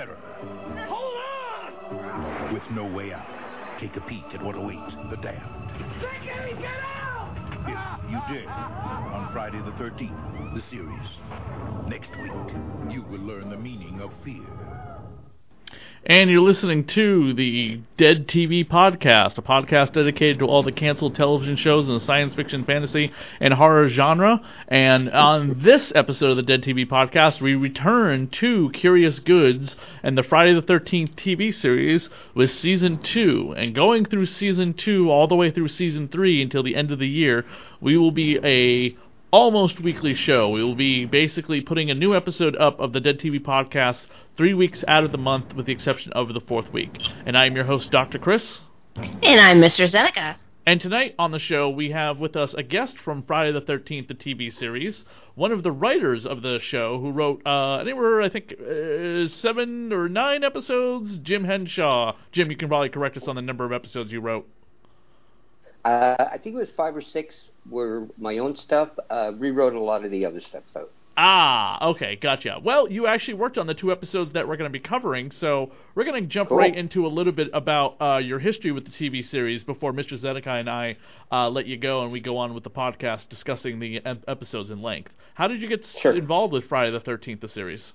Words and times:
Terror. 0.00 0.16
Hold 0.88 1.16
on! 1.92 2.54
With 2.54 2.62
no 2.72 2.84
way 2.84 3.12
out. 3.12 3.26
Take 3.80 3.96
a 3.96 4.00
peek 4.00 4.24
at 4.34 4.42
what 4.42 4.56
awaits 4.56 4.94
the 5.10 5.16
damned. 5.16 5.70
If 7.62 8.10
you 8.10 8.18
dare, 8.32 8.48
on 8.48 9.30
Friday 9.32 9.58
the 9.58 9.72
13th, 9.72 10.54
the 10.54 10.62
series. 10.70 11.08
Next 11.88 12.10
week, 12.22 12.32
you 12.90 13.02
will 13.02 13.20
learn 13.20 13.50
the 13.50 13.56
meaning 13.56 14.00
of 14.00 14.10
fear. 14.24 14.99
And 16.06 16.30
you're 16.30 16.40
listening 16.40 16.86
to 16.86 17.34
the 17.34 17.82
Dead 17.98 18.26
TV 18.26 18.66
Podcast, 18.66 19.36
a 19.36 19.42
podcast 19.42 19.92
dedicated 19.92 20.38
to 20.38 20.46
all 20.46 20.62
the 20.62 20.72
canceled 20.72 21.14
television 21.14 21.56
shows 21.56 21.86
in 21.86 21.92
the 21.92 22.00
science 22.00 22.34
fiction, 22.34 22.64
fantasy, 22.64 23.12
and 23.38 23.52
horror 23.52 23.86
genre. 23.86 24.40
And 24.66 25.10
on 25.10 25.60
this 25.62 25.92
episode 25.94 26.30
of 26.30 26.36
the 26.36 26.42
Dead 26.42 26.62
TV 26.62 26.88
Podcast, 26.88 27.42
we 27.42 27.54
return 27.54 28.28
to 28.28 28.70
Curious 28.72 29.18
Goods 29.18 29.76
and 30.02 30.16
the 30.16 30.22
Friday 30.22 30.54
the 30.54 30.62
13th 30.62 31.16
TV 31.16 31.52
series 31.52 32.08
with 32.34 32.50
Season 32.50 32.96
2. 33.02 33.54
And 33.58 33.74
going 33.74 34.06
through 34.06 34.24
Season 34.24 34.72
2 34.72 35.10
all 35.10 35.28
the 35.28 35.36
way 35.36 35.50
through 35.50 35.68
Season 35.68 36.08
3 36.08 36.40
until 36.40 36.62
the 36.62 36.76
end 36.76 36.92
of 36.92 36.98
the 36.98 37.08
year, 37.08 37.44
we 37.78 37.98
will 37.98 38.10
be 38.10 38.38
a 38.42 38.96
almost 39.30 39.80
weekly 39.80 40.14
show. 40.14 40.48
We 40.48 40.62
will 40.64 40.74
be 40.74 41.04
basically 41.04 41.60
putting 41.60 41.90
a 41.90 41.94
new 41.94 42.14
episode 42.14 42.56
up 42.56 42.80
of 42.80 42.92
the 42.92 43.00
Dead 43.00 43.18
TV 43.18 43.40
Podcast 43.40 43.98
three 44.36 44.54
weeks 44.54 44.84
out 44.88 45.04
of 45.04 45.12
the 45.12 45.18
month, 45.18 45.54
with 45.54 45.66
the 45.66 45.72
exception 45.72 46.12
of 46.12 46.32
the 46.34 46.40
fourth 46.40 46.72
week. 46.72 46.90
And 47.26 47.36
I 47.36 47.46
am 47.46 47.54
your 47.54 47.64
host, 47.64 47.90
Dr. 47.90 48.18
Chris. 48.18 48.60
And 48.96 49.40
I'm 49.40 49.60
Mr. 49.60 49.88
Zeneca. 49.88 50.36
And 50.66 50.80
tonight 50.80 51.14
on 51.18 51.30
the 51.30 51.38
show, 51.38 51.70
we 51.70 51.90
have 51.90 52.18
with 52.18 52.36
us 52.36 52.54
a 52.54 52.62
guest 52.62 52.96
from 52.98 53.22
Friday 53.22 53.52
the 53.52 53.62
13th, 53.62 54.08
the 54.08 54.14
TV 54.14 54.52
series, 54.52 55.04
one 55.34 55.52
of 55.52 55.62
the 55.62 55.72
writers 55.72 56.26
of 56.26 56.42
the 56.42 56.58
show 56.60 57.00
who 57.00 57.10
wrote 57.12 57.40
uh, 57.46 57.78
anywhere, 57.78 58.20
I 58.20 58.28
think, 58.28 58.52
uh, 58.52 59.26
seven 59.28 59.92
or 59.92 60.08
nine 60.08 60.44
episodes, 60.44 61.18
Jim 61.18 61.44
Henshaw. 61.44 62.14
Jim, 62.32 62.50
you 62.50 62.56
can 62.56 62.68
probably 62.68 62.90
correct 62.90 63.16
us 63.16 63.26
on 63.26 63.36
the 63.36 63.42
number 63.42 63.64
of 63.64 63.72
episodes 63.72 64.12
you 64.12 64.20
wrote. 64.20 64.46
Uh, 65.84 66.16
I 66.32 66.38
think 66.38 66.54
it 66.56 66.58
was 66.58 66.70
five 66.70 66.94
or 66.96 67.00
six 67.02 67.48
were 67.68 68.06
my 68.18 68.38
own 68.38 68.56
stuff. 68.56 68.90
Uh, 69.08 69.32
rewrote 69.36 69.74
a 69.74 69.80
lot 69.80 70.04
of 70.04 70.10
the 70.10 70.24
other 70.26 70.40
stuff 70.40 70.64
though. 70.74 70.88
Ah, 71.16 71.88
okay, 71.90 72.16
gotcha. 72.16 72.58
Well, 72.62 72.90
you 72.90 73.06
actually 73.06 73.34
worked 73.34 73.58
on 73.58 73.66
the 73.66 73.74
two 73.74 73.92
episodes 73.92 74.32
that 74.32 74.48
we're 74.48 74.56
going 74.56 74.70
to 74.70 74.78
be 74.78 74.82
covering, 74.82 75.30
so 75.30 75.70
we're 75.94 76.04
going 76.04 76.22
to 76.22 76.26
jump 76.28 76.48
Cool. 76.48 76.56
right 76.58 76.74
into 76.74 77.04
a 77.06 77.08
little 77.08 77.32
bit 77.32 77.48
about 77.52 78.00
uh, 78.00 78.16
your 78.18 78.38
history 78.38 78.72
with 78.72 78.84
the 78.84 78.90
TV 78.90 79.22
series 79.26 79.62
before 79.62 79.92
Mr. 79.92 80.16
Zedekiah 80.16 80.60
and 80.60 80.70
I 80.70 80.96
uh, 81.30 81.50
let 81.50 81.66
you 81.66 81.76
go 81.76 82.02
and 82.04 82.12
we 82.12 82.20
go 82.20 82.38
on 82.38 82.54
with 82.54 82.64
the 82.64 82.70
podcast 82.70 83.28
discussing 83.28 83.80
the 83.80 84.00
ep- 84.04 84.24
episodes 84.28 84.70
in 84.70 84.80
length. 84.80 85.12
How 85.34 85.46
did 85.46 85.60
you 85.60 85.68
get 85.68 85.84
Sure. 85.84 86.12
involved 86.12 86.54
with 86.54 86.64
Friday 86.64 86.90
the 86.92 87.00
13th, 87.00 87.40
the 87.40 87.48
series? 87.48 87.92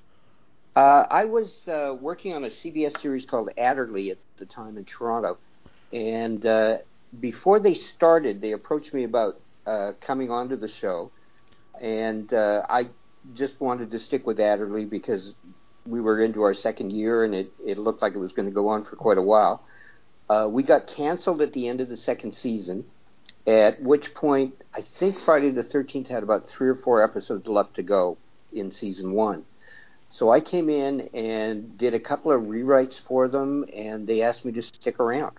Uh, 0.76 1.06
I 1.10 1.26
was 1.26 1.68
uh, 1.68 1.96
working 2.00 2.34
on 2.34 2.44
a 2.44 2.50
CBS 2.50 3.00
series 3.00 3.26
called 3.26 3.50
Adderly 3.58 4.12
at 4.12 4.18
the 4.38 4.46
time 4.46 4.78
in 4.78 4.86
Toronto, 4.86 5.38
and 5.94 6.46
uh, 6.46 6.78
before 7.20 7.60
they 7.60 7.74
started, 7.74 8.42
they 8.42 8.52
approached 8.52 8.94
me 8.94 9.04
about 9.04 9.40
uh, 9.66 9.94
coming 10.02 10.32
onto 10.32 10.56
the 10.56 10.68
show, 10.68 11.12
and 11.82 12.34
uh, 12.34 12.66
I 12.70 12.90
just 13.34 13.60
wanted 13.60 13.92
to 13.92 14.00
stick 14.00 14.26
with 14.26 14.38
Adderly 14.38 14.90
because 14.90 15.34
we 15.86 16.02
were 16.02 16.22
into 16.22 16.42
our 16.44 16.54
second 16.54 16.92
year 16.92 17.24
and 17.24 17.36
it, 17.36 17.52
it 17.66 17.78
looked 17.78 18.02
like 18.02 18.14
it 18.14 18.20
was 18.20 18.32
going 18.32 18.48
to 18.48 18.54
go 18.54 18.68
on 18.70 18.84
for 18.84 18.96
quite 18.96 19.18
a 19.18 19.22
while. 19.22 19.64
Uh, 20.30 20.48
we 20.50 20.64
got 20.64 20.88
canceled 20.88 21.42
at 21.42 21.54
the 21.54 21.68
end 21.68 21.82
of 21.82 21.90
the 21.90 21.98
second 21.98 22.34
season, 22.34 22.86
at 23.46 23.82
which 23.82 24.14
point 24.16 24.56
I 24.74 24.84
think 25.00 25.18
Friday 25.20 25.52
the 25.52 25.64
13th 25.64 26.08
had 26.08 26.24
about 26.24 26.48
three 26.48 26.70
or 26.70 26.76
four 26.76 27.04
episodes 27.04 27.48
left 27.48 27.76
to 27.76 27.84
go 27.84 28.18
in 28.52 28.72
season 28.72 29.12
one. 29.12 29.46
So 30.10 30.32
I 30.32 30.40
came 30.40 30.70
in 30.70 31.10
and 31.14 31.78
did 31.78 31.94
a 31.94 32.00
couple 32.00 32.32
of 32.32 32.44
rewrites 32.44 33.00
for 33.08 33.28
them, 33.28 33.66
and 33.74 34.08
they 34.08 34.22
asked 34.22 34.46
me 34.46 34.52
to 34.54 34.62
stick 34.62 35.00
around. 35.00 35.36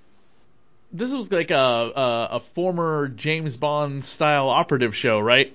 This 0.93 1.11
was 1.11 1.31
like 1.31 1.51
a, 1.51 1.55
a, 1.55 2.29
a 2.37 2.43
former 2.55 3.09
James 3.09 3.57
Bond 3.57 4.05
style 4.05 4.49
operative 4.49 4.95
show, 4.95 5.19
right? 5.21 5.55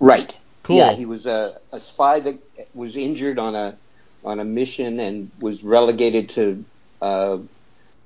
Right. 0.00 0.34
Cool. 0.62 0.78
Yeah, 0.78 0.94
he 0.94 1.04
was 1.04 1.26
a, 1.26 1.60
a 1.72 1.80
spy 1.80 2.20
that 2.20 2.38
was 2.74 2.96
injured 2.96 3.38
on 3.38 3.54
a 3.54 3.76
on 4.24 4.40
a 4.40 4.44
mission 4.44 4.98
and 4.98 5.30
was 5.38 5.62
relegated 5.62 6.30
to 6.30 6.64
uh, 7.02 7.38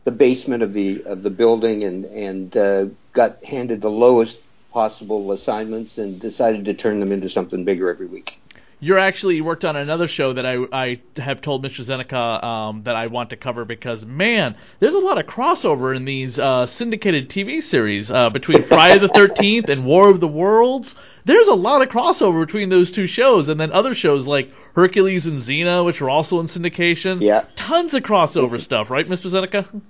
the 0.04 0.10
basement 0.10 0.62
of 0.62 0.72
the 0.72 1.02
of 1.04 1.22
the 1.22 1.30
building 1.30 1.84
and 1.84 2.04
and 2.04 2.56
uh, 2.56 2.86
got 3.12 3.44
handed 3.44 3.80
the 3.80 3.90
lowest 3.90 4.38
possible 4.72 5.30
assignments 5.32 5.98
and 5.98 6.20
decided 6.20 6.64
to 6.64 6.74
turn 6.74 6.98
them 6.98 7.12
into 7.12 7.28
something 7.28 7.64
bigger 7.64 7.88
every 7.88 8.06
week. 8.06 8.40
You're 8.80 8.98
actually 8.98 9.40
worked 9.40 9.64
on 9.64 9.74
another 9.74 10.06
show 10.06 10.32
that 10.34 10.46
I, 10.46 10.56
I 10.72 11.00
have 11.16 11.40
told 11.40 11.64
Mr. 11.64 11.84
Zeneca 11.84 12.42
um, 12.44 12.82
that 12.84 12.94
I 12.94 13.08
want 13.08 13.30
to 13.30 13.36
cover 13.36 13.64
because 13.64 14.04
man, 14.04 14.56
there's 14.78 14.94
a 14.94 14.98
lot 14.98 15.18
of 15.18 15.26
crossover 15.26 15.96
in 15.96 16.04
these 16.04 16.38
uh, 16.38 16.66
syndicated 16.66 17.28
TV 17.28 17.62
series 17.62 18.10
uh, 18.10 18.30
between 18.30 18.66
Friday 18.68 19.00
the 19.00 19.08
13th 19.08 19.68
and 19.68 19.84
War 19.84 20.10
of 20.10 20.20
the 20.20 20.28
Worlds. 20.28 20.94
There's 21.24 21.48
a 21.48 21.54
lot 21.54 21.82
of 21.82 21.88
crossover 21.88 22.46
between 22.46 22.68
those 22.68 22.90
two 22.90 23.06
shows, 23.06 23.48
and 23.48 23.58
then 23.60 23.72
other 23.72 23.94
shows 23.94 24.26
like 24.26 24.50
Hercules 24.74 25.26
and 25.26 25.42
Xena, 25.42 25.84
which 25.84 26.00
are 26.00 26.08
also 26.08 26.38
in 26.40 26.46
syndication. 26.48 27.20
Yeah. 27.20 27.44
tons 27.56 27.92
of 27.94 28.02
crossover 28.04 28.60
stuff, 28.60 28.90
right, 28.90 29.08
Mr. 29.08 29.30
Zeneca? 29.30 29.82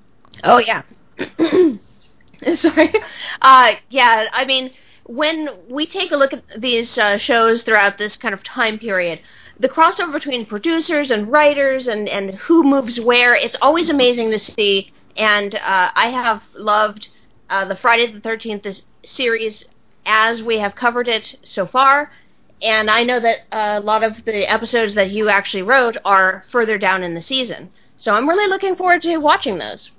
Oh 0.45 0.59
yeah. 0.59 0.83
Sorry. 2.55 2.93
Uh, 3.41 3.75
yeah. 3.91 4.27
I 4.33 4.45
mean, 4.47 4.73
when 5.09 5.49
we 5.69 5.87
take 5.87 6.13
a 6.13 6.17
look 6.17 6.35
at 6.35 6.45
these 6.57 6.99
uh, 6.99 7.17
shows 7.17 7.63
throughout 7.63 7.97
this 7.99 8.17
kind 8.17 8.35
of 8.35 8.45
time 8.45 8.79
period, 8.79 9.21
the 9.59 9.69
crossover 9.69 10.13
between 10.13 10.47
producers 10.47 11.11
and 11.11 11.33
writers 11.33 11.89
and 11.89 12.09
and 12.09 12.35
who 12.35 12.63
moves 12.63 13.01
where, 13.01 13.35
it's 13.35 13.57
always 13.61 13.91
amazing 13.91 14.31
to 14.31 14.39
see. 14.39 14.93
And 15.17 15.55
uh, 15.57 15.91
I 15.97 16.11
have 16.11 16.43
loved 16.55 17.09
uh, 17.51 17.65
the 17.65 17.75
Friday 17.75 18.13
the 18.13 18.21
Thirteenth 18.21 18.67
series 19.05 19.65
as 20.05 20.43
we 20.43 20.59
have 20.59 20.77
covered 20.77 21.09
it 21.09 21.37
so 21.43 21.67
far. 21.67 22.13
And 22.61 22.91
I 22.91 23.03
know 23.05 23.19
that 23.19 23.47
a 23.51 23.81
lot 23.81 24.03
of 24.03 24.25
the 24.25 24.51
episodes 24.51 24.95
that 24.95 25.11
you 25.11 25.29
actually 25.29 25.63
wrote 25.63 25.97
are 26.05 26.45
further 26.51 26.77
down 26.77 27.03
in 27.03 27.15
the 27.15 27.23
season. 27.23 27.71
So 27.97 28.13
I'm 28.15 28.29
really 28.29 28.49
looking 28.49 28.77
forward 28.77 29.03
to 29.03 29.17
watching 29.19 29.59
those. 29.59 29.91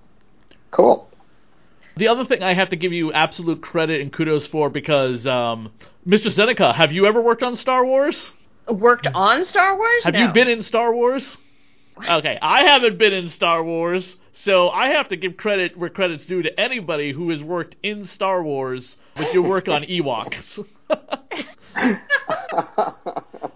Cool. 0.72 1.09
The 2.00 2.08
other 2.08 2.24
thing 2.24 2.42
I 2.42 2.54
have 2.54 2.70
to 2.70 2.78
give 2.78 2.94
you 2.94 3.12
absolute 3.12 3.62
credit 3.62 4.00
and 4.02 4.12
kudos 4.12 4.46
for 4.46 4.70
because, 4.70 5.28
um, 5.28 5.72
Mr. 6.08 6.32
Zeneca, 6.32 6.74
have 6.74 6.94
you 6.94 7.06
ever 7.06 7.22
worked 7.22 7.44
on 7.44 7.58
Star 7.58 7.86
Wars? 7.86 8.32
Worked 8.70 9.08
on 9.14 9.44
Star 9.46 9.76
Wars? 9.78 10.04
Have 10.06 10.14
No. 10.14 10.22
you 10.28 10.34
been 10.34 10.48
in 10.48 10.64
Star 10.64 10.94
Wars? 10.94 11.38
Okay, 12.10 12.40
I 12.42 12.64
haven't 12.64 12.98
been 12.98 13.12
in 13.12 13.30
Star 13.30 13.62
Wars, 13.62 14.16
so 14.32 14.70
I 14.70 14.88
have 14.92 15.10
to 15.10 15.18
give 15.18 15.36
credit 15.36 15.78
where 15.78 15.90
credit's 15.90 16.26
due 16.26 16.42
to 16.42 16.58
anybody 16.58 17.12
who 17.12 17.30
has 17.32 17.44
worked 17.44 17.76
in 17.84 18.06
Star 18.06 18.42
Wars 18.42 18.96
with 19.18 19.34
your 19.34 19.44
work 19.44 19.68
on 19.68 19.84
Ewoks. 19.90 20.66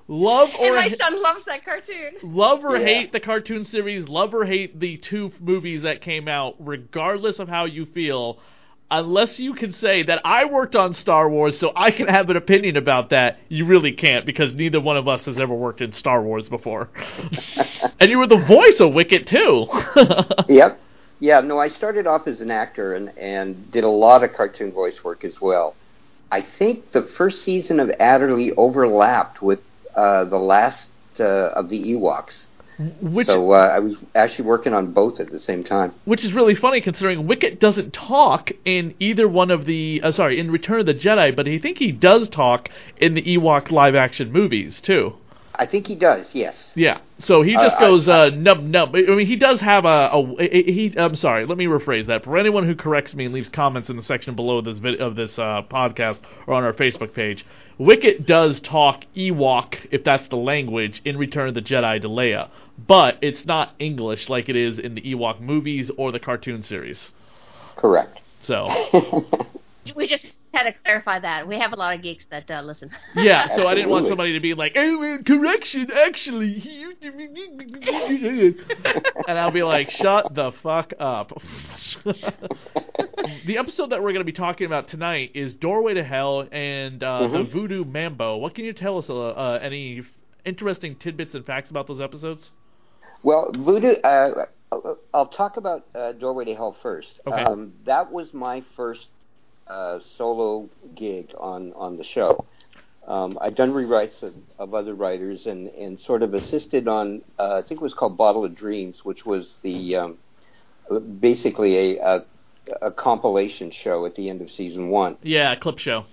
Love 0.08 0.50
and 0.60 0.70
or 0.70 0.76
my 0.76 0.90
ha- 0.90 0.96
son 1.00 1.22
loves 1.22 1.46
that 1.46 1.64
cartoon. 1.66 2.14
love 2.24 2.64
or 2.64 2.78
Yeah. 2.78 2.86
hate 2.86 3.12
the 3.12 3.20
cartoon 3.20 3.66
series, 3.66 4.08
love 4.08 4.34
or 4.34 4.46
hate 4.46 4.80
the 4.80 4.98
two 4.98 5.32
movies 5.40 5.82
that 5.84 6.02
came 6.02 6.28
out, 6.28 6.56
regardless 6.60 7.40
of 7.40 7.48
how 7.50 7.66
you 7.66 7.86
feel, 7.88 8.40
unless 8.92 9.40
you 9.40 9.54
can 9.56 9.74
say 9.74 10.04
that 10.04 10.22
I 10.24 10.46
worked 10.46 10.76
on 10.76 10.94
Star 10.94 11.30
Wars 11.30 11.58
so 11.58 11.72
I 11.76 11.90
can 11.92 12.08
have 12.08 12.30
an 12.30 12.38
opinion 12.38 12.78
about 12.78 13.10
that, 13.10 13.40
you 13.50 13.66
really 13.66 13.92
can't 13.94 14.26
because 14.26 14.54
neither 14.54 14.80
one 14.80 14.98
of 14.98 15.08
us 15.08 15.26
has 15.26 15.40
ever 15.40 15.54
worked 15.54 15.82
in 15.82 15.94
Star 15.94 16.22
Wars 16.22 16.48
before. 16.50 16.90
and 18.00 18.10
you 18.12 18.20
were 18.20 18.28
the 18.28 18.38
voice 18.38 18.80
of 18.80 18.94
Wicket 18.94 19.28
too. 19.28 19.68
Yep. 20.50 20.80
Yeah, 21.20 21.40
no, 21.40 21.58
I 21.58 21.70
started 21.70 22.06
off 22.06 22.28
as 22.28 22.42
an 22.42 22.52
actor 22.52 22.96
and, 22.96 23.18
and 23.18 23.72
did 23.72 23.86
a 23.86 23.90
lot 23.90 24.24
of 24.26 24.34
cartoon 24.34 24.74
voice 24.74 25.02
work 25.06 25.24
as 25.24 25.40
well. 25.40 25.74
I 26.34 26.42
think 26.42 26.90
the 26.94 27.04
first 27.04 27.44
season 27.44 27.80
of 27.80 27.92
Adderley 28.00 28.54
overlapped 28.58 29.44
with 29.44 29.60
uh, 29.96 30.24
the 30.24 30.40
last 30.40 30.90
uh, 31.20 31.60
of 31.60 31.70
the 31.70 31.80
Ewoks. 31.94 32.46
Which 33.02 33.28
so 33.28 33.52
uh, 33.52 33.72
I 33.72 33.78
was 33.78 33.98
actually 34.16 34.46
working 34.46 34.74
on 34.74 34.94
both 34.94 35.20
at 35.20 35.30
the 35.30 35.40
same 35.40 35.64
time. 35.64 35.94
which 36.06 36.26
is 36.26 36.34
really 36.34 36.56
funny 36.56 36.82
considering 36.82 37.28
Wicket 37.28 37.60
doesn't 37.60 37.94
talk 37.94 38.50
in 38.66 38.96
either 39.00 39.28
one 39.28 39.52
of 39.52 39.66
the 39.66 40.02
uh, 40.04 40.12
sorry 40.12 40.40
in 40.40 40.50
Return 40.50 40.80
of 40.80 40.88
the 40.88 40.96
Jedi, 40.96 41.36
but 41.36 41.48
I 41.48 41.60
think 41.60 41.78
he 41.78 41.92
does 41.92 42.28
talk 42.30 42.68
in 42.98 43.14
the 43.14 43.22
Ewok 43.22 43.70
live 43.70 43.94
action 43.94 44.32
movies 44.32 44.82
too. 44.82 45.14
I 45.56 45.66
think 45.68 45.86
he 45.88 45.96
does, 45.96 46.34
yes. 46.34 46.72
Yeah, 46.76 47.00
so 47.20 47.42
he 47.44 47.54
just 47.54 47.76
Uh, 47.76 47.78
I- 47.78 47.80
goes 47.82 48.08
uh, 48.08 48.30
nub 48.34 48.62
nub. 48.64 48.96
I 48.96 49.02
mean, 49.02 49.28
he 49.28 49.36
does 49.36 49.62
have 49.62 49.86
a, 49.86 50.10
a 50.14 50.48
he. 50.72 50.94
I'm 50.98 51.16
sorry, 51.16 51.46
let 51.46 51.58
me 51.58 51.66
rephrase 51.66 52.08
that. 52.08 52.24
For 52.24 52.38
anyone 52.38 52.66
who 52.66 52.76
corrects 52.76 53.14
me 53.14 53.26
and 53.26 53.34
leaves 53.34 53.50
comments 53.50 53.90
in 53.90 53.96
the 53.96 54.04
section 54.04 54.36
below 54.36 54.62
this 54.62 54.80
vid- 54.80 55.00
of 55.00 55.16
this 55.16 55.38
uh, 55.38 55.62
podcast 55.70 56.22
or 56.48 56.56
on 56.56 56.64
our 56.64 56.74
Facebook 56.74 57.14
page, 57.14 57.46
Wicket 57.78 58.26
does 58.26 58.60
talk 58.62 59.04
Ewok, 59.16 59.76
if 59.92 60.04
that's 60.04 60.28
the 60.30 60.38
language, 60.38 61.02
in 61.06 61.18
Return 61.18 61.50
of 61.50 61.54
the 61.54 61.62
Jedi 61.62 62.02
to 62.02 62.10
Leia, 62.10 62.50
but 62.88 63.18
it's 63.22 63.46
not 63.46 63.74
English 63.80 64.30
like 64.30 64.50
it 64.50 64.56
is 64.56 64.80
in 64.80 64.96
the 64.96 65.02
Ewok 65.02 65.40
movies 65.40 65.92
or 65.98 66.12
the 66.12 66.20
cartoon 66.20 66.64
series. 66.64 67.12
Correct. 67.76 68.20
So 68.42 68.68
We 69.96 70.08
just 70.08 70.34
had 70.54 70.64
to 70.64 70.74
clarify 70.84 71.20
that. 71.20 71.48
We 71.48 71.58
have 71.60 71.74
a 71.74 71.76
lot 71.76 71.96
of 71.96 72.02
geeks 72.02 72.26
that 72.30 72.50
uh, 72.50 72.62
listen. 72.62 72.92
yeah, 73.16 73.56
so 73.56 73.68
I 73.68 73.74
didn't 73.76 73.90
want 73.90 74.08
somebody 74.08 74.34
to 74.34 74.40
be 74.40 74.54
like, 74.54 74.74
"Oh, 74.76 74.98
well, 75.00 75.18
correction, 75.20 75.90
actually," 75.92 76.54
he 76.54 76.82
used 76.82 77.02
to 77.02 77.12
be-" 77.12 78.56
and 79.28 79.38
I'll 79.40 79.52
be 79.52 79.64
like, 79.64 79.90
"Shut 79.90 80.34
the 80.34 80.52
fuck 80.62 80.94
up." 81.00 81.32
the 83.46 83.58
episode 83.58 83.90
that 83.90 84.02
we're 84.02 84.12
going 84.14 84.20
to 84.20 84.24
be 84.26 84.32
talking 84.32 84.66
about 84.68 84.88
tonight 84.88 85.32
is 85.34 85.54
"Doorway 85.54 85.96
to 85.96 86.04
Hell" 86.04 86.48
and 86.52 87.04
uh, 87.04 87.28
the 87.28 87.40
Mhm. 87.40 87.52
Voodoo 87.52 87.84
Mambo. 87.86 88.38
What 88.38 88.56
can 88.56 88.66
you 88.66 88.74
tell 88.74 88.98
us? 88.98 89.10
Uh, 89.10 89.30
uh, 89.30 89.60
any 89.62 90.04
interesting 90.46 90.96
tidbits 90.96 91.34
and 91.36 91.46
facts 91.46 91.70
about 91.70 91.88
those 91.88 92.02
episodes? 92.02 92.52
Well, 93.24 93.52
Voodoo. 93.54 93.96
Uh, 94.04 94.46
I'll- 94.72 94.98
I'll 95.14 95.28
talk 95.28 95.58
about 95.58 95.86
uh, 95.94 96.14
Doorway 96.14 96.46
to 96.46 96.56
Hell 96.56 96.76
first. 96.82 97.20
Okay. 97.28 97.44
Um, 97.44 97.74
that 97.86 98.12
was 98.12 98.34
my 98.34 98.64
first 98.76 99.10
uh, 99.74 100.00
solo 100.18 100.70
gig 100.96 101.34
on 101.38 101.74
on 101.74 101.98
the 101.98 102.04
show. 102.04 102.46
Um, 103.08 103.38
I've 103.42 103.56
done 103.56 103.74
rewrites 103.74 104.24
of, 104.24 104.34
of 104.58 104.74
other 104.74 104.94
writers 104.94 105.46
and, 105.46 105.68
and 105.70 106.00
sort 106.00 106.24
of 106.24 106.34
assisted 106.34 106.88
on. 106.88 107.22
Uh, 107.38 107.58
I 107.58 107.62
think 107.62 107.82
it 107.82 107.84
was 107.84 107.94
called 107.94 108.16
Bottle 108.16 108.46
of 108.46 108.56
Dreams, 108.56 109.04
which 109.04 109.26
was 109.26 109.56
the 109.62 109.96
um, 109.98 110.18
basically 111.20 111.98
a, 111.98 112.06
a 112.06 112.26
a 112.82 112.92
compilation 112.92 113.72
show 113.72 114.06
at 114.06 114.16
the 114.16 114.30
end 114.30 114.42
of 114.42 114.50
season 114.50 114.90
one. 114.90 115.18
Yeah, 115.22 115.54
clip 115.56 115.80
show. 115.80 116.06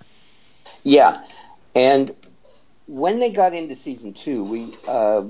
Yeah, 0.83 1.23
and 1.75 2.13
when 2.87 3.19
they 3.19 3.31
got 3.31 3.53
into 3.53 3.75
season 3.75 4.13
two, 4.13 4.43
we 4.43 4.75
uh, 4.87 5.23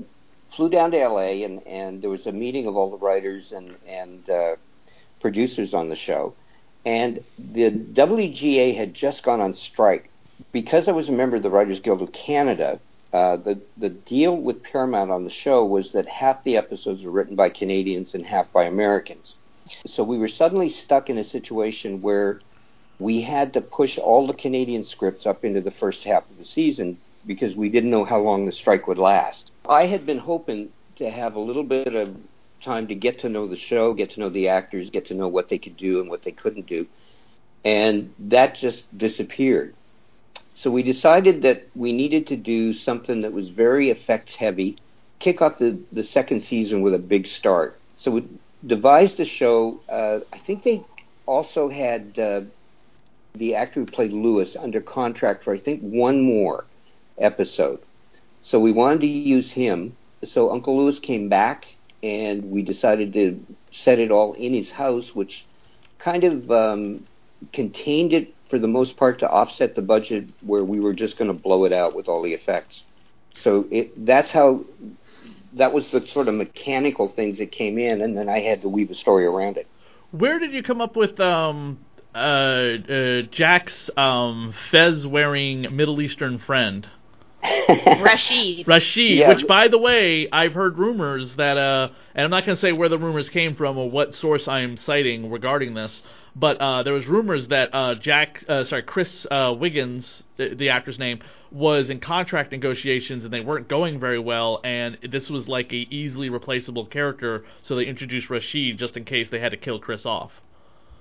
flew 0.56 0.68
down 0.68 0.90
to 0.92 1.00
L.A. 1.00 1.44
and 1.44 1.64
and 1.66 2.02
there 2.02 2.10
was 2.10 2.26
a 2.26 2.32
meeting 2.32 2.66
of 2.66 2.76
all 2.76 2.90
the 2.90 2.96
writers 2.96 3.52
and 3.52 3.76
and 3.86 4.28
uh, 4.28 4.56
producers 5.20 5.74
on 5.74 5.90
the 5.90 5.96
show, 5.96 6.34
and 6.84 7.22
the 7.38 7.70
WGA 7.70 8.76
had 8.76 8.94
just 8.94 9.22
gone 9.22 9.40
on 9.40 9.54
strike 9.54 10.10
because 10.50 10.88
I 10.88 10.92
was 10.92 11.08
a 11.08 11.12
member 11.12 11.36
of 11.36 11.42
the 11.42 11.50
Writers 11.50 11.80
Guild 11.80 12.02
of 12.02 12.12
Canada. 12.12 12.80
Uh, 13.12 13.36
the 13.36 13.60
the 13.76 13.90
deal 13.90 14.36
with 14.36 14.62
Paramount 14.62 15.10
on 15.10 15.24
the 15.24 15.30
show 15.30 15.64
was 15.64 15.92
that 15.92 16.08
half 16.08 16.42
the 16.44 16.56
episodes 16.56 17.02
were 17.02 17.10
written 17.10 17.36
by 17.36 17.50
Canadians 17.50 18.14
and 18.14 18.24
half 18.24 18.50
by 18.52 18.64
Americans. 18.64 19.34
So 19.86 20.02
we 20.02 20.18
were 20.18 20.28
suddenly 20.28 20.68
stuck 20.68 21.08
in 21.08 21.18
a 21.18 21.24
situation 21.24 22.02
where 22.02 22.40
we 22.98 23.22
had 23.22 23.52
to 23.54 23.60
push 23.60 23.98
all 23.98 24.26
the 24.26 24.32
Canadian 24.32 24.84
scripts 24.84 25.26
up 25.26 25.44
into 25.44 25.60
the 25.60 25.70
first 25.70 26.04
half 26.04 26.28
of 26.30 26.38
the 26.38 26.44
season 26.44 26.98
because 27.26 27.54
we 27.54 27.68
didn't 27.68 27.90
know 27.90 28.04
how 28.04 28.20
long 28.20 28.44
the 28.44 28.52
strike 28.52 28.88
would 28.88 28.98
last. 28.98 29.50
I 29.68 29.86
had 29.86 30.06
been 30.06 30.18
hoping 30.18 30.70
to 30.96 31.10
have 31.10 31.34
a 31.34 31.40
little 31.40 31.62
bit 31.62 31.94
of 31.94 32.16
time 32.62 32.88
to 32.88 32.94
get 32.94 33.20
to 33.20 33.28
know 33.28 33.46
the 33.46 33.56
show, 33.56 33.94
get 33.94 34.10
to 34.12 34.20
know 34.20 34.30
the 34.30 34.48
actors, 34.48 34.90
get 34.90 35.06
to 35.06 35.14
know 35.14 35.28
what 35.28 35.48
they 35.48 35.58
could 35.58 35.76
do 35.76 36.00
and 36.00 36.08
what 36.08 36.22
they 36.22 36.32
couldn't 36.32 36.66
do. 36.66 36.86
And 37.64 38.12
that 38.18 38.54
just 38.54 38.86
disappeared. 38.96 39.74
So 40.54 40.70
we 40.70 40.82
decided 40.82 41.42
that 41.42 41.66
we 41.74 41.92
needed 41.92 42.26
to 42.28 42.36
do 42.36 42.72
something 42.72 43.22
that 43.22 43.32
was 43.32 43.48
very 43.48 43.90
effects 43.90 44.34
heavy, 44.34 44.76
kick 45.18 45.40
off 45.40 45.58
the, 45.58 45.78
the 45.92 46.02
second 46.02 46.42
season 46.42 46.82
with 46.82 46.94
a 46.94 46.98
big 46.98 47.26
start. 47.26 47.78
So 47.96 48.10
we 48.10 48.28
devised 48.66 49.18
a 49.20 49.24
show. 49.24 49.80
Uh, 49.88 50.20
I 50.32 50.38
think 50.38 50.62
they 50.62 50.84
also 51.26 51.68
had 51.68 52.18
uh, 52.18 52.42
the 53.34 53.54
actor 53.54 53.80
who 53.80 53.86
played 53.86 54.12
Lewis 54.12 54.56
under 54.56 54.80
contract 54.80 55.44
for 55.44 55.54
I 55.54 55.58
think 55.58 55.80
one 55.80 56.20
more 56.20 56.64
episode. 57.18 57.80
So 58.42 58.58
we 58.58 58.72
wanted 58.72 59.00
to 59.02 59.06
use 59.06 59.52
him. 59.52 59.96
So 60.24 60.50
Uncle 60.50 60.76
Lewis 60.76 60.98
came 60.98 61.28
back, 61.28 61.66
and 62.02 62.50
we 62.50 62.62
decided 62.62 63.12
to 63.12 63.44
set 63.70 63.98
it 63.98 64.10
all 64.10 64.32
in 64.34 64.52
his 64.52 64.70
house, 64.70 65.14
which 65.14 65.46
kind 65.98 66.24
of 66.24 66.50
um, 66.50 67.06
contained 67.52 68.12
it 68.12 68.34
for 68.48 68.58
the 68.58 68.68
most 68.68 68.96
part 68.96 69.18
to 69.20 69.28
offset 69.28 69.74
the 69.74 69.82
budget 69.82 70.28
where 70.42 70.64
we 70.64 70.80
were 70.80 70.92
just 70.92 71.16
going 71.16 71.28
to 71.28 71.34
blow 71.34 71.64
it 71.64 71.72
out 71.72 71.94
with 71.94 72.08
all 72.08 72.22
the 72.22 72.32
effects. 72.32 72.82
So 73.34 73.66
it, 73.70 74.04
that's 74.04 74.30
how 74.30 74.64
that 75.54 75.72
was 75.72 75.90
the 75.90 76.06
sort 76.06 76.28
of 76.28 76.34
mechanical 76.34 77.08
things 77.08 77.38
that 77.38 77.52
came 77.52 77.78
in, 77.78 78.00
and 78.02 78.16
then 78.16 78.28
I 78.28 78.40
had 78.40 78.62
to 78.62 78.68
weave 78.68 78.90
a 78.90 78.94
story 78.94 79.24
around 79.24 79.56
it. 79.56 79.66
Where 80.10 80.38
did 80.38 80.52
you 80.52 80.62
come 80.62 80.80
up 80.80 80.96
with 80.96 81.18
um 81.20 81.78
uh, 82.14 82.18
uh 82.18 83.22
Jack's 83.30 83.88
um 83.96 84.54
fez 84.70 85.06
wearing 85.06 85.74
Middle 85.74 86.00
Eastern 86.00 86.38
friend? 86.38 86.86
Rashid. 87.42 88.66
Rashid, 88.68 89.18
Yeah. 89.18 89.28
which 89.28 89.46
by 89.46 89.68
the 89.68 89.78
way, 89.78 90.28
I've 90.30 90.54
heard 90.54 90.78
rumors 90.78 91.34
that 91.34 91.56
uh 91.56 91.88
and 92.14 92.24
I'm 92.24 92.30
not 92.30 92.44
going 92.44 92.56
to 92.56 92.60
say 92.60 92.72
where 92.72 92.88
the 92.88 92.98
rumors 92.98 93.28
came 93.28 93.54
from 93.56 93.78
or 93.78 93.90
what 93.90 94.14
source 94.14 94.46
I 94.48 94.60
am 94.60 94.76
citing 94.76 95.30
regarding 95.30 95.74
this, 95.74 96.02
but 96.36 96.58
uh 96.60 96.82
there 96.82 96.92
was 96.92 97.06
rumors 97.06 97.48
that 97.48 97.70
uh 97.74 97.94
Jack 97.96 98.44
uh 98.48 98.64
sorry, 98.64 98.82
Chris 98.82 99.26
uh 99.30 99.54
Wiggins, 99.58 100.22
the, 100.36 100.54
the 100.54 100.68
actor's 100.70 100.98
name, 100.98 101.20
was 101.50 101.90
in 101.90 102.00
contract 102.00 102.52
negotiations 102.52 103.24
and 103.24 103.32
they 103.32 103.40
weren't 103.40 103.68
going 103.68 103.98
very 104.00 104.18
well 104.18 104.60
and 104.64 104.98
this 105.10 105.28
was 105.28 105.48
like 105.48 105.72
a 105.72 105.86
easily 105.90 106.28
replaceable 106.30 106.86
character, 106.86 107.44
so 107.62 107.74
they 107.76 107.84
introduced 107.84 108.30
Rashid 108.30 108.78
just 108.78 108.96
in 108.96 109.04
case 109.04 109.28
they 109.30 109.40
had 109.40 109.50
to 109.50 109.58
kill 109.58 109.78
Chris 109.80 110.06
off. 110.06 110.32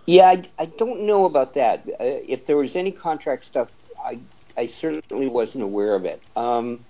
Yeah, 0.07 0.23
I, 0.25 0.43
I 0.57 0.65
don't 0.65 1.01
know 1.05 1.25
about 1.25 1.53
that. 1.53 1.81
Uh, 1.87 1.93
if 1.99 2.47
there 2.47 2.57
was 2.57 2.75
any 2.75 2.91
contract 2.91 3.45
stuff, 3.45 3.69
I 4.03 4.19
I 4.57 4.67
certainly 4.67 5.27
wasn't 5.27 5.63
aware 5.63 5.95
of 5.95 6.05
it. 6.05 6.21
Um, 6.35 6.85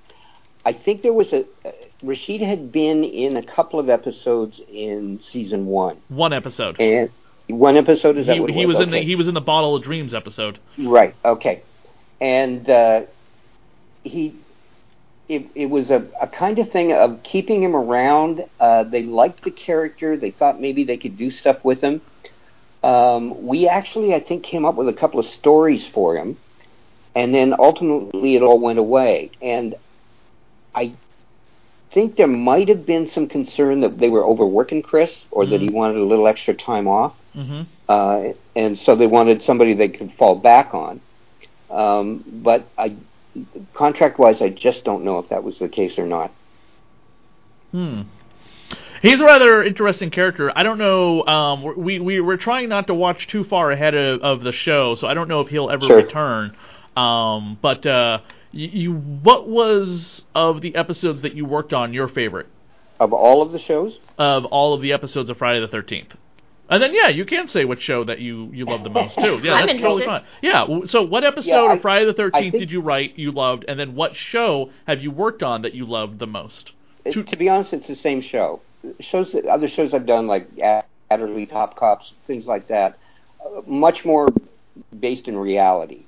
I 0.66 0.74
think 0.74 1.02
there 1.02 1.14
was 1.14 1.32
a 1.34 1.42
uh, 1.66 1.72
Rashid 2.04 2.42
had 2.42 2.72
been 2.72 3.04
in 3.04 3.38
a 3.38 3.44
couple 3.44 3.80
of 3.80 3.90
episodes 3.90 4.60
in 4.72 5.20
season 5.22 5.66
one, 5.68 5.98
One 6.10 6.34
episode. 6.34 6.80
and 6.80 7.10
one 7.48 7.78
episode 7.78 8.18
is 8.18 8.28
that 8.28 8.38
He, 8.38 8.54
he 8.54 8.66
was 8.66 8.80
in 8.80 8.92
the 8.92 9.00
he 9.02 9.16
was 9.16 9.28
in 9.28 9.34
the 9.34 9.42
Bottle 9.42 9.76
of 9.76 9.84
Dreams 9.84 10.14
episode. 10.14 10.58
Right. 10.78 11.14
Okay. 11.26 11.62
And 12.20 12.70
uh, 12.70 13.02
he, 14.04 14.36
it, 15.28 15.48
it 15.56 15.66
was 15.68 15.90
a, 15.90 16.06
a 16.22 16.28
kind 16.28 16.60
of 16.60 16.72
thing 16.72 16.94
of 16.94 17.24
keeping 17.24 17.64
him 17.64 17.76
around. 17.76 18.46
Uh, 18.60 18.84
they 18.84 19.04
liked 19.04 19.44
the 19.44 19.52
character. 19.52 20.16
They 20.18 20.32
thought 20.32 20.62
maybe 20.62 20.84
they 20.84 20.98
could 20.98 21.18
do 21.18 21.32
stuff 21.32 21.64
with 21.64 21.82
him. 21.82 22.02
Um, 22.84 23.46
we 23.46 23.68
actually, 23.68 24.14
I 24.14 24.20
think, 24.20 24.44
came 24.44 24.66
up 24.66 24.76
with 24.76 24.88
a 24.88 24.94
couple 24.94 25.20
of 25.20 25.26
stories 25.28 25.88
for 25.88 26.16
him, 26.16 26.38
and 27.16 27.34
then 27.34 27.54
ultimately 27.58 28.36
it 28.36 28.42
all 28.42 28.60
went 28.60 28.80
away. 28.80 29.32
And 29.42 29.76
I 30.74 30.94
think 31.92 32.16
there 32.16 32.28
might 32.28 32.70
have 32.70 32.86
been 32.86 33.08
some 33.08 33.28
concern 33.28 33.82
that 33.82 33.98
they 33.98 34.10
were 34.10 34.24
overworking 34.24 34.82
Chris, 34.82 35.26
or 35.32 35.46
that 35.46 35.60
he 35.62 35.70
wanted 35.70 35.98
a 35.98 36.06
little 36.06 36.28
extra 36.28 36.54
time 36.54 36.88
off 36.88 37.16
hmm 37.34 37.64
uh, 37.92 38.32
and 38.56 38.78
so 38.78 38.96
they 38.96 39.08
wanted 39.08 39.42
somebody 39.42 39.74
they 39.74 39.90
could 39.90 40.14
fall 40.14 40.36
back 40.36 40.74
on. 40.74 41.02
Um, 41.70 42.24
but 42.42 42.66
I, 42.78 42.96
contract-wise, 43.74 44.42
I 44.42 44.48
just 44.48 44.86
don't 44.86 45.04
know 45.04 45.20
if 45.20 45.28
that 45.28 45.44
was 45.44 45.60
the 45.60 45.68
case 45.68 46.00
or 46.00 46.06
not. 46.06 46.32
Hmm. 47.72 48.04
He's 49.02 49.20
a 49.20 49.26
rather 49.26 49.62
interesting 49.62 50.10
character. 50.10 50.58
I 50.58 50.64
don't 50.64 50.78
know. 50.78 51.26
Um, 51.26 51.84
we 51.84 52.00
we 52.00 52.22
we're 52.22 52.38
trying 52.38 52.70
not 52.70 52.88
to 52.88 52.94
watch 52.94 53.28
too 53.28 53.44
far 53.44 53.72
ahead 53.72 53.94
of, 53.94 54.22
of 54.22 54.42
the 54.42 54.54
show, 54.54 54.96
so 54.96 55.08
I 55.08 55.14
don't 55.14 55.28
know 55.28 55.42
if 55.42 55.50
he'll 55.50 55.70
ever 55.70 55.88
Sure. 55.88 55.98
return. 55.98 56.56
Um, 56.96 57.58
but 57.62 57.86
uh, 57.86 58.20
you, 58.52 58.68
you, 58.68 58.94
what 58.94 59.48
was 59.48 60.24
of 60.36 60.62
the 60.62 60.76
episodes 60.76 61.22
that 61.22 61.34
you 61.36 61.46
worked 61.46 61.74
on 61.74 61.94
your 61.94 62.08
favorite 62.08 62.48
Of 63.00 63.14
all 63.14 63.42
of 63.42 63.52
the 63.52 63.60
shows, 63.60 64.00
of 64.18 64.46
all 64.46 64.74
of 64.74 64.82
the 64.82 64.92
episodes 64.94 65.30
of 65.30 65.38
Friday 65.38 65.60
the 65.62 65.68
Thirteenth? 65.70 66.14
And 66.70 66.82
then 66.82 66.94
yeah, 66.94 67.10
you 67.10 67.26
can 67.26 67.48
say 67.50 67.66
which 67.66 67.82
show 67.82 68.04
that 68.06 68.20
you 68.20 68.50
you 68.54 68.66
love 68.66 68.84
the 68.84 68.90
most 68.90 69.16
too. 69.16 69.40
Yeah, 69.44 69.54
I'm 69.56 69.68
that's 69.68 69.80
totally 69.80 70.06
fine. 70.06 70.24
Yeah. 70.42 70.66
So 70.86 71.02
what 71.04 71.24
episode 71.26 71.50
Yeah, 71.50 71.62
I- 71.64 71.74
of 71.76 71.82
Friday 71.82 72.06
the 72.06 72.14
Thirteenth 72.14 72.54
did 72.54 72.72
you 72.72 72.82
write 72.82 73.18
you 73.18 73.32
loved, 73.32 73.66
and 73.68 73.80
then 73.80 73.96
what 73.96 74.16
show 74.16 74.70
have 74.88 75.02
you 75.02 75.12
worked 75.12 75.44
on 75.44 75.62
that 75.64 75.74
you 75.74 75.86
loved 75.86 76.20
the 76.20 76.28
most? 76.28 76.72
it- 77.06 77.14
To- 77.14 77.24
to 77.24 77.36
be 77.38 77.50
honest, 77.50 77.74
it's 77.74 77.88
the 77.88 77.96
same 77.96 78.22
show. 78.22 78.62
Shows 79.00 79.32
that 79.34 79.46
other 79.46 79.68
shows 79.68 79.94
I've 79.94 80.06
done, 80.06 80.28
like 80.28 80.50
Adderly, 81.12 81.50
Top 81.50 81.76
Cops, 81.76 82.14
things 82.26 82.48
like 82.48 82.68
that, 82.68 82.98
uh, 83.46 83.62
much 83.68 84.06
more 84.06 84.30
based 84.98 85.28
in 85.28 85.38
reality. 85.38 86.04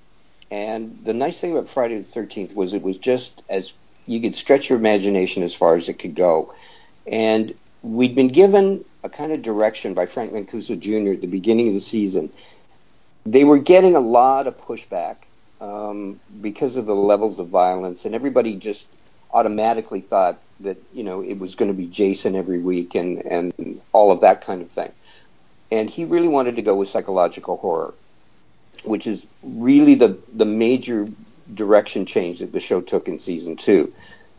And 0.54 1.00
the 1.04 1.14
nice 1.14 1.42
thing 1.42 1.58
about 1.58 1.74
Friday 1.74 1.98
the 1.98 2.04
Thirteenth 2.04 2.54
was 2.54 2.76
it 2.76 2.84
was 2.84 3.00
just 3.00 3.42
as 3.50 3.74
you 4.06 4.22
could 4.22 4.36
stretch 4.36 4.70
your 4.70 4.78
imagination 4.78 5.42
as 5.42 5.56
far 5.56 5.76
as 5.76 5.90
it 5.90 5.98
could 5.98 6.14
go. 6.14 6.54
And 7.08 7.56
we'd 7.82 8.14
been 8.14 8.28
given 8.28 8.86
a 9.04 9.10
kind 9.10 9.32
of 9.32 9.42
direction 9.42 9.96
by 9.96 10.06
Frank 10.06 10.32
Mancuso 10.32 10.80
Jr. 10.80 11.14
at 11.14 11.22
the 11.22 11.28
beginning 11.28 11.70
of 11.70 11.74
the 11.74 11.82
season. 11.82 12.32
They 13.26 13.44
were 13.44 13.58
getting 13.58 13.96
a 13.96 14.00
lot 14.00 14.46
of 14.46 14.56
pushback 14.60 15.16
um, 15.60 16.20
because 16.40 16.76
of 16.76 16.86
the 16.86 16.94
levels 16.94 17.40
of 17.40 17.48
violence, 17.48 18.06
and 18.06 18.14
everybody 18.14 18.56
just 18.56 18.86
automatically 19.32 20.02
thought 20.02 20.40
that 20.60 20.78
you 20.94 21.04
know 21.04 21.22
it 21.24 21.40
was 21.40 21.56
going 21.56 21.72
to 21.72 21.76
be 21.76 21.88
Jason 21.88 22.36
every 22.36 22.60
week 22.60 22.94
and 22.94 23.18
and 23.26 23.82
all 23.92 24.12
of 24.12 24.22
that 24.22 24.46
kind 24.46 24.62
of 24.62 24.70
thing. 24.70 24.92
And 25.72 25.90
he 25.90 26.06
really 26.06 26.28
wanted 26.28 26.58
to 26.58 26.62
go 26.62 26.76
with 26.76 26.90
psychological 26.90 27.58
horror, 27.58 27.96
which 28.84 29.08
is 29.08 29.26
really 29.44 29.96
the 29.96 30.18
the 30.34 30.46
major 30.46 31.08
direction 31.54 32.06
change 32.06 32.40
that 32.40 32.52
the 32.52 32.60
show 32.60 32.82
took 32.82 33.08
in 33.08 33.20
season 33.20 33.56
two. 33.56 33.94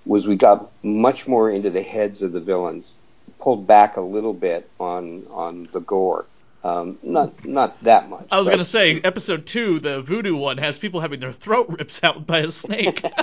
Was 0.06 0.26
we 0.26 0.36
got 0.36 0.70
much 0.82 1.26
more 1.26 1.50
into 1.50 1.70
the 1.70 1.82
heads 1.82 2.20
of 2.20 2.32
the 2.32 2.40
villains, 2.40 2.92
pulled 3.40 3.66
back 3.66 3.96
a 3.96 4.02
little 4.02 4.34
bit 4.34 4.68
on 4.78 5.26
on 5.30 5.68
the 5.72 5.80
gore. 5.80 6.26
Um, 6.62 6.98
not 7.02 7.44
not 7.44 7.82
that 7.84 8.08
much. 8.08 8.26
I 8.30 8.38
was 8.38 8.48
gonna 8.48 8.64
say 8.64 9.00
episode 9.02 9.46
two, 9.46 9.80
the 9.80 10.02
voodoo 10.02 10.36
one, 10.36 10.58
has 10.58 10.78
people 10.78 11.00
having 11.00 11.20
their 11.20 11.32
throat 11.32 11.68
ripped 11.68 12.00
out 12.02 12.26
by 12.26 12.40
a 12.40 12.52
snake. 12.52 13.04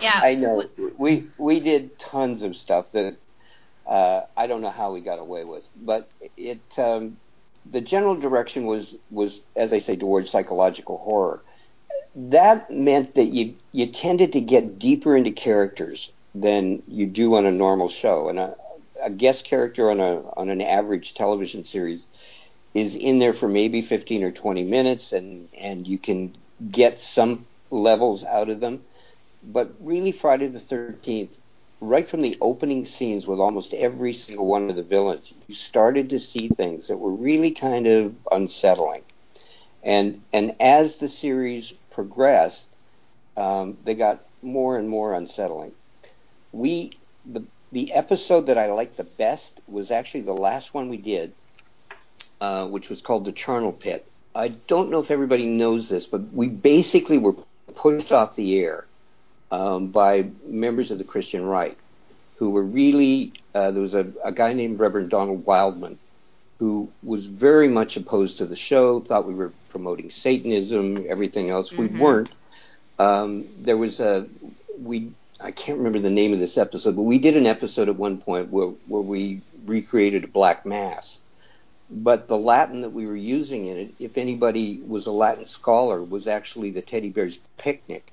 Yeah. 0.00 0.20
I 0.22 0.34
know. 0.34 0.64
We 0.98 1.28
we 1.38 1.60
did 1.60 1.98
tons 1.98 2.42
of 2.42 2.56
stuff 2.56 2.86
that 2.92 3.16
uh, 3.86 4.22
I 4.36 4.46
don't 4.46 4.60
know 4.60 4.70
how 4.70 4.92
we 4.92 5.00
got 5.00 5.18
away 5.18 5.44
with, 5.44 5.64
but 5.76 6.08
it 6.36 6.60
um, 6.76 7.16
the 7.72 7.80
general 7.80 8.16
direction 8.16 8.66
was 8.66 8.94
was 9.10 9.40
as 9.54 9.72
I 9.72 9.80
say 9.80 9.96
towards 9.96 10.30
psychological 10.30 10.98
horror. 10.98 11.42
That 12.14 12.70
meant 12.70 13.14
that 13.14 13.26
you 13.26 13.54
you 13.72 13.86
tended 13.86 14.32
to 14.32 14.40
get 14.40 14.78
deeper 14.78 15.16
into 15.16 15.30
characters 15.30 16.10
than 16.34 16.82
you 16.86 17.06
do 17.06 17.34
on 17.34 17.46
a 17.46 17.52
normal 17.52 17.88
show, 17.88 18.28
and 18.28 18.38
a, 18.38 18.56
a 19.02 19.10
guest 19.10 19.44
character 19.44 19.90
on 19.90 20.00
a 20.00 20.22
on 20.36 20.48
an 20.48 20.60
average 20.60 21.14
television 21.14 21.64
series 21.64 22.02
is 22.74 22.94
in 22.94 23.18
there 23.18 23.32
for 23.32 23.48
maybe 23.48 23.80
15 23.80 24.22
or 24.22 24.30
20 24.30 24.64
minutes 24.64 25.12
and 25.12 25.48
and 25.58 25.86
you 25.86 25.98
can 25.98 26.36
get 26.70 26.98
some 26.98 27.46
levels 27.70 28.22
out 28.24 28.48
of 28.48 28.60
them 28.60 28.82
but 29.46 29.72
really 29.80 30.12
Friday 30.12 30.48
the 30.48 30.60
13th, 30.60 31.36
right 31.80 32.08
from 32.08 32.22
the 32.22 32.38
opening 32.40 32.84
scenes 32.84 33.26
with 33.26 33.38
almost 33.38 33.74
every 33.74 34.14
single 34.14 34.46
one 34.46 34.70
of 34.70 34.76
the 34.76 34.82
villains, 34.82 35.32
you 35.46 35.54
started 35.54 36.10
to 36.10 36.20
see 36.20 36.48
things 36.48 36.88
that 36.88 36.96
were 36.96 37.12
really 37.12 37.50
kind 37.50 37.86
of 37.86 38.14
unsettling. 38.32 39.02
And 39.82 40.22
and 40.32 40.54
as 40.60 40.96
the 40.96 41.08
series 41.08 41.72
progressed, 41.90 42.66
um, 43.36 43.76
they 43.84 43.94
got 43.94 44.24
more 44.42 44.78
and 44.78 44.88
more 44.88 45.14
unsettling. 45.14 45.72
We 46.52 46.92
the 47.24 47.44
the 47.72 47.92
episode 47.92 48.46
that 48.46 48.58
I 48.58 48.70
liked 48.72 48.96
the 48.96 49.04
best 49.04 49.52
was 49.68 49.90
actually 49.90 50.22
the 50.22 50.32
last 50.32 50.72
one 50.72 50.88
we 50.88 50.96
did, 50.96 51.32
uh, 52.40 52.66
which 52.68 52.88
was 52.88 53.02
called 53.02 53.24
the 53.24 53.32
Charnel 53.32 53.72
Pit. 53.72 54.10
I 54.34 54.48
don't 54.48 54.90
know 54.90 55.00
if 55.00 55.10
everybody 55.10 55.46
knows 55.46 55.88
this, 55.88 56.06
but 56.06 56.32
we 56.32 56.48
basically 56.48 57.18
were 57.18 57.34
pushed 57.74 58.12
off 58.12 58.36
the 58.36 58.58
air 58.58 58.86
um, 59.50 59.88
by 59.88 60.28
members 60.44 60.90
of 60.90 60.98
the 60.98 61.04
Christian 61.04 61.44
right 61.44 61.76
who 62.36 62.50
were 62.50 62.62
really, 62.62 63.32
uh, 63.54 63.70
there 63.70 63.80
was 63.80 63.94
a, 63.94 64.12
a 64.24 64.32
guy 64.32 64.52
named 64.52 64.78
Reverend 64.78 65.10
Donald 65.10 65.44
Wildmon 65.46 65.96
who 66.58 66.88
was 67.02 67.26
very 67.26 67.68
much 67.68 67.96
opposed 67.96 68.38
to 68.38 68.46
the 68.46 68.56
show, 68.56 69.00
thought 69.00 69.26
we 69.26 69.34
were 69.34 69.52
promoting 69.68 70.10
Satanism, 70.10 71.04
everything 71.08 71.50
else. 71.50 71.70
We 71.70 71.86
weren't. 72.00 72.30
Um, 72.98 73.46
there 73.58 73.76
was 73.76 74.00
a, 74.00 74.26
we, 74.78 75.12
I 75.38 75.50
can't 75.50 75.76
remember 75.76 76.00
the 76.00 76.08
name 76.08 76.32
of 76.32 76.38
this 76.38 76.56
episode, 76.56 76.96
but 76.96 77.02
we 77.02 77.18
did 77.18 77.36
an 77.36 77.46
episode 77.46 77.90
at 77.90 77.96
one 77.96 78.18
point 78.18 78.50
where, 78.50 78.68
where 78.88 79.02
we 79.02 79.42
recreated 79.66 80.24
a 80.24 80.28
black 80.28 80.64
mass. 80.64 81.18
But 81.90 82.26
the 82.26 82.38
Latin 82.38 82.80
that 82.80 82.90
we 82.90 83.06
were 83.06 83.16
using 83.16 83.66
in 83.66 83.76
it, 83.76 83.94
if 83.98 84.16
anybody 84.16 84.82
was 84.86 85.06
a 85.06 85.12
Latin 85.12 85.46
scholar, 85.46 86.02
was 86.02 86.26
actually 86.26 86.70
the 86.70 86.82
teddy 86.82 87.10
bear's 87.10 87.38
picnic. 87.58 88.12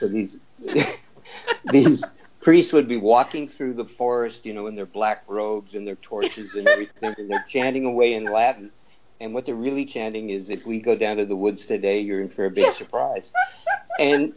So 0.00 0.08
these 0.08 0.36
these 1.72 2.04
priests 2.40 2.72
would 2.72 2.88
be 2.88 2.96
walking 2.96 3.48
through 3.48 3.74
the 3.74 3.84
forest, 3.84 4.44
you 4.46 4.54
know, 4.54 4.66
in 4.66 4.74
their 4.76 4.86
black 4.86 5.24
robes 5.28 5.74
and 5.74 5.86
their 5.86 5.96
torches 5.96 6.54
and 6.54 6.66
everything, 6.68 7.14
and 7.18 7.30
they're 7.30 7.44
chanting 7.48 7.84
away 7.84 8.14
in 8.14 8.24
Latin. 8.24 8.70
And 9.20 9.34
what 9.34 9.46
they're 9.46 9.54
really 9.54 9.84
chanting 9.84 10.30
is, 10.30 10.48
"If 10.48 10.64
we 10.64 10.80
go 10.80 10.94
down 10.96 11.16
to 11.16 11.26
the 11.26 11.36
woods 11.36 11.66
today, 11.66 12.00
you're 12.00 12.20
in 12.20 12.28
for 12.28 12.44
a 12.46 12.50
big 12.50 12.72
surprise." 12.74 13.30
And 14.00 14.32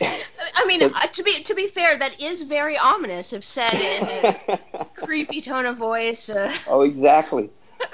I 0.00 0.66
mean, 0.66 0.80
But- 0.80 0.92
uh, 0.94 1.06
to 1.06 1.22
be 1.22 1.42
to 1.42 1.54
be 1.54 1.68
fair, 1.68 1.98
that 1.98 2.20
is 2.20 2.42
very 2.42 2.76
ominous 2.76 3.32
if 3.32 3.44
said 3.44 3.72
in 3.72 4.04
a 4.48 4.86
creepy 4.96 5.40
tone 5.40 5.64
of 5.64 5.78
voice. 5.78 6.28
Uh, 6.28 6.54
oh, 6.66 6.82
exactly. 6.82 7.48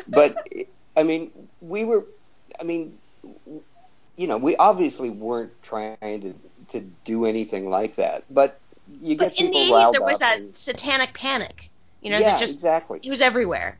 But 0.08 0.36
I 0.96 1.04
mean, 1.04 1.30
we 1.60 1.84
were. 1.84 2.04
I 2.60 2.64
mean, 2.64 2.98
you 4.16 4.26
know, 4.26 4.36
we 4.36 4.56
obviously 4.56 5.10
weren't 5.10 5.52
trying 5.62 5.96
to 6.00 6.34
to 6.72 6.80
do 7.04 7.24
anything 7.24 7.70
like 7.70 7.96
that. 7.96 8.24
But 8.30 8.60
you 9.00 9.16
get 9.16 9.36
to 9.36 9.44
but 9.44 9.46
in 9.46 9.50
the 9.52 9.58
eighties, 9.58 9.92
there 9.92 10.02
was 10.02 10.18
that 10.18 10.38
and- 10.38 10.56
satanic 10.56 11.14
panic. 11.14 11.70
You 12.00 12.10
know, 12.10 12.18
yeah, 12.18 12.38
just 12.40 12.54
exactly. 12.54 12.98
he 13.00 13.10
was 13.10 13.20
everywhere. 13.20 13.78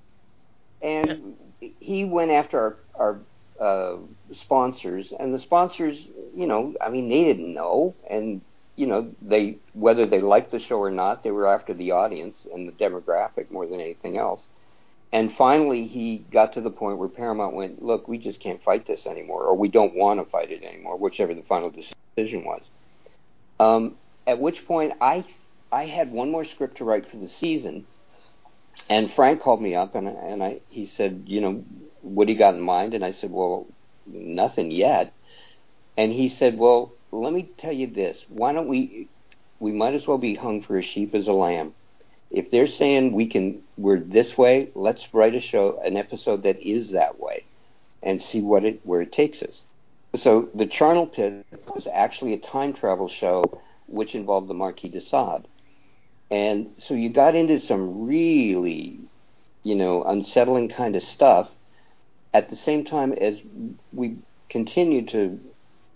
and 0.81 1.37
he 1.81 2.05
went 2.05 2.31
after 2.31 2.77
our, 2.97 3.19
our 3.61 3.95
uh, 3.95 3.97
sponsors, 4.33 5.13
and 5.19 5.35
the 5.35 5.39
sponsors, 5.39 6.07
you 6.35 6.47
know, 6.47 6.75
I 6.81 6.89
mean, 6.89 7.09
they 7.09 7.25
didn't 7.25 7.53
know, 7.53 7.95
and 8.09 8.41
you 8.77 8.87
know, 8.87 9.13
they 9.21 9.59
whether 9.75 10.07
they 10.07 10.21
liked 10.21 10.51
the 10.51 10.61
show 10.61 10.79
or 10.79 10.91
not, 10.91 11.23
they 11.23 11.31
were 11.31 11.47
after 11.47 11.75
the 11.75 11.91
audience 11.91 12.47
and 12.53 12.67
the 12.69 12.73
demographic 12.73 13.51
more 13.51 13.67
than 13.67 13.81
anything 13.81 14.17
else. 14.17 14.47
And 15.13 15.35
finally, 15.35 15.87
he 15.87 16.25
got 16.33 16.55
to 16.55 16.63
the 16.63 16.71
point 16.71 16.97
where 16.99 17.09
Paramount 17.09 17.55
went, 17.55 17.83
"Look, 17.83 18.09
we 18.09 18.19
just 18.19 18.41
can't 18.41 18.63
fight 18.63 18.87
this 18.87 19.07
anymore, 19.07 19.45
or 19.45 19.55
we 19.55 19.69
don't 19.69 19.95
want 19.95 20.21
to 20.21 20.31
fight 20.31 20.51
it 20.51 20.63
anymore," 20.63 20.97
whichever 20.97 21.35
the 21.35 21.43
final 21.43 21.71
decision 21.71 22.45
was. 22.45 22.63
Um, 23.63 23.97
at 24.27 24.41
which 24.41 24.67
point, 24.67 24.93
I 25.01 25.25
I 25.71 25.87
had 25.87 26.13
one 26.13 26.31
more 26.31 26.45
script 26.45 26.79
to 26.79 26.85
write 26.85 27.09
for 27.11 27.17
the 27.17 27.29
season, 27.29 27.87
and 28.89 29.13
Frank 29.13 29.41
called 29.41 29.63
me 29.63 29.75
up 29.75 29.95
and 29.95 30.09
and 30.09 30.43
I 30.43 30.61
he 30.69 30.87
said, 30.87 31.25
you 31.27 31.41
know, 31.41 31.65
what 32.03 32.27
do 32.27 32.33
you 32.33 32.39
got 32.39 32.55
in 32.55 32.61
mind? 32.61 32.95
And 32.95 33.05
I 33.05 33.13
said, 33.13 33.31
well, 33.31 33.67
nothing 34.07 34.71
yet. 34.71 35.13
And 35.97 36.13
he 36.13 36.29
said, 36.29 36.59
well, 36.59 36.93
let 37.11 37.33
me 37.33 37.51
tell 37.59 37.73
you 37.73 37.87
this. 37.87 38.25
Why 38.29 38.53
don't 38.53 38.69
we? 38.69 39.09
We 39.61 39.73
might 39.73 39.95
as 39.95 40.07
well 40.07 40.19
be 40.19 40.35
hung 40.35 40.63
for 40.63 40.77
a 40.77 40.83
sheep 40.83 41.15
as 41.15 41.29
a 41.29 41.33
lamb. 41.33 41.75
If 42.31 42.51
they're 42.51 42.67
saying 42.67 43.13
we 43.13 43.29
can, 43.29 43.63
we're 43.77 44.01
this 44.01 44.37
way. 44.37 44.71
Let's 44.75 45.07
write 45.13 45.35
a 45.35 45.41
show, 45.41 45.81
an 45.85 45.97
episode 45.97 46.43
that 46.45 46.59
is 46.61 46.91
that 46.93 47.21
way, 47.21 47.45
and 48.03 48.21
see 48.21 48.41
what 48.41 48.65
it 48.65 48.81
where 48.85 49.03
it 49.03 49.13
takes 49.13 49.43
us. 49.43 49.63
So 50.15 50.49
the 50.55 50.67
Charnel 50.67 51.07
Pit 51.07 51.47
was 51.75 51.87
actually 51.93 52.35
a 52.35 52.39
time 52.39 52.75
travel 52.75 53.09
show, 53.09 53.61
which 53.87 54.15
involved 54.15 54.49
the 54.49 54.55
Marquis 54.55 54.89
de 54.89 55.01
Sade. 55.01 55.47
And 56.31 56.73
so 56.79 56.95
you 56.95 57.09
got 57.09 57.35
into 57.35 57.61
some 57.61 58.07
really, 58.07 59.01
you 59.63 59.75
know, 59.75 60.03
unsettling 60.05 60.69
kind 60.69 60.97
of 60.97 61.03
stuff 61.03 61.51
at 62.35 62.49
the 62.49 62.57
same 62.57 62.85
time 62.85 63.13
as 63.13 63.39
we 63.93 64.17
continued 64.49 65.09
to, 65.09 65.41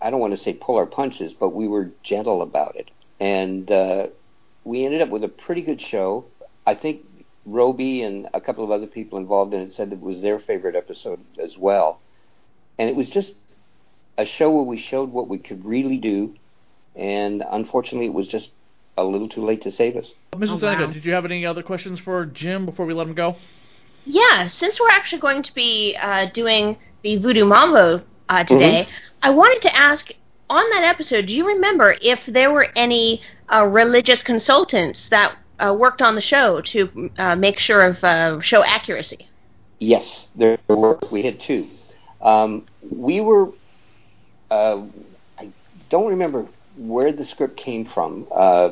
I 0.01 0.09
don't 0.09 0.19
want 0.19 0.31
to 0.31 0.37
say 0.37 0.53
pull 0.53 0.77
our 0.77 0.85
punches, 0.85 1.33
but 1.33 1.49
we 1.49 1.67
were 1.67 1.91
gentle 2.03 2.41
about 2.41 2.75
it. 2.75 2.91
And 3.19 3.71
uh, 3.71 4.07
we 4.63 4.85
ended 4.85 5.01
up 5.01 5.09
with 5.09 5.23
a 5.23 5.29
pretty 5.29 5.61
good 5.61 5.81
show. 5.81 6.25
I 6.65 6.75
think 6.75 7.05
Robey 7.45 8.03
and 8.03 8.27
a 8.33 8.41
couple 8.41 8.63
of 8.63 8.71
other 8.71 8.87
people 8.87 9.17
involved 9.17 9.53
in 9.53 9.61
it 9.61 9.73
said 9.73 9.91
it 9.91 10.01
was 10.01 10.21
their 10.21 10.39
favorite 10.39 10.75
episode 10.75 11.19
as 11.41 11.57
well. 11.57 11.99
And 12.77 12.89
it 12.89 12.95
was 12.95 13.09
just 13.09 13.33
a 14.17 14.25
show 14.25 14.51
where 14.51 14.63
we 14.63 14.77
showed 14.77 15.11
what 15.11 15.27
we 15.27 15.37
could 15.37 15.63
really 15.65 15.97
do. 15.97 16.35
And 16.95 17.43
unfortunately, 17.51 18.07
it 18.07 18.13
was 18.13 18.27
just 18.27 18.49
a 18.97 19.03
little 19.03 19.29
too 19.29 19.43
late 19.43 19.61
to 19.63 19.71
save 19.71 19.95
us. 19.95 20.13
Mrs. 20.33 20.53
Oh, 20.53 20.59
Seneca, 20.59 20.87
wow. 20.87 20.93
did 20.93 21.05
you 21.05 21.13
have 21.13 21.25
any 21.25 21.45
other 21.45 21.61
questions 21.61 21.99
for 21.99 22.25
Jim 22.25 22.65
before 22.65 22.85
we 22.85 22.93
let 22.93 23.07
him 23.07 23.13
go? 23.13 23.35
Yeah, 24.05 24.47
since 24.47 24.79
we're 24.79 24.89
actually 24.89 25.21
going 25.21 25.43
to 25.43 25.53
be 25.53 25.95
uh, 26.01 26.29
doing 26.33 26.77
the 27.03 27.17
Voodoo 27.17 27.45
Mambo 27.45 28.01
uh, 28.29 28.43
today, 28.43 28.87
I 29.21 29.29
wanted 29.31 29.61
to 29.63 29.75
ask 29.75 30.11
on 30.49 30.69
that 30.71 30.83
episode, 30.83 31.25
do 31.25 31.35
you 31.35 31.45
remember 31.45 31.95
if 32.01 32.25
there 32.25 32.51
were 32.51 32.67
any 32.75 33.21
uh, 33.49 33.67
religious 33.67 34.23
consultants 34.23 35.09
that 35.09 35.35
uh, 35.59 35.75
worked 35.77 36.01
on 36.01 36.15
the 36.15 36.21
show 36.21 36.61
to 36.61 37.11
uh, 37.17 37.35
make 37.35 37.59
sure 37.59 37.83
of 37.85 38.03
uh, 38.03 38.39
show 38.39 38.63
accuracy? 38.63 39.27
Yes, 39.79 40.27
there 40.35 40.57
were. 40.67 40.97
We 41.11 41.23
had 41.23 41.39
two. 41.39 41.67
Um, 42.21 42.65
we 42.89 43.21
were. 43.21 43.51
Uh, 44.49 44.83
I 45.37 45.49
don't 45.89 46.07
remember 46.07 46.45
where 46.77 47.11
the 47.11 47.25
script 47.25 47.57
came 47.57 47.85
from, 47.85 48.27
uh, 48.31 48.69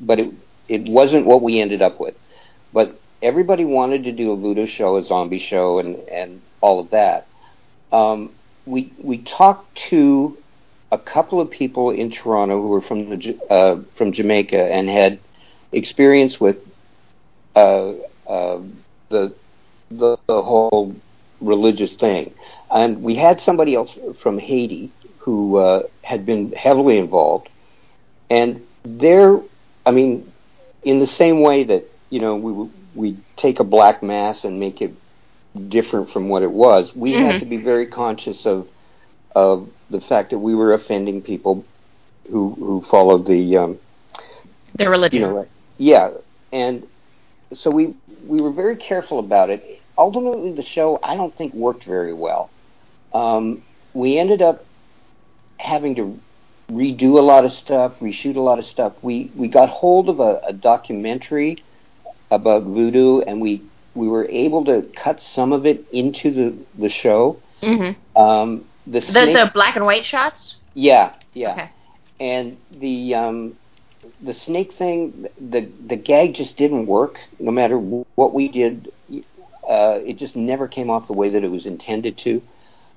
but 0.00 0.20
it 0.20 0.32
it 0.68 0.88
wasn't 0.88 1.26
what 1.26 1.42
we 1.42 1.60
ended 1.60 1.82
up 1.82 2.00
with. 2.00 2.14
But 2.72 2.98
everybody 3.22 3.64
wanted 3.64 4.04
to 4.04 4.12
do 4.12 4.32
a 4.32 4.36
voodoo 4.36 4.66
show, 4.66 4.96
a 4.96 5.04
zombie 5.04 5.38
show, 5.38 5.78
and 5.78 5.96
and 6.08 6.40
all 6.60 6.80
of 6.80 6.90
that. 6.90 7.26
Um, 7.92 8.30
we 8.66 8.92
we 9.02 9.18
talked 9.18 9.74
to 9.90 10.36
a 10.90 10.98
couple 10.98 11.40
of 11.40 11.50
people 11.50 11.90
in 11.90 12.10
Toronto 12.10 12.60
who 12.60 12.68
were 12.68 12.82
from 12.82 13.08
the 13.10 13.38
uh, 13.50 13.80
from 13.96 14.12
Jamaica 14.12 14.72
and 14.72 14.88
had 14.88 15.18
experience 15.72 16.40
with 16.40 16.56
uh, 17.56 17.92
uh, 18.26 18.60
the, 19.08 19.34
the 19.90 20.18
the 20.26 20.42
whole 20.42 20.94
religious 21.42 21.96
thing, 21.96 22.34
and 22.70 23.02
we 23.02 23.14
had 23.16 23.40
somebody 23.40 23.74
else 23.74 23.96
from 24.22 24.38
Haiti 24.38 24.92
who 25.18 25.56
uh, 25.56 25.82
had 26.02 26.26
been 26.26 26.52
heavily 26.52 26.98
involved, 26.98 27.48
and 28.30 28.62
there, 28.84 29.38
I 29.86 29.90
mean, 29.92 30.32
in 30.82 30.98
the 31.00 31.06
same 31.06 31.40
way 31.40 31.64
that 31.64 31.84
you 32.10 32.20
know 32.20 32.36
we 32.36 32.70
we 32.94 33.16
take 33.36 33.60
a 33.60 33.64
black 33.64 34.02
mass 34.02 34.44
and 34.44 34.60
make 34.60 34.80
it 34.82 34.92
different 35.68 36.10
from 36.10 36.28
what 36.28 36.42
it 36.42 36.50
was, 36.50 36.94
we 36.94 37.12
Mhm. 37.12 37.26
had 37.26 37.40
to 37.40 37.46
be 37.46 37.58
very 37.58 37.86
conscious 37.86 38.46
of 38.46 38.68
of 39.34 39.68
the 39.90 40.00
fact 40.00 40.30
that 40.30 40.38
we 40.38 40.54
were 40.54 40.72
offending 40.74 41.22
people 41.22 41.64
who 42.30 42.50
who 42.58 42.82
followed 42.82 43.26
the 43.26 43.56
um, 43.56 43.78
Their 44.76 44.90
religion. 44.90 45.22
you 45.22 45.26
know 45.26 45.46
yeah 45.78 46.10
and 46.52 46.86
so 47.52 47.70
we 47.70 47.94
we 48.26 48.40
were 48.40 48.50
very 48.52 48.76
careful 48.76 49.18
about 49.18 49.50
it 49.50 49.81
ultimately 49.98 50.52
the 50.52 50.62
show 50.62 50.98
i 51.02 51.14
don't 51.14 51.34
think 51.36 51.52
worked 51.54 51.84
very 51.84 52.12
well 52.14 52.50
um, 53.14 53.62
we 53.92 54.18
ended 54.18 54.40
up 54.40 54.64
having 55.58 55.94
to 55.94 56.18
redo 56.70 57.18
a 57.18 57.22
lot 57.22 57.44
of 57.44 57.52
stuff 57.52 57.92
reshoot 58.00 58.36
a 58.36 58.40
lot 58.40 58.58
of 58.58 58.64
stuff 58.64 58.92
we 59.02 59.30
we 59.36 59.48
got 59.48 59.68
hold 59.68 60.08
of 60.08 60.20
a, 60.20 60.40
a 60.46 60.52
documentary 60.52 61.62
about 62.30 62.62
voodoo 62.62 63.20
and 63.20 63.40
we 63.40 63.62
we 63.94 64.08
were 64.08 64.26
able 64.30 64.64
to 64.64 64.82
cut 64.96 65.20
some 65.20 65.52
of 65.52 65.66
it 65.66 65.84
into 65.92 66.30
the 66.30 66.56
the 66.78 66.88
show 66.88 67.38
mm-hmm. 67.62 67.92
um, 68.20 68.64
the, 68.86 69.00
The, 69.00 69.12
the 69.12 69.50
black 69.52 69.76
and 69.76 69.84
white 69.84 70.04
shots. 70.04 70.56
yeah 70.74 71.12
yeah 71.34 71.52
Okay. 71.52 71.70
and 72.20 72.56
the 72.70 73.14
um, 73.14 73.56
the 74.22 74.34
snake 74.34 74.72
thing, 74.72 75.26
the 75.38 75.68
the 75.86 75.96
gag 75.96 76.34
just 76.34 76.56
didn't 76.56 76.86
work. 76.86 77.18
No 77.38 77.50
matter 77.50 77.78
what 77.78 78.32
we 78.32 78.48
did, 78.48 78.92
uh, 79.72 80.00
it 80.04 80.18
just 80.18 80.36
never 80.36 80.68
came 80.68 80.90
off 80.90 81.06
the 81.06 81.14
way 81.14 81.30
that 81.30 81.42
it 81.42 81.50
was 81.50 81.64
intended 81.64 82.18
to. 82.18 82.42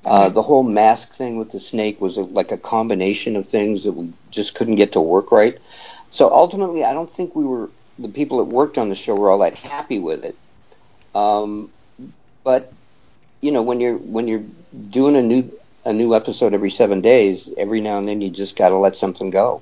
Uh, 0.03 0.29
the 0.29 0.41
whole 0.41 0.61
mask 0.61 1.15
thing 1.15 1.37
with 1.37 1.51
the 1.51 1.59
snake 1.59 1.99
was 1.99 2.17
a, 2.17 2.21
like 2.21 2.51
a 2.51 2.57
combination 2.57 3.35
of 3.35 3.47
things 3.47 3.83
that 3.83 3.93
we 3.93 4.11
just 4.29 4.53
couldn't 4.53 4.75
get 4.75 4.91
to 4.91 5.01
work 5.01 5.31
right. 5.31 5.57
So 6.11 6.29
ultimately, 6.29 6.83
I 6.83 6.93
don't 6.93 7.11
think 7.15 7.35
we 7.35 7.45
were 7.45 7.69
the 7.97 8.09
people 8.09 8.37
that 8.39 8.53
worked 8.53 8.77
on 8.77 8.89
the 8.89 8.95
show 8.95 9.15
were 9.15 9.29
all 9.29 9.39
that 9.39 9.55
happy 9.55 9.99
with 9.99 10.23
it. 10.25 10.35
Um, 11.15 11.71
but 12.43 12.71
you 13.41 13.51
know, 13.51 13.63
when 13.63 13.79
you're 13.79 13.97
when 13.97 14.27
you're 14.27 14.43
doing 14.89 15.15
a 15.15 15.23
new 15.23 15.49
a 15.85 15.93
new 15.93 16.13
episode 16.13 16.53
every 16.53 16.71
seven 16.71 16.99
days, 17.01 17.49
every 17.57 17.79
now 17.79 17.97
and 17.97 18.07
then 18.07 18.19
you 18.19 18.29
just 18.29 18.55
got 18.57 18.69
to 18.69 18.77
let 18.77 18.97
something 18.97 19.29
go. 19.29 19.61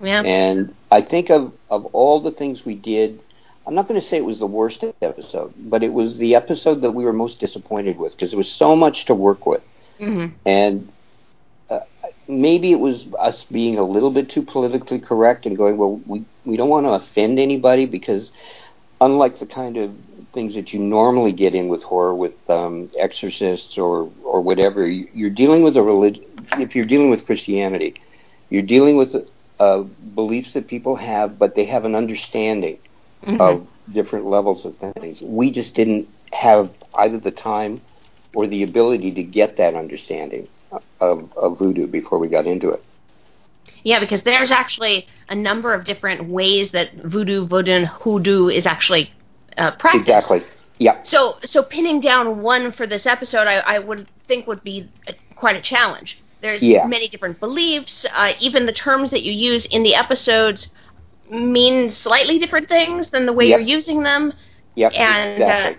Yeah. 0.00 0.22
And 0.22 0.74
I 0.90 1.02
think 1.02 1.30
of 1.30 1.52
of 1.70 1.84
all 1.86 2.20
the 2.20 2.32
things 2.32 2.64
we 2.64 2.74
did, 2.74 3.20
I'm 3.66 3.74
not 3.74 3.88
going 3.88 4.00
to 4.00 4.06
say 4.06 4.16
it 4.16 4.24
was 4.24 4.38
the 4.38 4.46
worst 4.46 4.84
episode, 5.02 5.52
but 5.58 5.82
it 5.82 5.92
was 5.92 6.18
the 6.18 6.34
episode 6.34 6.82
that 6.82 6.92
we 6.92 7.04
were 7.04 7.12
most 7.12 7.40
disappointed 7.40 7.98
with 7.98 8.12
because 8.12 8.30
there 8.30 8.38
was 8.38 8.50
so 8.50 8.76
much 8.76 9.06
to 9.06 9.14
work 9.14 9.44
with, 9.46 9.62
mm-hmm. 9.98 10.34
and 10.46 10.92
uh, 11.68 11.80
maybe 12.28 12.70
it 12.72 12.78
was 12.78 13.06
us 13.18 13.44
being 13.44 13.78
a 13.78 13.82
little 13.82 14.10
bit 14.10 14.30
too 14.30 14.42
politically 14.42 15.00
correct 15.00 15.46
and 15.46 15.56
going, 15.56 15.76
well, 15.76 16.00
we 16.06 16.24
we 16.44 16.56
don't 16.56 16.68
want 16.68 16.86
to 16.86 16.90
offend 16.90 17.38
anybody 17.38 17.86
because 17.86 18.30
unlike 19.00 19.38
the 19.38 19.46
kind 19.46 19.76
of 19.76 19.94
things 20.32 20.54
that 20.54 20.72
you 20.72 20.78
normally 20.78 21.32
get 21.32 21.54
in 21.54 21.68
with 21.68 21.82
horror 21.82 22.14
with 22.14 22.34
um, 22.48 22.90
exorcists 22.98 23.76
or 23.78 24.10
or 24.24 24.40
whatever 24.40 24.86
you- 24.86 25.08
you're 25.14 25.30
dealing 25.30 25.62
with 25.62 25.76
a 25.76 25.82
religion 25.82 26.24
if 26.58 26.74
you're 26.74 26.84
dealing 26.84 27.10
with 27.10 27.24
christianity 27.26 27.94
you're 28.50 28.62
dealing 28.62 28.96
with 28.96 29.14
uh, 29.58 29.80
beliefs 30.14 30.52
that 30.52 30.66
people 30.66 30.96
have 30.96 31.38
but 31.38 31.54
they 31.54 31.64
have 31.64 31.84
an 31.84 31.94
understanding 31.94 32.78
Mm-hmm. 33.26 33.40
of 33.40 33.66
different 33.92 34.26
levels 34.26 34.64
of 34.64 34.76
things 34.78 35.20
we 35.22 35.50
just 35.50 35.74
didn't 35.74 36.08
have 36.32 36.70
either 36.94 37.18
the 37.18 37.30
time 37.30 37.80
or 38.34 38.46
the 38.46 38.62
ability 38.62 39.12
to 39.12 39.22
get 39.22 39.56
that 39.56 39.74
understanding 39.74 40.48
of, 41.00 41.30
of 41.36 41.58
voodoo 41.58 41.86
before 41.86 42.18
we 42.18 42.28
got 42.28 42.46
into 42.46 42.70
it 42.70 42.82
Yeah, 43.84 44.00
because 44.00 44.22
there's 44.22 44.50
actually 44.50 45.06
a 45.28 45.34
number 45.34 45.74
of 45.74 45.84
different 45.84 46.28
ways 46.28 46.70
that 46.72 46.92
voodoo, 47.04 47.46
voodoo, 47.46 47.84
hoodoo 47.86 48.48
is 48.48 48.66
actually 48.66 49.12
uh, 49.56 49.72
practiced. 49.72 50.02
exactly 50.08 50.42
yeah 50.78 51.02
So, 51.02 51.34
so 51.44 51.62
pinning 51.62 52.00
down 52.00 52.42
one 52.42 52.72
for 52.72 52.86
this 52.86 53.06
episode, 53.06 53.46
I, 53.46 53.56
I 53.60 53.78
would 53.78 54.06
think 54.28 54.46
would 54.46 54.62
be 54.62 54.88
a, 55.08 55.14
quite 55.34 55.56
a 55.56 55.62
challenge. 55.62 56.22
There's 56.42 56.62
Yeah. 56.62 56.86
many 56.86 57.08
different 57.08 57.40
beliefs. 57.40 58.04
Uh, 58.12 58.32
even 58.40 58.66
the 58.66 58.72
terms 58.72 59.10
that 59.10 59.22
you 59.22 59.32
use 59.32 59.66
in 59.66 59.82
the 59.82 59.94
episodes 59.94 60.68
mean 61.30 61.90
slightly 61.90 62.38
different 62.38 62.68
things 62.68 63.10
than 63.10 63.26
the 63.26 63.32
way 63.32 63.46
Yep. 63.46 63.58
you're 63.60 63.68
using 63.68 64.02
them. 64.02 64.32
yep 64.74 64.92
And 64.94 65.42
exactly 65.42 65.42
uh, 65.42 65.72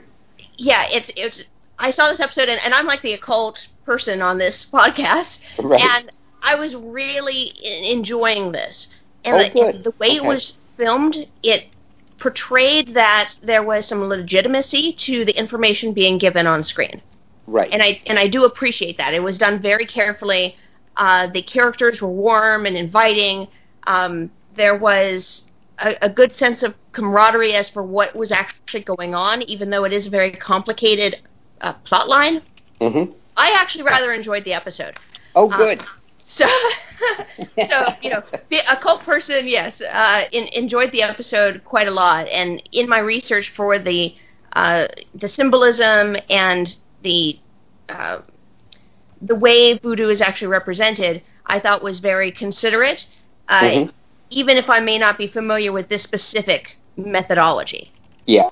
yeah, 0.58 0.86
it's 0.90 1.12
it's. 1.16 1.44
I 1.80 1.92
saw 1.92 2.10
this 2.10 2.20
episode, 2.20 2.50
and, 2.50 2.60
and 2.64 2.74
I'm 2.74 2.88
like 2.88 3.02
the 3.04 3.14
occult 3.14 3.68
person 3.86 4.22
on 4.22 4.38
this 4.40 4.66
podcast, 4.74 5.40
Right. 5.60 5.82
and 5.84 6.12
I 6.42 6.56
was 6.56 6.76
really 6.76 7.54
enjoying 7.64 8.52
this. 8.52 8.88
And, 9.24 9.36
Oh, 9.56 9.72
the, 9.72 9.78
the 9.80 9.92
way 10.00 10.16
it 10.16 10.24
was 10.24 10.58
filmed, 10.78 11.28
it 11.44 11.66
portrayed 12.20 12.94
that 12.96 13.36
there 13.44 13.62
was 13.64 13.88
some 13.88 14.04
legitimacy 14.04 14.94
to 14.94 15.26
the 15.26 15.38
information 15.38 15.94
being 15.94 16.18
given 16.18 16.48
on 16.48 16.64
screen, 16.64 17.02
right 17.46 17.70
and 17.72 17.84
I 17.84 18.02
and 18.08 18.18
I 18.18 18.28
do 18.28 18.44
appreciate 18.46 18.98
that. 18.98 19.14
It 19.14 19.22
was 19.24 19.38
done 19.38 19.60
very 19.62 19.86
carefully. 19.86 20.56
Uh, 20.96 21.28
the 21.28 21.42
characters 21.44 22.02
were 22.02 22.10
warm 22.10 22.66
and 22.66 22.76
inviting. 22.76 23.48
Um, 23.86 24.32
there 24.58 24.78
was 24.78 25.46
a, 25.80 25.96
a 26.04 26.10
good 26.10 26.34
sense 26.34 26.64
of 26.64 26.76
camaraderie 26.94 27.54
as 27.56 27.70
for 27.70 27.84
what 27.84 28.16
was 28.16 28.32
actually 28.32 28.84
going 28.84 29.16
on, 29.16 29.44
even 29.44 29.70
though 29.70 29.86
it 29.86 29.94
is 29.94 30.08
a 30.08 30.12
very 30.12 30.32
complicated 30.32 31.06
uh, 31.62 31.74
plot 31.74 32.08
line. 32.10 32.42
hmm 32.82 33.14
I 33.38 33.52
actually 33.52 33.84
rather 33.84 34.12
enjoyed 34.14 34.44
the 34.46 34.54
episode. 34.54 34.98
oh 35.36 35.50
Uh, 35.52 35.68
good 35.68 35.86
So, 36.28 36.46
so 37.66 37.88
you 38.02 38.10
know, 38.10 38.24
be 38.50 38.60
a 38.70 38.76
cult 38.78 39.04
person, 39.04 39.48
yes, 39.48 39.82
uh, 39.82 40.24
in, 40.32 40.48
enjoyed 40.54 40.92
the 40.92 41.04
episode 41.04 41.64
quite 41.64 41.88
a 41.88 41.92
lot. 41.92 42.28
And 42.28 42.62
in 42.72 42.88
my 42.90 43.00
research 43.00 43.52
for 43.56 43.78
the 43.80 44.16
uh, 44.54 44.88
the 45.14 45.28
symbolism 45.28 46.16
and 46.30 46.76
the 47.04 47.40
uh, 47.90 48.22
the 49.22 49.36
way 49.36 49.78
voodoo 49.78 50.10
is 50.10 50.22
actually 50.22 50.48
represented, 50.50 51.22
I 51.46 51.60
thought 51.60 51.84
was 51.84 52.00
very 52.00 52.32
considerate, 52.32 53.08
uh, 53.50 53.72
Mhm. 53.72 53.92
Even 54.30 54.58
if 54.58 54.70
I 54.70 54.80
may 54.80 54.98
not 54.98 55.18
be 55.18 55.28
familiar 55.28 55.72
with 55.72 55.90
this 55.90 56.04
specific 56.04 56.78
methodology. 56.96 57.92
Yeah, 58.26 58.50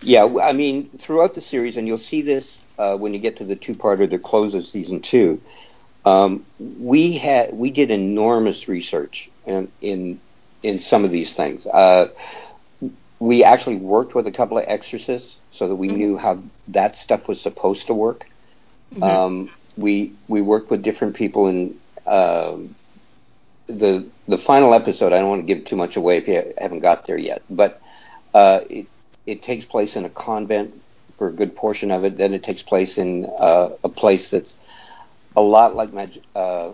yeah. 0.00 0.24
I 0.42 0.52
mean, 0.52 0.90
throughout 0.98 1.34
the 1.34 1.40
series, 1.40 1.76
and 1.76 1.86
you'll 1.86 1.98
see 1.98 2.22
this 2.22 2.58
uh, 2.78 2.96
when 2.96 3.12
you 3.12 3.20
get 3.20 3.36
to 3.38 3.44
the 3.44 3.56
two-parter 3.56 4.08
that 4.08 4.22
closes 4.22 4.70
season 4.70 5.02
two. 5.02 5.40
Um, 6.06 6.46
we 6.58 7.18
had 7.18 7.52
we 7.52 7.70
did 7.70 7.90
enormous 7.90 8.68
research 8.68 9.30
in 9.46 9.70
in, 9.82 10.20
in 10.62 10.80
some 10.80 11.04
of 11.04 11.10
these 11.10 11.34
things. 11.34 11.66
Uh, 11.66 12.08
we 13.18 13.44
actually 13.44 13.76
worked 13.76 14.14
with 14.14 14.26
a 14.26 14.32
couple 14.32 14.56
of 14.56 14.64
exorcists 14.66 15.36
so 15.50 15.68
that 15.68 15.74
we 15.74 15.88
knew 15.88 16.16
how 16.16 16.42
that 16.68 16.96
stuff 16.96 17.28
was 17.28 17.38
supposed 17.38 17.86
to 17.86 17.92
work. 17.92 18.24
Um, 19.02 19.50
we 19.76 20.14
we 20.26 20.42
worked 20.42 20.70
with 20.70 20.82
different 20.82 21.14
people 21.14 21.46
in 21.48 21.78
um, 22.06 22.74
the 23.78 24.10
the 24.28 24.38
final 24.38 24.74
episode. 24.74 25.12
I 25.12 25.18
don't 25.18 25.28
want 25.28 25.46
to 25.46 25.54
give 25.54 25.64
too 25.64 25.76
much 25.76 25.96
away 25.96 26.18
if 26.18 26.28
you 26.28 26.42
haven't 26.58 26.80
got 26.80 27.06
there 27.06 27.18
yet, 27.18 27.42
but 27.50 27.80
uh, 28.34 28.60
it 28.70 28.86
it 29.26 29.42
takes 29.42 29.64
place 29.66 29.96
in 29.96 30.04
a 30.04 30.10
convent 30.10 30.72
for 31.18 31.28
a 31.28 31.32
good 31.32 31.54
portion 31.56 31.90
of 31.90 32.04
it. 32.04 32.16
Then 32.18 32.34
it 32.34 32.42
takes 32.44 32.62
place 32.62 32.98
in 32.98 33.26
uh, 33.40 33.70
a 33.84 33.88
place 33.88 34.30
that's 34.30 34.54
a 35.36 35.40
lot 35.40 35.74
like 35.76 35.92
my 35.92 36.10
uh, 36.34 36.72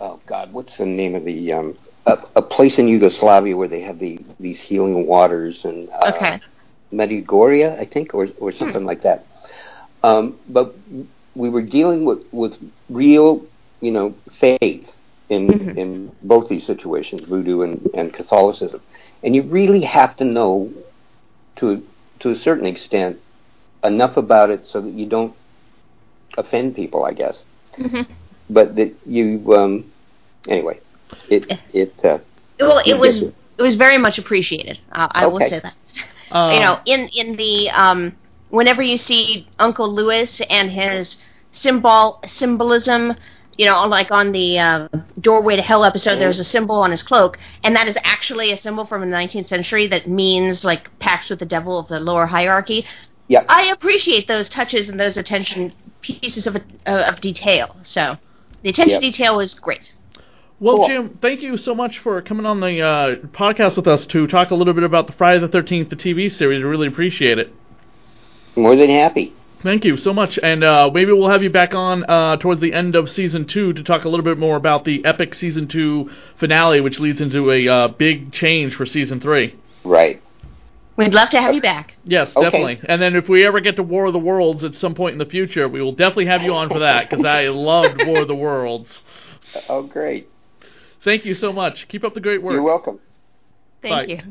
oh 0.00 0.20
god, 0.26 0.52
what's 0.52 0.76
the 0.78 0.86
name 0.86 1.14
of 1.14 1.24
the 1.24 1.52
um, 1.52 1.78
a, 2.06 2.18
a 2.36 2.42
place 2.42 2.78
in 2.78 2.88
Yugoslavia 2.88 3.56
where 3.56 3.68
they 3.68 3.80
have 3.80 3.98
the 3.98 4.18
these 4.38 4.60
healing 4.60 5.06
waters 5.06 5.64
and 5.64 5.88
uh, 5.90 6.10
Okay. 6.10 6.40
Medjugorje, 6.92 7.78
I 7.78 7.84
think, 7.86 8.14
or 8.14 8.28
or 8.40 8.52
something 8.52 8.84
like 8.84 9.02
that. 9.02 9.26
Um, 10.02 10.40
but 10.48 10.76
we 11.34 11.48
were 11.48 11.62
dealing 11.62 12.04
with 12.04 12.20
with 12.32 12.54
real, 12.88 13.46
you 13.80 13.92
know, 13.92 14.16
faith 14.38 14.95
in 15.28 15.48
Mhm. 15.48 15.76
in 15.76 16.12
both 16.22 16.48
these 16.48 16.64
situations, 16.66 17.22
voodoo 17.22 17.62
and, 17.62 17.88
and 17.94 18.12
Catholicism. 18.12 18.80
And 19.22 19.34
you 19.34 19.42
really 19.42 19.82
have 19.82 20.16
to 20.18 20.24
know 20.24 20.70
to 21.56 21.82
to 22.20 22.30
a 22.30 22.36
certain 22.36 22.66
extent 22.66 23.18
enough 23.84 24.16
about 24.16 24.50
it 24.50 24.66
so 24.66 24.80
that 24.80 24.92
you 24.92 25.06
don't 25.06 25.34
offend 26.36 26.74
people, 26.74 27.04
I 27.04 27.12
guess. 27.12 27.44
Mhm. 27.78 28.06
But 28.48 28.76
that 28.76 28.94
you 29.06 29.42
um, 29.54 29.84
anyway, 30.48 30.80
it 31.28 31.52
it 31.72 31.92
uh, 32.04 32.18
Well, 32.60 32.80
it 32.86 32.98
was 32.98 33.22
it. 33.22 33.34
it 33.58 33.62
was 33.62 33.74
very 33.76 33.98
much 33.98 34.18
appreciated. 34.18 34.78
Uh, 34.92 35.08
I 35.12 35.26
will 35.26 35.40
say 35.40 35.60
that. 35.60 35.74
Um, 36.30 36.52
you 36.52 36.60
know, 36.60 36.78
in 36.86 37.08
in 37.14 37.36
the 37.36 37.70
um, 37.70 38.12
whenever 38.50 38.82
you 38.82 38.96
see 38.98 39.46
Uncle 39.58 39.92
Lewis 39.92 40.40
and 40.50 40.70
his 40.70 41.16
symbol 41.52 42.20
symbolism, 42.26 43.14
you 43.58 43.64
know, 43.66 43.86
like 43.86 44.10
on 44.10 44.32
the 44.32 44.58
uh, 44.58 44.88
doorway 45.20 45.56
to 45.56 45.62
hell 45.62 45.84
episode, 45.84 46.16
there's 46.18 46.38
a 46.40 46.44
symbol 46.44 46.76
on 46.76 46.90
his 46.90 47.02
cloak, 47.02 47.38
and 47.64 47.74
that 47.76 47.88
is 47.88 47.96
actually 48.04 48.52
a 48.52 48.56
symbol 48.56 48.84
from 48.86 49.00
the 49.00 49.16
19th 49.16 49.46
century 49.46 49.86
that 49.88 50.08
means 50.08 50.64
like 50.64 50.96
pacts 50.98 51.30
with 51.30 51.38
the 51.38 51.46
devil 51.46 51.78
of 51.78 51.88
the 51.88 51.98
lower 52.00 52.26
hierarchy. 52.26 52.84
yeah. 53.28 53.44
I 53.48 53.66
appreciate 53.72 54.28
those 54.28 54.48
touches 54.48 54.88
and 54.88 55.00
those 55.00 55.16
attention 55.16 55.72
pieces 56.02 56.46
of 56.46 56.56
uh, 56.56 56.60
of 56.86 57.20
detail. 57.20 57.76
So 57.82 58.16
the 58.62 58.70
attention 58.70 59.00
Yep. 59.02 59.12
detail 59.12 59.36
was 59.36 59.54
great. 59.54 59.92
Well, 60.58 60.76
Cool. 60.78 60.88
Jim, 60.88 61.18
thank 61.20 61.42
you 61.42 61.56
so 61.58 61.74
much 61.74 61.98
for 61.98 62.22
coming 62.22 62.46
on 62.46 62.60
the 62.60 62.80
uh, 62.80 63.14
podcast 63.28 63.76
with 63.76 63.86
us 63.86 64.06
to 64.06 64.26
talk 64.26 64.50
a 64.50 64.54
little 64.54 64.72
bit 64.72 64.84
about 64.84 65.06
the 65.06 65.12
Friday 65.12 65.38
the 65.38 65.48
13th, 65.48 65.90
the 65.90 65.96
TV 65.96 66.32
series. 66.32 66.62
We 66.62 66.64
really 66.64 66.88
appreciate 66.88 67.38
it. 67.38 67.52
More 68.56 68.74
than 68.74 68.88
happy. 68.88 69.34
Thank 69.62 69.84
you 69.84 69.96
so 69.96 70.12
much, 70.12 70.38
and 70.42 70.62
uh, 70.62 70.90
maybe 70.92 71.12
we'll 71.12 71.30
have 71.30 71.42
you 71.42 71.50
back 71.50 71.74
on 71.74 72.04
uh, 72.08 72.36
towards 72.36 72.60
the 72.60 72.72
end 72.72 72.94
of 72.94 73.08
season 73.08 73.46
two 73.46 73.72
to 73.72 73.82
talk 73.82 74.04
a 74.04 74.08
little 74.08 74.24
bit 74.24 74.38
more 74.38 74.56
about 74.56 74.84
the 74.84 75.04
epic 75.04 75.34
season 75.34 75.66
two 75.66 76.10
finale, 76.38 76.80
which 76.80 77.00
leads 77.00 77.20
into 77.20 77.50
a 77.50 77.66
uh, 77.66 77.88
big 77.88 78.32
change 78.32 78.74
for 78.74 78.84
season 78.84 79.18
three. 79.18 79.58
Right. 79.82 80.22
We'd 80.96 81.14
love 81.14 81.30
to 81.30 81.40
have 81.40 81.54
you 81.54 81.60
back. 81.60 81.96
Yes, 82.04 82.34
Okay. 82.36 82.44
definitely. 82.44 82.80
And 82.88 83.00
then 83.02 83.16
if 83.16 83.28
we 83.28 83.44
ever 83.46 83.60
get 83.60 83.76
to 83.76 83.82
War 83.82 84.06
of 84.06 84.12
the 84.12 84.18
Worlds 84.18 84.62
at 84.64 84.74
some 84.74 84.94
point 84.94 85.12
in 85.12 85.18
the 85.18 85.26
future, 85.26 85.68
we 85.68 85.82
will 85.82 85.92
definitely 85.92 86.26
have 86.26 86.42
you 86.42 86.54
on 86.54 86.68
for 86.68 86.78
that 86.78 87.08
because 87.10 87.24
I 87.24 87.48
loved 87.48 88.04
War 88.06 88.22
of 88.22 88.28
the 88.28 88.34
Worlds. 88.36 88.90
Oh, 89.70 89.82
great. 89.84 90.28
Thank 91.02 91.24
you 91.24 91.32
so 91.32 91.50
much. 91.50 91.86
Keep 91.88 92.04
up 92.04 92.12
the 92.12 92.20
great 92.20 92.42
work. 92.42 92.52
You're 92.52 92.62
welcome. 92.62 92.98
Thank 93.80 94.08
Bye. 94.08 94.30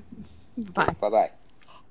you. 0.58 0.64
Bye. 0.72 0.94
Bye 1.02 1.10
bye. 1.10 1.32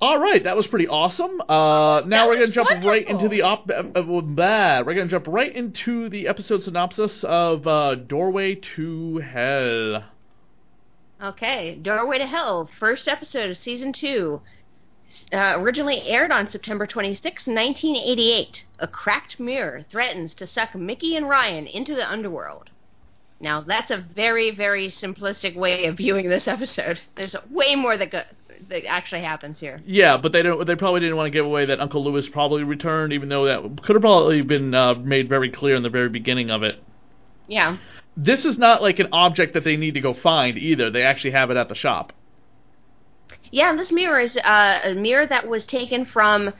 All 0.04 0.18
right, 0.18 0.44
that 0.44 0.54
was 0.54 0.66
pretty 0.66 0.86
awesome. 0.86 1.40
Uh, 1.40 2.02
now 2.02 2.04
That 2.04 2.28
we're 2.28 2.34
gonna 2.34 2.48
jump 2.48 2.68
right 2.84 3.08
into 3.08 3.26
the 3.26 3.40
op. 3.40 3.70
Uh, 3.70 3.84
uh, 3.94 4.02
blah. 4.02 4.82
We're 4.82 4.92
gonna 4.92 5.08
jump 5.08 5.26
right 5.26 5.50
into 5.50 6.10
the 6.10 6.28
episode 6.28 6.62
synopsis 6.62 7.24
of 7.24 7.66
uh, 7.66 7.94
Doorway 7.94 8.56
to 8.76 9.16
Hell. 9.20 10.04
Okay, 11.22 11.76
Doorway 11.80 12.18
to 12.18 12.26
Hell, 12.26 12.68
first 12.78 13.08
episode 13.08 13.48
of 13.48 13.56
season 13.56 13.94
two. 13.94 14.42
Uh, 15.32 15.54
originally 15.56 16.02
aired 16.02 16.32
on 16.32 16.50
September 16.50 16.86
26, 16.86 17.46
1988. 17.46 18.66
A 18.80 18.86
cracked 18.86 19.40
mirror 19.40 19.86
threatens 19.88 20.34
to 20.34 20.46
suck 20.46 20.72
Micki 20.72 21.16
and 21.16 21.30
Ryan 21.30 21.66
into 21.66 21.94
the 21.94 22.06
underworld. 22.06 22.68
Now, 23.40 23.62
that's 23.62 23.90
a 23.90 23.96
very, 23.98 24.50
very 24.50 24.88
simplistic 24.88 25.56
way 25.56 25.86
of 25.86 25.96
viewing 25.96 26.28
this 26.28 26.46
episode. 26.46 27.00
There's 27.14 27.34
way 27.50 27.74
more 27.74 27.96
that, 27.96 28.10
go- 28.10 28.22
that 28.68 28.86
actually 28.86 29.22
happens 29.22 29.60
here. 29.60 29.80
Yeah, 29.86 30.16
but 30.16 30.32
they 30.32 30.42
don't. 30.42 30.66
They 30.66 30.76
probably 30.76 31.00
didn't 31.00 31.16
want 31.16 31.26
to 31.26 31.30
give 31.30 31.46
away 31.46 31.66
that 31.66 31.80
Uncle 31.80 32.04
Lewis 32.04 32.28
probably 32.28 32.62
returned, 32.62 33.12
even 33.12 33.28
though 33.28 33.44
that 33.46 33.82
could 33.82 33.96
have 33.96 34.02
probably 34.02 34.42
been 34.42 34.74
uh, 34.74 34.94
made 34.94 35.28
very 35.28 35.50
clear 35.50 35.74
in 35.74 35.82
the 35.82 35.90
very 35.90 36.08
beginning 36.08 36.50
of 36.50 36.62
it. 36.62 36.82
Yeah. 37.46 37.78
This 38.16 38.44
is 38.44 38.58
not 38.58 38.80
like 38.80 38.98
an 38.98 39.08
object 39.12 39.54
that 39.54 39.64
they 39.64 39.76
need 39.76 39.94
to 39.94 40.00
go 40.00 40.14
find 40.14 40.56
either. 40.56 40.90
They 40.90 41.02
actually 41.02 41.32
have 41.32 41.50
it 41.50 41.56
at 41.56 41.68
the 41.68 41.74
shop. 41.74 42.12
Yeah, 43.50 43.70
and 43.70 43.78
this 43.78 43.92
mirror 43.92 44.20
is 44.20 44.36
uh, 44.36 44.80
a 44.84 44.94
mirror 44.94 45.26
that 45.26 45.48
was 45.48 45.64
taken 45.64 46.04
from 46.04 46.52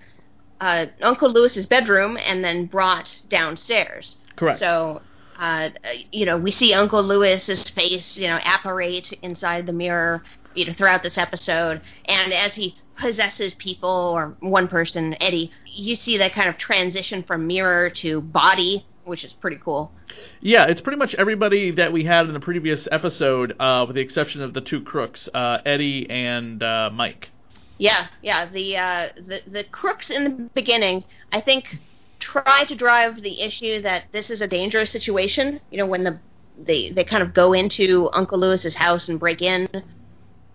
uh, 0.61 0.87
Uncle 1.01 1.31
Lewis's 1.31 1.67
bedroom 1.67 2.19
and 2.27 2.43
then 2.43 2.67
brought 2.67 3.21
downstairs. 3.29 4.17
Correct. 4.37 4.59
So, 4.59 5.03
uh, 5.39 5.71
you 6.13 6.27
know, 6.27 6.39
we 6.39 6.51
see 6.51 6.73
Uncle 6.73 7.03
Lewis's 7.03 7.69
face, 7.71 8.17
you 8.17 8.29
know, 8.29 8.39
apparate 8.45 9.13
inside 9.23 9.67
the 9.67 9.73
mirror, 9.73 10.23
you 10.55 10.64
know, 10.64 10.73
throughout 10.73 11.03
this 11.03 11.19
episode, 11.19 11.81
and 12.07 12.33
as 12.33 12.55
he 12.55 12.77
possesses 12.97 13.55
people 13.55 13.88
or 13.88 14.37
one 14.40 14.69
person, 14.69 15.17
Eddie, 15.21 15.51
you 15.67 15.97
see 15.97 16.19
that 16.19 16.33
kind 16.33 16.49
of 16.49 16.57
transition 16.57 17.23
from 17.23 17.47
mirror 17.47 17.90
to 17.90 18.21
body, 18.21 18.87
which 19.05 19.25
is 19.25 19.33
pretty 19.33 19.59
cool. 19.62 19.93
Yeah, 20.40 20.67
it's 20.67 20.81
pretty 20.81 20.99
much 20.99 21.14
everybody 21.14 21.73
that 21.73 21.93
we 21.93 22.05
had 22.05 22.27
in 22.27 22.33
the 22.33 22.40
previous 22.40 22.87
episode, 22.90 23.55
uh, 23.59 23.85
with 23.87 23.97
the 23.97 24.03
exception 24.03 24.43
of 24.43 24.55
the 24.55 24.61
two 24.61 24.81
crooks, 24.81 25.29
uh, 25.35 25.59
Eddie 25.67 26.09
and 26.09 26.62
uh, 26.62 26.90
Mike. 26.93 27.31
Yeah, 27.79 28.07
yeah. 28.23 28.47
The 28.47 28.77
uh, 28.77 29.09
the 29.17 29.43
the 29.47 29.64
crooks 29.64 30.11
in 30.11 30.25
the 30.25 30.51
beginning, 30.55 31.05
I 31.33 31.40
think, 31.40 31.79
try 32.21 32.64
to 32.69 32.77
drive 32.77 33.23
the 33.23 33.40
issue 33.40 33.83
that 33.83 34.05
this 34.12 34.31
is 34.31 34.40
a 34.40 34.47
dangerous 34.47 34.90
situation. 34.90 35.61
You 35.71 35.79
know, 35.79 35.87
when 35.87 36.05
the 36.05 36.21
they 36.57 36.90
they 36.90 37.03
kind 37.03 37.23
of 37.23 37.35
go 37.35 37.53
into 37.53 38.11
Uncle 38.12 38.38
Lewis's 38.38 38.75
house 38.75 39.09
and 39.09 39.19
break 39.19 39.43
in, 39.43 39.69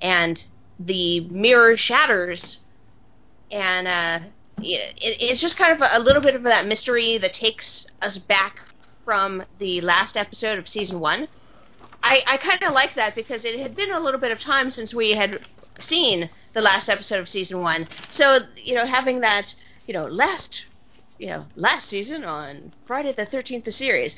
and 0.02 0.46
the 0.80 1.22
mirror 1.30 1.76
shatters, 1.78 2.58
and 3.52 3.88
uh, 3.88 4.20
it, 4.62 4.96
it's 5.02 5.42
just 5.42 5.58
kind 5.58 5.74
of 5.74 5.82
a, 5.82 5.98
a 5.98 6.00
little 6.00 6.22
bit 6.22 6.36
of 6.36 6.44
that 6.44 6.68
mystery 6.68 7.18
that 7.18 7.34
takes 7.34 7.86
us 8.02 8.18
back 8.18 8.60
from 9.06 9.44
the 9.58 9.82
last 9.82 10.16
episode 10.16 10.60
of 10.60 10.68
season 10.68 11.00
one. 11.00 11.28
I, 12.04 12.24
I 12.28 12.38
kind 12.38 12.64
of 12.64 12.74
like 12.74 12.96
that 12.96 13.16
because 13.16 13.44
it 13.44 13.60
had 13.60 13.76
been 13.76 13.92
a 13.92 14.00
little 14.00 14.20
bit 14.20 14.32
of 14.32 14.40
time 14.40 14.72
since 14.72 14.94
we 14.94 15.12
had 15.12 15.40
seen 15.80 16.30
the 16.54 16.62
last 16.62 16.90
episode 16.90 17.20
of 17.20 17.28
season 17.28 17.62
one. 17.62 17.88
So 18.10 18.40
you 18.56 18.76
know, 18.76 18.86
having 18.86 19.20
that 19.22 19.54
you 19.86 19.94
know 19.94 20.06
last 20.06 20.66
you 21.18 21.28
know 21.28 21.46
last 21.56 21.90
season 21.90 22.24
on 22.24 22.74
Friday 22.88 23.14
the 23.14 23.26
Thirteenth, 23.26 23.66
the 23.66 23.72
series, 23.72 24.16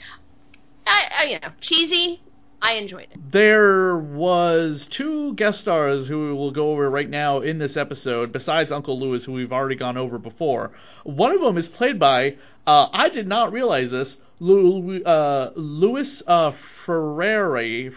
I, 0.86 1.06
I 1.20 1.24
you 1.26 1.39
know 1.39 1.54
cheesy. 1.60 2.22
I 2.62 2.74
enjoyed 2.74 3.08
it. 3.12 3.32
There 3.32 3.97
was 3.97 4.86
two 4.89 5.34
guest 5.34 5.62
stars 5.62 6.08
who 6.08 6.28
we 6.28 6.34
will 6.34 6.52
go 6.52 6.71
over 6.71 6.89
right 6.89 7.10
now 7.10 7.39
in 7.39 7.58
this 7.58 7.76
episode, 7.76 8.32
besides 8.32 8.71
Uncle 8.71 9.00
Lewis, 9.00 9.24
who 9.24 9.34
we've 9.34 9.52
already 9.52 9.76
gone 9.76 9.97
over 9.97 10.19
before. 10.19 10.71
One 11.04 11.32
of 11.32 11.41
them 11.41 11.58
is 11.58 11.67
played 11.67 11.97
by, 12.00 12.36
uh, 12.67 12.88
I 12.93 13.10
did 13.10 13.28
not 13.28 13.52
realize 13.52 13.89
this, 13.89 14.17
Lu, 14.39 15.04
uh, 15.04 15.52
Louis 15.56 16.21
uh, 16.28 16.52
Ferreira, 16.86 17.91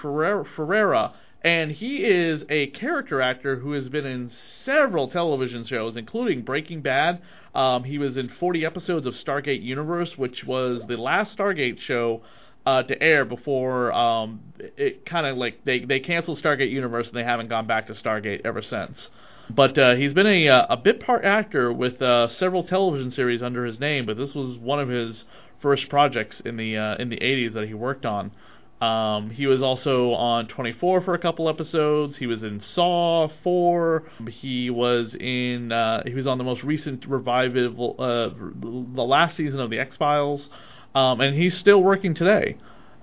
and 1.42 1.70
he 1.70 2.04
is 2.04 2.44
a 2.48 2.68
character 2.68 3.20
actor 3.20 3.56
who 3.56 3.72
has 3.72 3.90
been 3.90 4.06
in 4.06 4.30
several 4.30 5.08
television 5.08 5.64
shows, 5.64 5.96
including 5.96 6.42
Breaking 6.42 6.80
Bad. 6.80 7.20
Um, 7.54 7.84
he 7.84 7.98
was 7.98 8.16
in 8.16 8.30
40 8.30 8.64
episodes 8.64 9.06
of 9.06 9.14
Stargate 9.14 9.62
Universe, 9.62 10.16
which 10.16 10.44
was 10.44 10.82
the 10.88 10.96
last 10.96 11.36
Stargate 11.36 11.78
show 11.80 12.22
uh, 12.66 12.82
to 12.82 13.02
air 13.02 13.24
before 13.24 13.92
um, 13.92 14.40
it 14.58 15.04
kind 15.04 15.26
of 15.26 15.36
like 15.36 15.64
they 15.64 15.84
they 15.84 16.00
canceled 16.00 16.40
Stargate 16.42 16.70
Universe 16.70 17.08
and 17.08 17.16
they 17.16 17.24
haven't 17.24 17.48
gone 17.48 17.66
back 17.66 17.86
to 17.88 17.92
Stargate 17.92 18.40
ever 18.44 18.62
since. 18.62 19.10
But 19.50 19.76
uh, 19.76 19.94
he's 19.96 20.14
been 20.14 20.26
a 20.26 20.48
uh, 20.48 20.66
a 20.70 20.76
bit 20.76 21.00
part 21.00 21.24
actor 21.24 21.72
with 21.72 22.00
uh, 22.00 22.28
several 22.28 22.64
television 22.64 23.10
series 23.10 23.42
under 23.42 23.66
his 23.66 23.78
name, 23.78 24.06
but 24.06 24.16
this 24.16 24.34
was 24.34 24.56
one 24.56 24.80
of 24.80 24.88
his 24.88 25.24
first 25.60 25.88
projects 25.88 26.40
in 26.40 26.56
the 26.56 26.76
uh, 26.76 26.96
in 26.96 27.10
the 27.10 27.18
80s 27.18 27.52
that 27.54 27.66
he 27.66 27.74
worked 27.74 28.06
on. 28.06 28.32
Um, 28.80 29.30
he 29.30 29.46
was 29.46 29.62
also 29.62 30.12
on 30.12 30.48
24 30.48 31.02
for 31.02 31.14
a 31.14 31.18
couple 31.18 31.48
episodes. 31.48 32.18
He 32.18 32.26
was 32.26 32.42
in 32.42 32.60
Saw 32.60 33.28
4. 33.42 34.02
He 34.28 34.68
was 34.68 35.14
in 35.14 35.72
uh, 35.72 36.02
he 36.04 36.14
was 36.14 36.26
on 36.26 36.38
the 36.38 36.44
most 36.44 36.62
recent 36.64 37.06
revival, 37.06 37.96
uh, 37.98 38.30
the 38.60 39.02
last 39.02 39.36
season 39.36 39.60
of 39.60 39.70
the 39.70 39.78
X 39.78 39.96
Files, 39.96 40.48
um, 40.94 41.20
and 41.20 41.36
he's 41.36 41.56
still 41.56 41.82
working 41.82 42.14
today. 42.14 42.56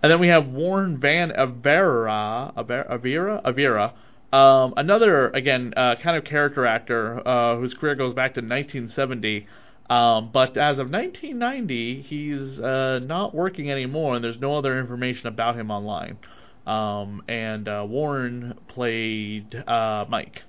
And 0.04 0.12
then 0.12 0.20
we 0.20 0.30
have 0.30 0.48
Warren 0.48 0.98
Van 0.98 1.32
Avera, 1.32 2.54
Aver- 2.58 2.88
Avera, 2.90 3.44
Avera, 3.44 3.94
um, 4.34 4.74
another 4.78 5.30
again 5.30 5.74
uh, 5.76 5.96
kind 6.02 6.18
of 6.18 6.24
character 6.24 6.66
actor 6.66 7.28
uh, 7.28 7.58
whose 7.58 7.74
career 7.74 7.96
goes 7.96 8.14
back 8.14 8.34
to 8.36 8.40
1970. 8.40 9.48
Um, 9.90 10.30
but 10.32 10.56
as 10.56 10.80
of 10.80 10.90
1990, 10.90 12.02
he's 12.04 12.60
uh, 12.60 13.00
not 13.04 13.36
working 13.36 13.70
anymore, 13.70 14.16
and 14.16 14.24
there's 14.24 14.40
no 14.40 14.58
other 14.58 14.80
information 14.80 15.28
about 15.28 15.58
him 15.58 15.70
online. 15.70 16.18
Um, 16.66 17.22
and 17.28 17.68
uh, 17.68 17.86
Warren 17.88 18.58
played 18.70 19.54
uh, 19.68 20.06
Mike. 20.08 20.44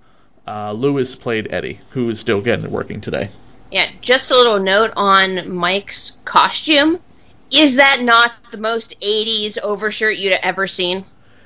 Uh, 0.47 0.73
Lewis 0.73 1.17
played 1.17 1.53
Eddie, 1.53 1.81
who 1.91 2.09
is 2.11 2.21
still 2.21 2.41
getting 2.41 2.71
working 2.71 3.01
today. 3.01 3.31
Yeah, 3.73 3.91
just 4.01 4.31
a 4.31 4.37
little 4.37 4.61
note 4.61 4.93
on 4.95 5.51
Mike's 5.53 6.13
costume. 6.25 7.01
Is 7.53 7.77
that 7.77 8.01
not 8.03 8.33
the 8.51 8.57
most 8.57 8.95
80s 9.03 9.59
overshirt 9.63 10.17
you'd 10.17 10.33
ever 10.43 10.67
seen? 10.67 11.05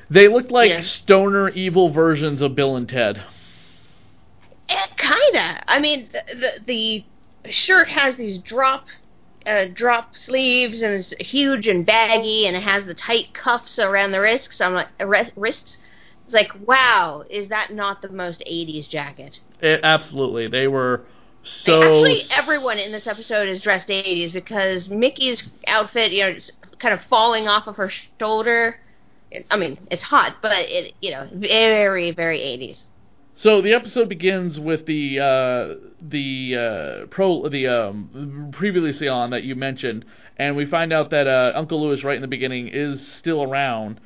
They 0.09 0.29
look 0.29 0.51
like 0.51 0.71
Yeah. 0.71 0.81
stoner 0.81 1.49
evil 1.51 1.91
versions 1.91 2.41
of 2.41 2.55
Bill 2.55 2.77
and 2.77 2.89
Ted. 2.89 3.23
Eh, 4.69 4.87
kinda. 4.97 5.63
I 5.67 5.79
mean, 5.81 6.09
the, 6.13 6.23
the 6.67 7.05
the 7.45 7.51
shirt 7.51 7.89
has 7.89 8.17
these 8.17 8.39
drop 8.39 8.87
uh, 9.47 9.67
drop 9.73 10.15
sleeves 10.17 10.83
and 10.83 10.95
it's 10.95 11.15
huge 11.21 11.69
and 11.69 11.85
baggy 11.85 12.47
and 12.47 12.57
it 12.57 12.63
has 12.63 12.87
the 12.87 12.95
tight 12.95 13.33
cuffs 13.33 13.79
around 13.79 14.13
the 14.13 14.21
wrists. 14.21 14.61
I'm 14.61 14.75
like 14.75 14.89
uh, 15.01 15.07
wrists. 15.07 15.79
It's 16.25 16.35
like, 16.35 16.51
wow, 16.67 17.25
is 17.31 17.49
that 17.49 17.73
not 17.73 18.03
the 18.03 18.09
most 18.09 18.43
'80s 18.47 18.89
jacket? 18.89 19.41
It, 19.61 19.81
absolutely, 19.83 20.49
they 20.49 20.69
were 20.69 21.05
so. 21.47 21.83
Actually, 21.83 22.23
everyone 22.31 22.79
in 22.79 22.93
this 22.93 23.07
episode 23.07 23.49
is 23.49 23.63
dressed 23.63 23.89
'80s 23.89 24.33
because 24.33 24.89
Micki's 24.89 25.49
outfit, 25.67 26.13
you 26.13 26.23
know, 26.23 26.31
is 26.31 26.53
kind 26.79 26.95
of 26.95 27.03
falling 27.03 27.49
off 27.49 27.67
of 27.67 27.77
her 27.77 27.91
shoulder. 28.19 28.79
I 29.51 29.57
mean, 29.57 29.79
it's 29.91 30.03
hot, 30.03 30.37
but 30.41 30.53
it, 30.69 30.95
you 31.01 31.11
know, 31.11 31.29
very, 31.33 32.11
very 32.11 32.39
'80s. 32.39 32.83
So 33.39 33.61
the 33.61 33.75
episode 33.75 34.09
begins 34.09 34.59
with 34.59 34.87
the 34.87 35.21
uh, 35.21 35.75
the 36.01 36.57
uh, 36.57 37.07
pro 37.07 37.49
the 37.51 37.67
um, 37.67 38.51
previously 38.53 39.09
on 39.09 39.31
that 39.31 39.45
you 39.45 39.55
mentioned, 39.55 40.07
and 40.39 40.57
we 40.57 40.65
find 40.65 40.91
out 40.91 41.11
that 41.11 41.27
uh, 41.27 41.53
Uncle 41.55 41.83
Lewis 41.83 42.03
right 42.03 42.17
in 42.17 42.23
the 42.23 42.29
beginning 42.29 42.69
is 42.69 43.07
still 43.19 43.43
around. 43.43 44.01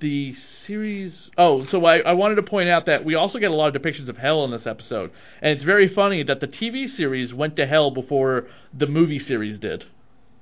The 0.00 0.34
series. 0.34 1.30
Oh, 1.38 1.64
so 1.64 1.84
I, 1.84 1.98
I 2.00 2.12
wanted 2.12 2.34
to 2.36 2.42
point 2.42 2.68
out 2.68 2.86
that 2.86 3.04
we 3.04 3.14
also 3.14 3.38
get 3.38 3.50
a 3.50 3.54
lot 3.54 3.74
of 3.74 3.80
depictions 3.82 4.08
of 4.08 4.18
hell 4.18 4.44
in 4.44 4.50
this 4.50 4.66
episode, 4.66 5.10
and 5.40 5.52
it's 5.52 5.64
very 5.64 5.88
funny 5.88 6.22
that 6.24 6.40
the 6.40 6.48
TV 6.48 6.88
series 6.88 7.32
went 7.32 7.56
to 7.56 7.66
hell 7.66 7.90
before 7.90 8.46
the 8.72 8.86
movie 8.86 9.18
series 9.18 9.58
did, 9.58 9.86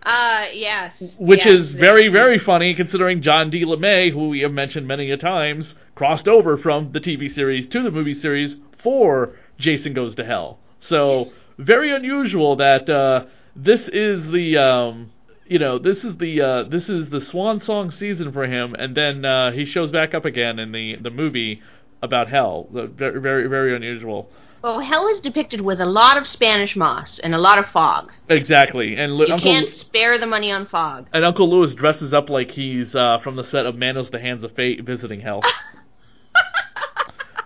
Uh, 0.02 0.46
yes. 0.54 1.16
which 1.18 1.44
yes, 1.44 1.46
is 1.46 1.72
very 1.72 2.08
very 2.08 2.38
funny 2.38 2.74
considering 2.74 3.20
John 3.22 3.50
D. 3.50 3.64
LeMay, 3.64 4.10
who 4.12 4.28
we 4.30 4.40
have 4.40 4.52
mentioned 4.52 4.86
many 4.88 5.10
a 5.10 5.16
times, 5.16 5.74
crossed 5.94 6.26
over 6.26 6.56
from 6.56 6.92
the 6.92 7.00
TV 7.00 7.30
series 7.30 7.68
to 7.68 7.82
the 7.82 7.90
movie 7.90 8.14
series 8.14 8.56
for 8.82 9.34
Jason 9.58 9.92
Goes 9.92 10.14
to 10.16 10.24
Hell. 10.24 10.58
So 10.80 11.32
very 11.58 11.94
unusual 11.94 12.56
that 12.56 12.88
uh, 12.88 13.26
this 13.54 13.88
is 13.88 14.30
the 14.32 14.56
um, 14.56 15.10
you 15.50 15.58
know 15.58 15.78
this 15.78 16.04
is 16.04 16.16
the 16.18 16.40
uh, 16.40 16.62
this 16.62 16.88
is 16.88 17.10
the 17.10 17.20
swan 17.20 17.60
song 17.60 17.90
season 17.90 18.32
for 18.32 18.46
him, 18.46 18.74
and 18.74 18.96
then 18.96 19.24
uh, 19.24 19.50
he 19.50 19.66
shows 19.66 19.90
back 19.90 20.14
up 20.14 20.24
again 20.24 20.58
in 20.58 20.72
the 20.72 20.96
the 21.02 21.10
movie 21.10 21.60
about 22.00 22.28
hell. 22.28 22.68
Uh, 22.74 22.86
Very 22.86 23.20
very 23.20 23.46
very 23.48 23.74
unusual. 23.76 24.30
Well, 24.62 24.80
hell 24.80 25.08
is 25.08 25.20
depicted 25.22 25.62
with 25.62 25.80
a 25.80 25.86
lot 25.86 26.18
of 26.18 26.26
Spanish 26.28 26.76
moss 26.76 27.18
and 27.18 27.34
a 27.34 27.38
lot 27.38 27.58
of 27.58 27.66
fog. 27.66 28.12
Exactly, 28.28 28.94
and 28.96 29.14
Lu- 29.14 29.26
You 29.26 29.34
Uncle 29.34 29.50
can't 29.52 29.72
spare 29.72 30.18
the 30.18 30.26
money 30.26 30.52
on 30.52 30.66
fog. 30.66 31.08
and 31.14 31.24
Uncle 31.24 31.48
Lewis 31.50 31.74
dresses 31.74 32.12
up 32.14 32.28
like 32.30 32.50
he's 32.52 32.94
uh, 32.94 33.18
from 33.22 33.36
the 33.36 33.44
set 33.44 33.64
of 33.66 33.74
Manos 33.76 34.10
the 34.10 34.18
Hands 34.20 34.42
of 34.44 34.52
Fate 34.52 34.84
visiting 34.84 35.20
hell. 35.20 35.40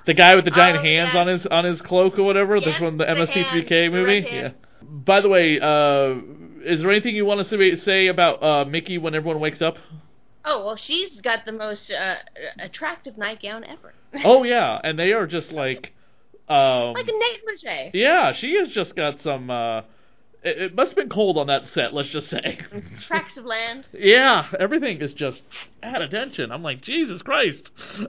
the 0.06 0.14
guy 0.14 0.34
with 0.34 0.44
the 0.44 0.50
giant 0.50 0.78
Oh, 0.78 0.82
hands 0.82 1.10
yeah. 1.14 1.20
on 1.20 1.26
his 1.28 1.46
on 1.46 1.64
his 1.64 1.80
cloak 1.80 2.18
or 2.18 2.24
whatever. 2.24 2.56
Yes, 2.56 2.64
this 2.66 2.80
one, 2.80 2.98
the 2.98 3.04
the 3.06 3.12
MST3K 3.12 3.70
hand, 3.70 3.94
the 3.94 3.98
movie. 3.98 4.26
Yeah. 4.30 4.50
By 4.82 5.20
the 5.20 5.28
way, 5.28 5.58
uh, 5.58 6.20
is 6.64 6.80
there 6.80 6.90
anything 6.90 7.14
you 7.14 7.24
want 7.24 7.46
to 7.46 7.76
say, 7.78 8.06
about 8.06 8.42
uh, 8.42 8.64
Micki 8.64 9.00
when 9.00 9.14
everyone 9.14 9.40
wakes 9.40 9.62
up? 9.62 9.78
Oh 10.44 10.64
well, 10.64 10.76
she's 10.76 11.20
got 11.20 11.46
the 11.46 11.52
most 11.52 11.90
uh, 11.90 12.16
attractive 12.58 13.16
nightgown 13.16 13.64
ever. 13.64 13.94
Oh 14.24 14.44
yeah, 14.44 14.80
and 14.84 14.96
they 14.96 15.12
are 15.12 15.26
just 15.26 15.50
like, 15.50 15.92
um, 16.48 16.92
like 16.92 17.08
a 17.08 17.12
negligee. 17.12 17.90
yeah, 17.94 18.32
she 18.32 18.56
has 18.58 18.68
just 18.68 18.94
got 18.94 19.20
some. 19.22 19.50
Uh, 19.50 19.78
it, 20.44 20.58
it 20.58 20.74
must 20.74 20.90
have 20.90 20.96
been 20.96 21.08
cold 21.08 21.36
on 21.36 21.48
that 21.48 21.64
set. 21.72 21.92
Let's 21.92 22.10
just 22.10 22.28
say. 22.28 22.60
Tracts 23.00 23.36
of 23.36 23.44
land. 23.44 23.88
Yeah, 23.92 24.46
everything 24.60 24.98
is 24.98 25.14
just 25.14 25.42
at 25.82 26.00
attention. 26.00 26.52
I'm 26.52 26.62
like, 26.62 26.80
Jesus 26.80 27.22
Christ. 27.22 27.70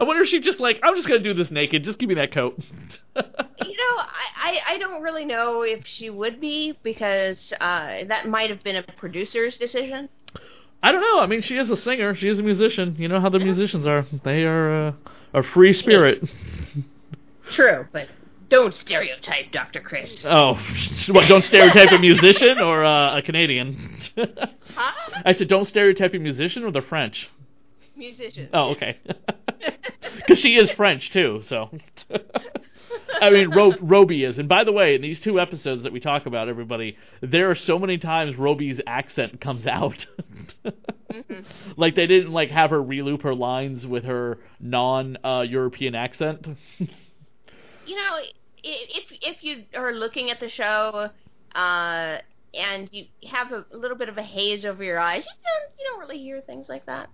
I 0.00 0.04
wonder 0.04 0.22
if 0.22 0.28
she 0.28 0.40
just 0.40 0.60
like, 0.60 0.80
I'm 0.82 0.96
just 0.96 1.08
gonna 1.08 1.20
do 1.20 1.34
this 1.34 1.50
naked. 1.50 1.84
Just 1.84 1.98
give 1.98 2.08
me 2.08 2.14
that 2.16 2.32
coat. 2.32 2.58
You 3.16 3.76
know, 3.76 3.96
I, 3.98 4.24
I, 4.36 4.60
I 4.68 4.78
don't 4.78 5.02
really 5.02 5.24
know 5.24 5.62
if 5.62 5.86
she 5.86 6.10
would 6.10 6.40
be 6.40 6.78
because 6.82 7.52
uh, 7.60 8.04
that 8.04 8.26
might 8.26 8.50
have 8.50 8.62
been 8.62 8.76
a 8.76 8.82
producer's 8.82 9.56
decision. 9.56 10.08
I 10.82 10.92
don't 10.92 11.02
know. 11.02 11.20
I 11.20 11.26
mean, 11.26 11.42
she 11.42 11.56
is 11.56 11.70
a 11.70 11.76
singer. 11.76 12.14
She 12.14 12.28
is 12.28 12.38
a 12.38 12.42
musician. 12.42 12.96
You 12.98 13.08
know 13.08 13.20
how 13.20 13.28
the 13.28 13.38
musicians 13.38 13.86
are. 13.86 14.06
They 14.24 14.44
are 14.44 14.88
uh, 14.88 14.92
a 15.34 15.42
free 15.42 15.72
spirit. 15.72 16.22
True, 17.50 17.86
but 17.92 18.08
don't 18.48 18.74
stereotype 18.74 19.52
Dr. 19.52 19.80
Chris. 19.80 20.24
Oh, 20.26 20.54
what? 21.08 21.28
Don't 21.28 21.44
stereotype 21.44 21.92
a 21.92 21.98
musician 21.98 22.60
or 22.60 22.84
uh, 22.84 23.18
a 23.18 23.22
Canadian. 23.22 23.96
Huh? 24.72 25.20
I 25.26 25.32
said, 25.32 25.48
don't 25.48 25.64
stereotype 25.64 26.14
a 26.14 26.18
musician 26.18 26.62
or 26.62 26.70
the 26.70 26.80
French. 26.80 27.28
Musician. 28.00 28.48
Oh, 28.52 28.70
okay. 28.70 28.98
Because 30.16 30.38
she 30.38 30.56
is 30.56 30.70
French 30.72 31.10
too, 31.10 31.42
so. 31.46 31.70
I 33.20 33.30
mean, 33.30 33.50
Ro- 33.50 33.76
Robey 33.80 34.24
is. 34.24 34.38
And 34.38 34.48
by 34.48 34.64
the 34.64 34.72
way, 34.72 34.94
in 34.94 35.02
these 35.02 35.20
two 35.20 35.38
episodes 35.38 35.82
that 35.84 35.92
we 35.92 36.00
talk 36.00 36.26
about, 36.26 36.48
everybody, 36.48 36.96
there 37.20 37.50
are 37.50 37.54
so 37.54 37.78
many 37.78 37.98
times 37.98 38.36
Robey's 38.36 38.80
accent 38.86 39.40
comes 39.40 39.66
out. 39.66 40.06
Like 41.76 41.94
they 41.94 42.06
didn't 42.06 42.32
like 42.32 42.50
have 42.50 42.70
her 42.70 42.82
reloop 42.82 43.22
her 43.22 43.34
lines 43.34 43.86
with 43.86 44.04
her 44.04 44.38
non-European 44.60 45.94
accent. 45.94 46.46
you 46.78 47.96
know, 47.96 48.18
if 48.62 49.12
if 49.22 49.42
you 49.42 49.64
are 49.74 49.92
looking 49.92 50.30
at 50.30 50.40
the 50.40 50.48
show 50.48 51.08
uh, 51.54 52.18
and 52.54 52.88
you 52.92 53.06
have 53.28 53.52
a 53.52 53.64
little 53.72 53.96
bit 53.96 54.08
of 54.08 54.18
a 54.18 54.22
haze 54.22 54.64
over 54.64 54.84
your 54.84 54.98
eyes, 54.98 55.26
you 55.26 55.32
don't 55.44 55.78
you 55.78 55.84
don't 55.86 56.00
really 56.00 56.18
hear 56.18 56.40
things 56.40 56.68
like 56.68 56.86
that. 56.86 57.08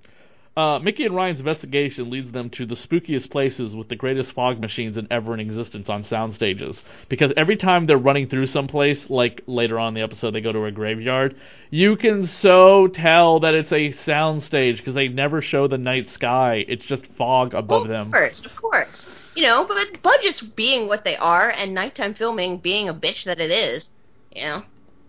Uh, 0.56 0.78
Micki 0.78 1.04
and 1.04 1.14
Ryan's 1.14 1.38
investigation 1.38 2.08
leads 2.08 2.32
them 2.32 2.48
to 2.48 2.64
the 2.64 2.76
spookiest 2.76 3.28
places 3.28 3.76
with 3.76 3.90
the 3.90 3.96
greatest 3.96 4.32
fog 4.32 4.58
machines 4.58 4.96
in 4.96 5.06
ever 5.10 5.34
in 5.34 5.40
existence 5.40 5.90
on 5.90 6.02
sound 6.02 6.32
stages. 6.32 6.82
Because 7.10 7.30
every 7.36 7.56
time 7.58 7.84
they're 7.84 7.98
running 7.98 8.26
through 8.26 8.46
someplace, 8.46 9.10
like 9.10 9.42
later 9.46 9.78
on 9.78 9.88
in 9.88 9.94
the 9.94 10.00
episode, 10.00 10.30
they 10.30 10.40
go 10.40 10.52
to 10.52 10.64
a 10.64 10.72
graveyard, 10.72 11.36
you 11.68 11.94
can 11.96 12.26
so 12.26 12.86
tell 12.86 13.38
that 13.40 13.52
it's 13.52 13.70
a 13.70 13.92
sound 13.92 14.42
stage 14.44 14.78
because 14.78 14.94
they 14.94 15.08
never 15.08 15.42
show 15.42 15.68
the 15.68 15.76
night 15.76 16.08
sky. 16.08 16.64
It's 16.66 16.86
just 16.86 17.04
fog 17.18 17.52
above 17.52 17.88
them. 17.88 18.06
Of 18.06 18.12
course, 18.14 18.42
of 18.42 18.56
course. 18.56 19.06
You 19.34 19.42
know, 19.42 19.66
but 19.66 20.02
budgets 20.02 20.40
being 20.40 20.88
what 20.88 21.04
they 21.04 21.18
are, 21.18 21.50
and 21.50 21.74
nighttime 21.74 22.14
filming 22.14 22.56
being 22.56 22.88
a 22.88 22.94
bitch 22.94 23.24
that 23.24 23.40
it 23.40 23.50
is, 23.50 23.88
you 24.34 24.40
know, 24.40 24.62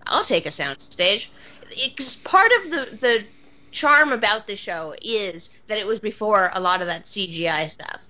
I'll 0.05 0.25
take 0.25 0.45
a 0.45 0.51
sound 0.51 0.81
stage. 0.81 1.31
It's 1.71 2.17
part 2.17 2.51
of 2.51 2.71
the 2.71 2.97
the 2.99 3.25
charm 3.71 4.11
about 4.11 4.47
the 4.47 4.55
show 4.55 4.95
is 5.01 5.49
that 5.67 5.77
it 5.77 5.85
was 5.87 5.99
before 5.99 6.49
a 6.53 6.59
lot 6.59 6.81
of 6.81 6.87
that 6.87 7.05
CGI 7.05 7.69
stuff. 7.69 8.01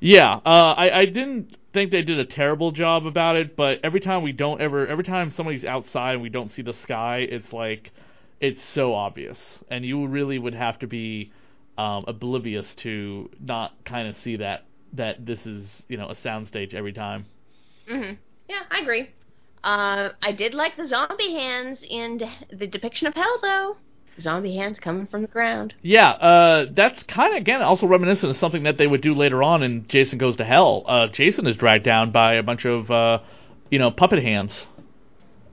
Yeah, 0.00 0.40
uh, 0.44 0.74
I, 0.76 1.00
I 1.00 1.04
didn't 1.06 1.56
think 1.72 1.90
they 1.90 2.02
did 2.02 2.18
a 2.18 2.24
terrible 2.24 2.70
job 2.70 3.06
about 3.06 3.36
it, 3.36 3.56
but 3.56 3.80
every 3.82 4.00
time 4.00 4.22
we 4.22 4.32
don't 4.32 4.60
ever, 4.60 4.86
every 4.86 5.04
time 5.04 5.30
somebody's 5.30 5.64
outside 5.64 6.12
and 6.12 6.22
we 6.22 6.28
don't 6.28 6.50
see 6.52 6.62
the 6.62 6.74
sky, 6.74 7.18
it's 7.18 7.52
like, 7.52 7.92
it's 8.40 8.62
so 8.64 8.94
obvious, 8.94 9.38
and 9.70 9.84
you 9.84 10.06
really 10.06 10.38
would 10.38 10.54
have 10.54 10.78
to 10.80 10.86
be 10.86 11.32
um, 11.78 12.04
oblivious 12.06 12.74
to 12.74 13.30
not 13.40 13.72
kind 13.84 14.08
of 14.08 14.16
see 14.16 14.36
that 14.36 14.64
that 14.92 15.26
this 15.26 15.44
is 15.46 15.68
you 15.88 15.96
know 15.96 16.08
a 16.08 16.14
soundstage 16.14 16.74
every 16.74 16.92
time. 16.92 17.26
hmm 17.88 18.12
Yeah, 18.48 18.62
I 18.70 18.80
agree. 18.80 19.10
Uh, 19.64 20.10
I 20.22 20.32
did 20.32 20.54
like 20.54 20.76
the 20.76 20.86
zombie 20.86 21.32
hands 21.32 21.84
in 21.88 22.18
de- 22.18 22.32
the 22.52 22.66
depiction 22.66 23.08
of 23.08 23.14
hell, 23.14 23.38
though. 23.42 23.76
Zombie 24.20 24.56
hands 24.56 24.80
coming 24.80 25.06
from 25.06 25.22
the 25.22 25.28
ground. 25.28 25.74
Yeah, 25.82 26.10
uh, 26.10 26.66
that's 26.72 27.02
kind 27.04 27.34
of 27.34 27.40
again 27.40 27.62
also 27.62 27.86
reminiscent 27.86 28.30
of 28.30 28.36
something 28.36 28.62
that 28.64 28.78
they 28.78 28.86
would 28.86 29.00
do 29.00 29.14
later 29.14 29.42
on 29.42 29.62
in 29.62 29.86
Jason 29.88 30.18
Goes 30.18 30.36
to 30.36 30.44
Hell. 30.44 30.84
Uh, 30.86 31.08
Jason 31.08 31.46
is 31.46 31.56
dragged 31.56 31.84
down 31.84 32.10
by 32.12 32.34
a 32.34 32.42
bunch 32.42 32.64
of 32.64 32.90
uh, 32.90 33.18
you 33.70 33.78
know 33.78 33.90
puppet 33.90 34.22
hands. 34.22 34.66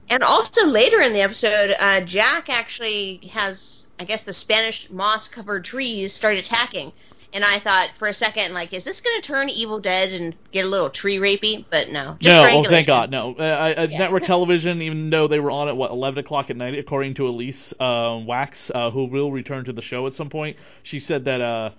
And 0.08 0.22
also 0.22 0.66
later 0.66 1.00
in 1.00 1.12
the 1.12 1.22
episode, 1.22 1.74
uh, 1.78 2.02
Jack 2.02 2.50
actually 2.50 3.16
has, 3.32 3.84
I 3.98 4.04
guess, 4.04 4.22
the 4.22 4.34
Spanish 4.34 4.90
moss-covered 4.90 5.64
trees 5.64 6.12
start 6.12 6.36
attacking. 6.36 6.92
And 7.34 7.44
I 7.44 7.58
thought 7.58 7.90
for 7.98 8.06
a 8.06 8.14
second, 8.14 8.54
like, 8.54 8.72
is 8.72 8.84
this 8.84 9.00
going 9.00 9.20
to 9.20 9.26
turn 9.26 9.48
Evil 9.48 9.80
Dead 9.80 10.12
and 10.12 10.36
get 10.52 10.64
a 10.64 10.68
little 10.68 10.88
tree 10.88 11.18
rapey? 11.18 11.64
But 11.68 11.88
no, 11.88 12.16
just 12.20 12.32
no, 12.32 12.42
oh, 12.42 12.44
strangulation. 12.44 12.70
thank 12.70 12.86
God, 12.86 13.10
no. 13.10 13.34
Uh, 13.36 13.42
uh, 13.42 13.86
Yeah. 13.90 13.98
Network 13.98 14.22
television, 14.22 14.80
even 14.80 15.10
though 15.10 15.26
they 15.26 15.40
were 15.40 15.50
on 15.50 15.66
at 15.66 15.76
what 15.76 15.90
eleven 15.90 16.20
o'clock 16.20 16.48
at 16.48 16.56
night, 16.56 16.78
according 16.78 17.14
to 17.14 17.26
Elise 17.26 17.74
uh, 17.80 18.20
Wax, 18.24 18.70
uh, 18.72 18.92
who 18.92 19.06
will 19.06 19.32
return 19.32 19.64
to 19.64 19.72
the 19.72 19.82
show 19.82 20.06
at 20.06 20.14
some 20.14 20.30
point, 20.30 20.56
she 20.84 21.00
said 21.00 21.24
that 21.24 21.40
uh, 21.40 21.70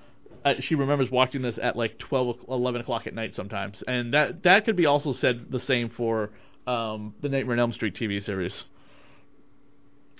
uh, 0.43 0.55
she 0.59 0.75
remembers 0.75 1.09
watching 1.09 1.41
this 1.41 1.57
at 1.57 1.77
like 1.77 1.97
12, 1.99 2.37
11 2.49 2.81
o'clock 2.81 3.07
at 3.07 3.13
night 3.13 3.33
sometimes, 3.33 3.81
and 3.87 4.13
that 4.13 4.43
that 4.43 4.65
could 4.65 4.75
be 4.75 4.85
also 4.85 5.13
said 5.13 5.51
the 5.51 5.59
same 5.59 5.89
for 5.89 6.31
um, 6.67 7.15
the 7.21 7.29
Nightmare 7.29 7.53
on 7.53 7.59
Elm 7.59 7.71
Street 7.71 7.95
TV 7.95 8.21
series. 8.21 8.65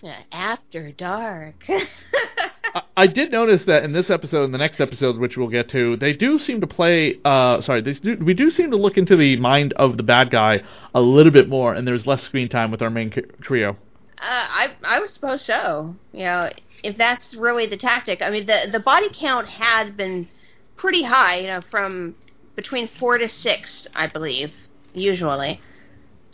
Yeah, 0.01 0.21
after 0.31 0.91
dark. 0.91 1.65
I, 2.75 2.81
I 2.97 3.07
did 3.07 3.31
notice 3.31 3.65
that 3.65 3.83
in 3.83 3.93
this 3.93 4.09
episode 4.09 4.43
and 4.43 4.53
the 4.53 4.57
next 4.57 4.81
episode, 4.81 5.17
which 5.17 5.37
we'll 5.37 5.47
get 5.47 5.69
to, 5.69 5.95
they 5.97 6.13
do 6.13 6.37
seem 6.37 6.61
to 6.61 6.67
play. 6.67 7.19
Uh, 7.23 7.61
sorry, 7.61 7.81
they 7.81 7.93
do, 7.93 8.17
we 8.17 8.33
do 8.33 8.51
seem 8.51 8.71
to 8.71 8.77
look 8.77 8.97
into 8.97 9.15
the 9.15 9.37
mind 9.37 9.73
of 9.73 9.97
the 9.97 10.03
bad 10.03 10.29
guy 10.29 10.61
a 10.93 11.01
little 11.01 11.31
bit 11.31 11.47
more, 11.47 11.73
and 11.73 11.87
there's 11.87 12.05
less 12.05 12.23
screen 12.23 12.49
time 12.49 12.71
with 12.71 12.81
our 12.81 12.89
main 12.89 13.11
trio. 13.41 13.77
Uh, 14.17 14.21
I 14.21 14.71
I 14.83 14.99
would 14.99 15.09
suppose 15.09 15.43
so. 15.43 15.95
You 16.11 16.25
know, 16.25 16.49
if 16.83 16.97
that's 16.97 17.33
really 17.33 17.65
the 17.65 17.77
tactic. 17.77 18.21
I 18.21 18.29
mean, 18.29 18.45
the 18.45 18.69
the 18.71 18.79
body 18.79 19.09
count 19.13 19.47
had 19.47 19.95
been 19.95 20.27
pretty 20.75 21.03
high. 21.03 21.39
You 21.39 21.47
know, 21.47 21.61
from 21.61 22.15
between 22.55 22.87
four 22.87 23.17
to 23.17 23.27
six, 23.27 23.87
I 23.95 24.07
believe, 24.07 24.53
usually. 24.93 25.61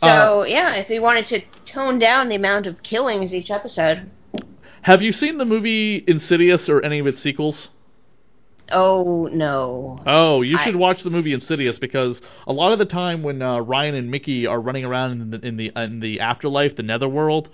So 0.02 0.44
yeah, 0.44 0.74
if 0.74 0.88
they 0.88 0.98
wanted 0.98 1.26
to 1.26 1.40
tone 1.64 1.98
down 1.98 2.28
the 2.28 2.34
amount 2.34 2.66
of 2.66 2.82
killings 2.82 3.32
each 3.32 3.50
episode, 3.50 4.10
Have 4.82 5.00
you 5.02 5.12
seen 5.12 5.38
the 5.38 5.44
movie 5.44 6.02
Insidious 6.06 6.68
or 6.68 6.84
any 6.84 6.98
of 6.98 7.06
its 7.06 7.22
sequels? 7.22 7.68
oh 8.74 9.28
no, 9.32 10.00
Oh, 10.06 10.40
you 10.42 10.56
I- 10.58 10.64
should 10.64 10.76
watch 10.76 11.02
the 11.02 11.10
movie 11.10 11.32
Insidious 11.32 11.78
because 11.78 12.20
a 12.46 12.52
lot 12.52 12.72
of 12.72 12.78
the 12.78 12.84
time 12.86 13.22
when 13.22 13.42
uh, 13.42 13.58
Ryan 13.60 13.94
and 13.94 14.12
Micki 14.12 14.48
are 14.48 14.60
running 14.60 14.84
around 14.84 15.20
in 15.20 15.30
the 15.30 15.46
in 15.46 15.56
the, 15.56 15.72
in 15.76 16.00
the 16.00 16.20
afterlife, 16.20 16.74
the 16.76 16.82
netherworld, 16.82 17.48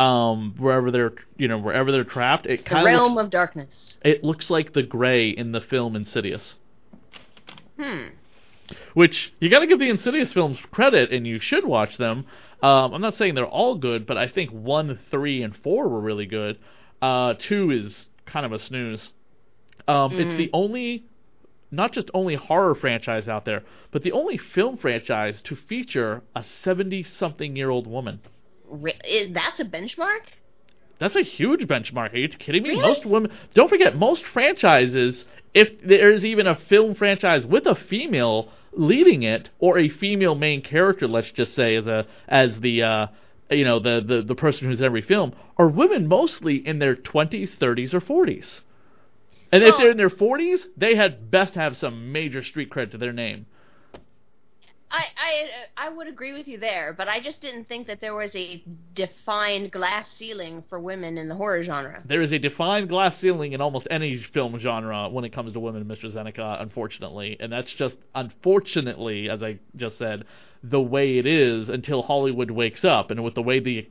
um, 0.00 0.54
wherever 0.58 0.90
they're 0.90 1.12
you 1.38 1.48
know 1.48 1.58
wherever 1.58 1.90
they're 1.92 2.04
trapped, 2.04 2.46
it 2.46 2.58
the 2.64 2.64
kind 2.64 2.84
realm 2.84 3.12
of 3.12 3.16
looks, 3.16 3.24
of 3.26 3.30
darkness. 3.30 3.94
it 4.04 4.24
looks 4.24 4.50
like 4.50 4.72
the 4.74 4.82
gray 4.82 5.28
in 5.30 5.52
the 5.52 5.60
film 5.60 5.94
Insidious. 5.96 6.54
Hmm. 7.78 8.08
Which 8.94 9.32
you 9.40 9.50
got 9.50 9.60
to 9.60 9.66
give 9.66 9.78
the 9.78 9.90
Insidious 9.90 10.32
films 10.32 10.58
credit, 10.70 11.12
and 11.12 11.26
you 11.26 11.38
should 11.38 11.64
watch 11.64 11.98
them. 11.98 12.26
Um, 12.62 12.94
I'm 12.94 13.00
not 13.02 13.16
saying 13.16 13.34
they're 13.34 13.46
all 13.46 13.76
good, 13.76 14.06
but 14.06 14.16
I 14.16 14.26
think 14.28 14.50
one, 14.50 14.98
three, 15.10 15.42
and 15.42 15.54
four 15.54 15.88
were 15.88 16.00
really 16.00 16.26
good. 16.26 16.58
Uh, 17.02 17.34
two 17.38 17.70
is 17.70 18.06
kind 18.24 18.46
of 18.46 18.52
a 18.52 18.58
snooze. 18.58 19.10
Um, 19.86 20.12
It's 20.18 20.38
the 20.38 20.50
only, 20.54 21.04
not 21.70 21.92
just 21.92 22.10
only 22.14 22.36
horror 22.36 22.74
franchise 22.74 23.28
out 23.28 23.44
there, 23.44 23.62
but 23.90 24.02
the 24.02 24.12
only 24.12 24.38
film 24.38 24.78
franchise 24.78 25.42
to 25.42 25.56
feature 25.56 26.22
a 26.34 26.40
70-something-year-old 26.40 27.86
woman. 27.86 28.20
Re- 28.66 28.98
is, 29.04 29.34
that's 29.34 29.60
a 29.60 29.64
benchmark. 29.64 30.22
That's 30.98 31.16
a 31.16 31.22
huge 31.22 31.66
benchmark. 31.66 32.14
Are 32.14 32.16
you 32.16 32.28
kidding 32.28 32.62
me? 32.62 32.70
Really? 32.70 32.80
Most 32.82 33.04
women. 33.04 33.30
Don't 33.52 33.68
forget, 33.68 33.96
most 33.96 34.24
franchises, 34.24 35.26
if 35.54 35.80
there's 35.82 36.24
even 36.24 36.46
a 36.46 36.58
film 36.68 36.94
franchise 36.94 37.46
with 37.46 37.66
a 37.66 37.74
female 37.74 38.50
leading 38.72 39.22
it, 39.22 39.50
or 39.60 39.78
a 39.78 39.88
female 39.88 40.34
main 40.34 40.60
character, 40.60 41.06
let's 41.06 41.30
just 41.30 41.54
say, 41.54 41.76
as 41.76 41.86
a 41.86 42.06
as 42.28 42.60
the 42.60 42.82
uh, 42.82 43.06
you 43.50 43.64
know 43.64 43.78
the, 43.78 44.04
the 44.06 44.22
the 44.22 44.34
person 44.34 44.68
who's 44.68 44.80
in 44.80 44.84
every 44.84 45.02
film, 45.02 45.32
are 45.56 45.68
women 45.68 46.08
mostly 46.08 46.56
in 46.56 46.80
their 46.80 46.96
20s, 46.96 47.56
30s, 47.56 47.94
or 47.94 48.00
40s. 48.00 48.60
And 49.52 49.62
if 49.62 49.76
they're 49.76 49.92
in 49.92 49.96
their 49.96 50.10
40s, 50.10 50.66
they 50.76 50.96
had 50.96 51.30
best 51.30 51.54
have 51.54 51.76
some 51.76 52.10
major 52.10 52.42
street 52.42 52.70
cred 52.70 52.90
to 52.90 52.98
their 52.98 53.12
name. 53.12 53.46
I, 54.90 55.04
I 55.16 55.48
I 55.76 55.88
would 55.88 56.06
agree 56.06 56.32
with 56.32 56.46
you 56.46 56.58
there, 56.58 56.94
but 56.96 57.08
I 57.08 57.20
just 57.20 57.40
didn't 57.40 57.68
think 57.68 57.86
that 57.88 58.00
there 58.00 58.14
was 58.14 58.34
a 58.36 58.62
defined 58.94 59.72
glass 59.72 60.10
ceiling 60.12 60.62
for 60.68 60.78
women 60.78 61.18
in 61.18 61.28
the 61.28 61.34
horror 61.34 61.62
genre. 61.64 62.02
There 62.04 62.22
is 62.22 62.32
a 62.32 62.38
defined 62.38 62.88
glass 62.88 63.18
ceiling 63.18 63.52
in 63.52 63.60
almost 63.60 63.88
any 63.90 64.16
film 64.18 64.58
genre 64.58 65.08
when 65.08 65.24
it 65.24 65.32
comes 65.32 65.52
to 65.52 65.60
women, 65.60 65.84
Mr. 65.84 66.12
Zeneca, 66.12 66.60
unfortunately. 66.62 67.36
And 67.40 67.52
that's 67.52 67.72
just, 67.72 67.96
unfortunately, 68.14 69.28
as 69.28 69.42
I 69.42 69.58
just 69.76 69.98
said, 69.98 70.24
the 70.62 70.80
way 70.80 71.18
it 71.18 71.26
is 71.26 71.68
until 71.68 72.02
Hollywood 72.02 72.50
wakes 72.50 72.84
up. 72.84 73.10
And 73.10 73.24
with 73.24 73.34
the 73.34 73.42
way 73.42 73.60
the 73.60 73.88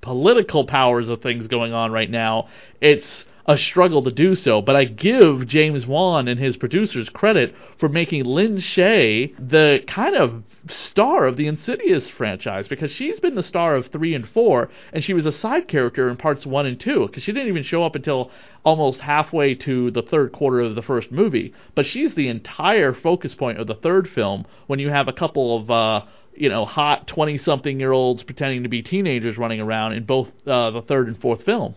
political 0.00 0.66
powers 0.66 1.08
of 1.08 1.22
things 1.22 1.46
going 1.46 1.72
on 1.72 1.92
right 1.92 2.10
now, 2.10 2.48
it's 2.80 3.24
a 3.46 3.58
struggle 3.58 4.02
to 4.04 4.10
do 4.10 4.34
so. 4.34 4.62
But 4.62 4.76
I 4.76 4.84
give 4.84 5.46
James 5.46 5.86
Wan 5.86 6.28
and 6.28 6.38
his 6.38 6.56
producers 6.56 7.08
credit 7.08 7.54
for 7.78 7.88
making 7.88 8.24
Lin 8.24 8.56
Shaye 8.56 9.34
the 9.38 9.82
kind 9.86 10.14
of 10.14 10.42
star 10.68 11.26
of 11.26 11.36
the 11.36 11.48
Insidious 11.48 12.08
franchise 12.10 12.68
because 12.68 12.92
she's 12.92 13.18
been 13.18 13.34
the 13.34 13.42
star 13.42 13.74
of 13.74 13.88
three 13.88 14.14
and 14.14 14.28
four, 14.28 14.70
and 14.92 15.02
she 15.02 15.14
was 15.14 15.26
a 15.26 15.32
side 15.32 15.66
character 15.66 16.08
in 16.08 16.16
parts 16.16 16.46
one 16.46 16.66
and 16.66 16.78
two 16.78 17.06
because 17.06 17.22
she 17.22 17.32
didn't 17.32 17.48
even 17.48 17.64
show 17.64 17.84
up 17.84 17.96
until 17.96 18.30
almost 18.64 19.00
halfway 19.00 19.54
to 19.56 19.90
the 19.90 20.02
third 20.02 20.32
quarter 20.32 20.60
of 20.60 20.74
the 20.74 20.82
first 20.82 21.10
movie. 21.10 21.52
But 21.74 21.86
she's 21.86 22.14
the 22.14 22.28
entire 22.28 22.92
focus 22.92 23.34
point 23.34 23.58
of 23.58 23.66
the 23.66 23.74
third 23.74 24.08
film 24.08 24.46
when 24.68 24.78
you 24.78 24.90
have 24.90 25.08
a 25.08 25.12
couple 25.12 25.56
of. 25.56 25.70
Uh, 25.70 26.04
you 26.34 26.48
know, 26.48 26.64
hot 26.64 27.06
20 27.06 27.36
something 27.36 27.78
year 27.78 27.92
olds 27.92 28.22
pretending 28.22 28.62
to 28.62 28.68
be 28.70 28.80
teenagers 28.80 29.36
running 29.36 29.60
around 29.60 29.92
in 29.92 30.04
both 30.04 30.28
uh, 30.46 30.70
the 30.70 30.80
third 30.80 31.06
and 31.06 31.20
fourth 31.20 31.42
film. 31.44 31.74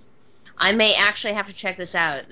I 0.57 0.71
may 0.71 0.95
actually 0.95 1.33
have 1.33 1.47
to 1.47 1.53
check 1.53 1.77
this 1.77 1.95
out. 1.95 2.23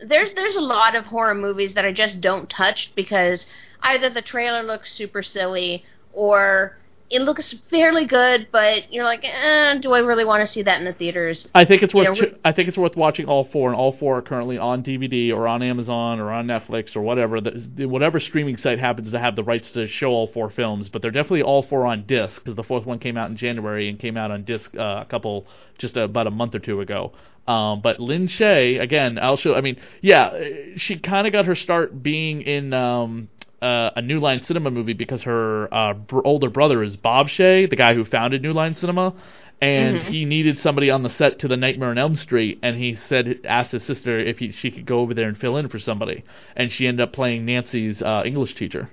There's 0.00 0.32
there's 0.34 0.56
a 0.56 0.60
lot 0.60 0.94
of 0.94 1.06
horror 1.06 1.34
movies 1.34 1.74
that 1.74 1.84
I 1.84 1.92
just 1.92 2.20
don't 2.20 2.48
touch 2.48 2.92
because 2.94 3.46
either 3.82 4.08
the 4.08 4.22
trailer 4.22 4.62
looks 4.62 4.92
super 4.92 5.22
silly 5.22 5.84
or 6.12 6.78
it 7.10 7.22
looks 7.22 7.54
fairly 7.70 8.04
good, 8.04 8.48
but 8.52 8.92
you're 8.92 9.04
like, 9.04 9.24
eh, 9.24 9.78
do 9.78 9.92
I 9.92 10.00
really 10.00 10.26
want 10.26 10.42
to 10.42 10.46
see 10.46 10.62
that 10.62 10.78
in 10.78 10.84
the 10.84 10.92
theaters? 10.92 11.48
I 11.54 11.64
think 11.64 11.82
it's 11.82 11.94
You 11.94 12.00
worth 12.00 12.20
know, 12.20 12.26
ch- 12.26 12.34
I 12.44 12.52
think 12.52 12.68
it's 12.68 12.76
worth 12.76 12.96
watching 12.96 13.26
all 13.26 13.44
four, 13.44 13.70
and 13.70 13.76
all 13.78 13.92
four 13.92 14.18
are 14.18 14.22
currently 14.22 14.58
on 14.58 14.82
DVD 14.82 15.32
or 15.32 15.48
on 15.48 15.62
Amazon 15.62 16.20
or 16.20 16.30
on 16.30 16.46
Netflix 16.46 16.94
or 16.94 17.00
whatever. 17.00 17.40
The, 17.40 17.86
whatever 17.86 18.20
streaming 18.20 18.58
site 18.58 18.78
happens 18.78 19.10
to 19.10 19.18
have 19.18 19.36
the 19.36 19.44
rights 19.44 19.70
to 19.72 19.86
show 19.88 20.10
all 20.10 20.26
four 20.26 20.50
films, 20.50 20.90
but 20.90 21.00
they're 21.00 21.10
definitely 21.10 21.42
all 21.42 21.62
four 21.62 21.86
on 21.86 22.04
disc 22.04 22.42
because 22.44 22.56
the 22.56 22.62
fourth 22.62 22.84
one 22.84 22.98
came 22.98 23.16
out 23.16 23.30
in 23.30 23.36
January 23.36 23.88
and 23.88 23.98
came 23.98 24.18
out 24.18 24.30
on 24.30 24.44
disc 24.44 24.76
uh, 24.76 25.02
a 25.02 25.06
couple 25.08 25.46
just 25.78 25.96
about 25.96 26.26
a 26.26 26.30
month 26.30 26.54
or 26.54 26.58
two 26.58 26.82
ago. 26.82 27.12
Um, 27.48 27.80
but 27.80 27.98
Lin 27.98 28.26
Shaye, 28.26 28.78
again, 28.78 29.18
I'll 29.18 29.38
show. 29.38 29.54
I 29.54 29.62
mean, 29.62 29.78
yeah, 30.02 30.38
she 30.76 30.98
kind 30.98 31.26
of 31.26 31.32
got 31.32 31.46
her 31.46 31.54
start 31.54 32.02
being 32.02 32.42
in 32.42 32.74
um, 32.74 33.30
uh, 33.62 33.90
a 33.96 34.02
New 34.02 34.20
Line 34.20 34.40
Cinema 34.40 34.70
movie 34.70 34.92
because 34.92 35.22
her 35.22 35.72
uh, 35.72 35.94
br- 35.94 36.20
older 36.24 36.50
brother 36.50 36.82
is 36.82 36.96
Bob 36.96 37.28
Shaye, 37.28 37.68
the 37.68 37.74
guy 37.76 37.94
who 37.94 38.04
founded 38.04 38.42
New 38.42 38.52
Line 38.52 38.74
Cinema, 38.74 39.14
and 39.62 39.96
he 40.02 40.26
needed 40.26 40.60
somebody 40.60 40.90
on 40.90 41.02
the 41.02 41.08
set 41.08 41.38
to 41.38 41.48
the 41.48 41.56
Nightmare 41.56 41.88
on 41.88 41.96
Elm 41.96 42.16
Street, 42.16 42.58
and 42.62 42.76
he 42.76 42.94
said 42.94 43.40
asked 43.44 43.72
his 43.72 43.82
sister 43.82 44.18
if 44.18 44.38
he, 44.38 44.52
she 44.52 44.70
could 44.70 44.84
go 44.84 45.00
over 45.00 45.14
there 45.14 45.26
and 45.26 45.38
fill 45.38 45.56
in 45.56 45.70
for 45.70 45.78
somebody, 45.78 46.24
and 46.54 46.70
she 46.70 46.86
ended 46.86 47.02
up 47.02 47.14
playing 47.14 47.46
Nancy's 47.46 48.02
uh, 48.02 48.22
English 48.26 48.56
teacher. 48.56 48.90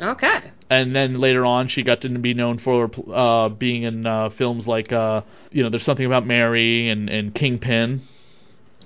Okay. 0.00 0.50
And 0.70 0.94
then 0.94 1.20
later 1.20 1.44
on, 1.44 1.68
she 1.68 1.82
got 1.82 2.00
to 2.02 2.08
be 2.18 2.32
known 2.32 2.58
for 2.58 2.90
uh, 3.12 3.48
being 3.48 3.82
in 3.82 4.06
uh, 4.06 4.30
films 4.30 4.66
like, 4.66 4.92
uh, 4.92 5.22
you 5.50 5.62
know, 5.62 5.68
there's 5.68 5.84
something 5.84 6.06
about 6.06 6.26
Mary 6.26 6.88
and, 6.88 7.10
and 7.10 7.34
Kingpin. 7.34 8.02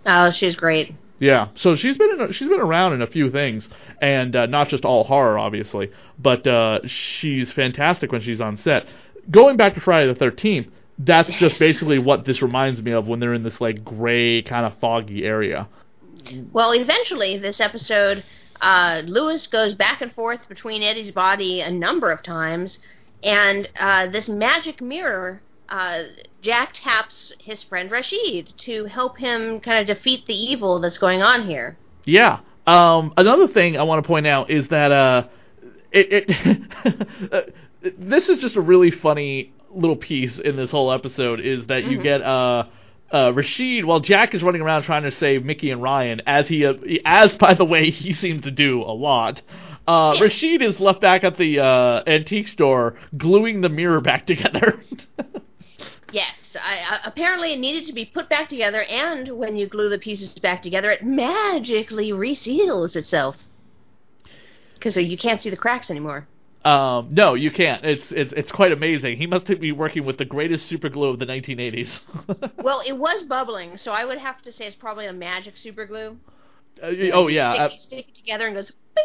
Oh, 0.06 0.30
she's 0.30 0.56
great. 0.56 0.94
Yeah, 1.20 1.48
so 1.54 1.76
she's 1.76 1.96
been 1.96 2.10
in 2.10 2.20
a, 2.20 2.32
she's 2.32 2.48
been 2.48 2.60
around 2.60 2.92
in 2.92 3.00
a 3.00 3.06
few 3.06 3.30
things, 3.30 3.68
and 4.02 4.34
uh, 4.34 4.46
not 4.46 4.68
just 4.68 4.84
all 4.84 5.04
horror, 5.04 5.38
obviously, 5.38 5.90
but 6.18 6.46
uh, 6.46 6.80
she's 6.86 7.52
fantastic 7.52 8.10
when 8.10 8.20
she's 8.20 8.40
on 8.40 8.56
set. 8.56 8.86
Going 9.30 9.56
back 9.56 9.74
to 9.74 9.80
Friday 9.80 10.12
the 10.12 10.18
Thirteenth, 10.18 10.66
that's 10.98 11.32
just 11.38 11.58
basically 11.58 11.98
what 11.98 12.24
this 12.24 12.42
reminds 12.42 12.82
me 12.82 12.92
of 12.92 13.06
when 13.06 13.20
they're 13.20 13.32
in 13.32 13.44
this 13.44 13.60
like 13.60 13.84
gray 13.84 14.42
kind 14.42 14.66
of 14.66 14.78
foggy 14.80 15.24
area. 15.24 15.68
Well, 16.52 16.74
eventually, 16.74 17.38
this 17.38 17.60
episode, 17.60 18.24
uh, 18.60 19.02
Lewis 19.04 19.46
goes 19.46 19.74
back 19.74 20.00
and 20.00 20.12
forth 20.12 20.48
between 20.48 20.82
Eddie's 20.82 21.10
body 21.10 21.60
a 21.60 21.70
number 21.70 22.10
of 22.10 22.22
times, 22.22 22.78
and 23.22 23.68
uh, 23.78 24.06
this 24.08 24.28
magic 24.28 24.80
mirror, 24.80 25.40
uh, 25.68 26.02
Jack 26.42 26.72
taps 26.74 27.32
his 27.38 27.62
friend 27.62 27.90
Rashid 27.90 28.52
to 28.58 28.84
help 28.84 29.18
him 29.18 29.60
kind 29.60 29.80
of 29.80 29.96
defeat 29.96 30.26
the 30.26 30.34
evil 30.34 30.78
that's 30.78 30.98
going 30.98 31.22
on 31.22 31.46
here. 31.46 31.76
Yeah. 32.04 32.40
Um, 32.66 33.12
another 33.16 33.48
thing 33.48 33.78
I 33.78 33.82
want 33.82 34.02
to 34.02 34.06
point 34.06 34.26
out 34.26 34.50
is 34.50 34.68
that 34.68 34.92
uh, 34.92 35.28
it, 35.90 36.28
it 36.30 37.32
uh, 37.32 37.40
this 37.98 38.28
is 38.28 38.38
just 38.40 38.56
a 38.56 38.60
really 38.60 38.90
funny 38.90 39.52
little 39.70 39.96
piece 39.96 40.38
in 40.38 40.56
this 40.56 40.70
whole 40.70 40.92
episode 40.92 41.40
is 41.40 41.66
that 41.66 41.90
you 41.90 42.00
get 42.00 42.22
uh, 43.14 43.28
uh, 43.28 43.32
Rashid 43.32 43.84
while 43.84 44.00
Jack 44.00 44.34
is 44.34 44.42
running 44.42 44.60
around 44.60 44.82
trying 44.82 45.04
to 45.04 45.12
save 45.12 45.42
Micki 45.42 45.72
and 45.72 45.82
Ryan 45.82 46.20
as 46.26 46.48
he 46.48 46.66
uh, 46.66 46.74
as 47.04 47.36
by 47.38 47.54
the 47.54 47.64
way 47.64 47.90
he 47.90 48.12
seems 48.12 48.42
to 48.42 48.50
do 48.50 48.82
a 48.82 48.92
lot. 48.92 49.42
Uh. 49.86 50.16
Rashid 50.20 50.62
is 50.62 50.80
left 50.80 51.00
back 51.00 51.24
at 51.24 51.36
the 51.36 51.60
uh, 51.60 52.02
antique 52.06 52.48
store 52.48 52.96
gluing 53.16 53.60
the 53.60 53.68
mirror 53.68 54.00
back 54.00 54.26
together. 54.26 54.82
Yes, 56.12 56.56
I, 56.62 56.94
uh, 56.94 56.98
apparently 57.06 57.52
it 57.52 57.58
needed 57.58 57.86
to 57.86 57.92
be 57.92 58.04
put 58.04 58.28
back 58.28 58.48
together, 58.48 58.84
and 58.84 59.30
when 59.30 59.56
you 59.56 59.66
glue 59.66 59.88
the 59.88 59.98
pieces 59.98 60.32
back 60.38 60.62
together, 60.62 60.88
it 60.92 61.02
magically 61.02 62.12
reseals 62.12 62.94
itself. 62.94 63.36
Because 64.74 64.96
you 64.96 65.18
can't 65.18 65.42
see 65.42 65.50
the 65.50 65.56
cracks 65.56 65.90
anymore. 65.90 66.28
Um, 66.64 67.08
no, 67.12 67.34
you 67.34 67.50
can't. 67.50 67.84
It's 67.84 68.10
it's 68.12 68.32
it's 68.32 68.50
quite 68.52 68.72
amazing. 68.72 69.18
He 69.18 69.26
must 69.26 69.46
be 69.60 69.72
working 69.72 70.04
with 70.04 70.16
the 70.18 70.24
greatest 70.24 70.66
super 70.66 70.88
glue 70.88 71.08
of 71.10 71.18
the 71.18 71.26
1980s. 71.26 72.00
Well, 72.62 72.82
it 72.86 72.96
was 72.96 73.24
bubbling, 73.24 73.76
so 73.76 73.92
I 73.92 74.04
would 74.06 74.18
have 74.18 74.40
to 74.42 74.52
say 74.52 74.66
it's 74.66 74.74
probably 74.76 75.06
a 75.06 75.12
magic 75.12 75.56
super 75.58 75.84
glue. 75.84 76.16
Uh, 76.82 76.92
oh 77.12 77.28
yeah, 77.28 77.52
stick, 77.52 77.60
uh, 77.62 77.78
stick 77.78 78.08
it 78.08 78.14
together 78.14 78.46
and 78.46 78.56
goes 78.56 78.72
bing, 78.94 79.04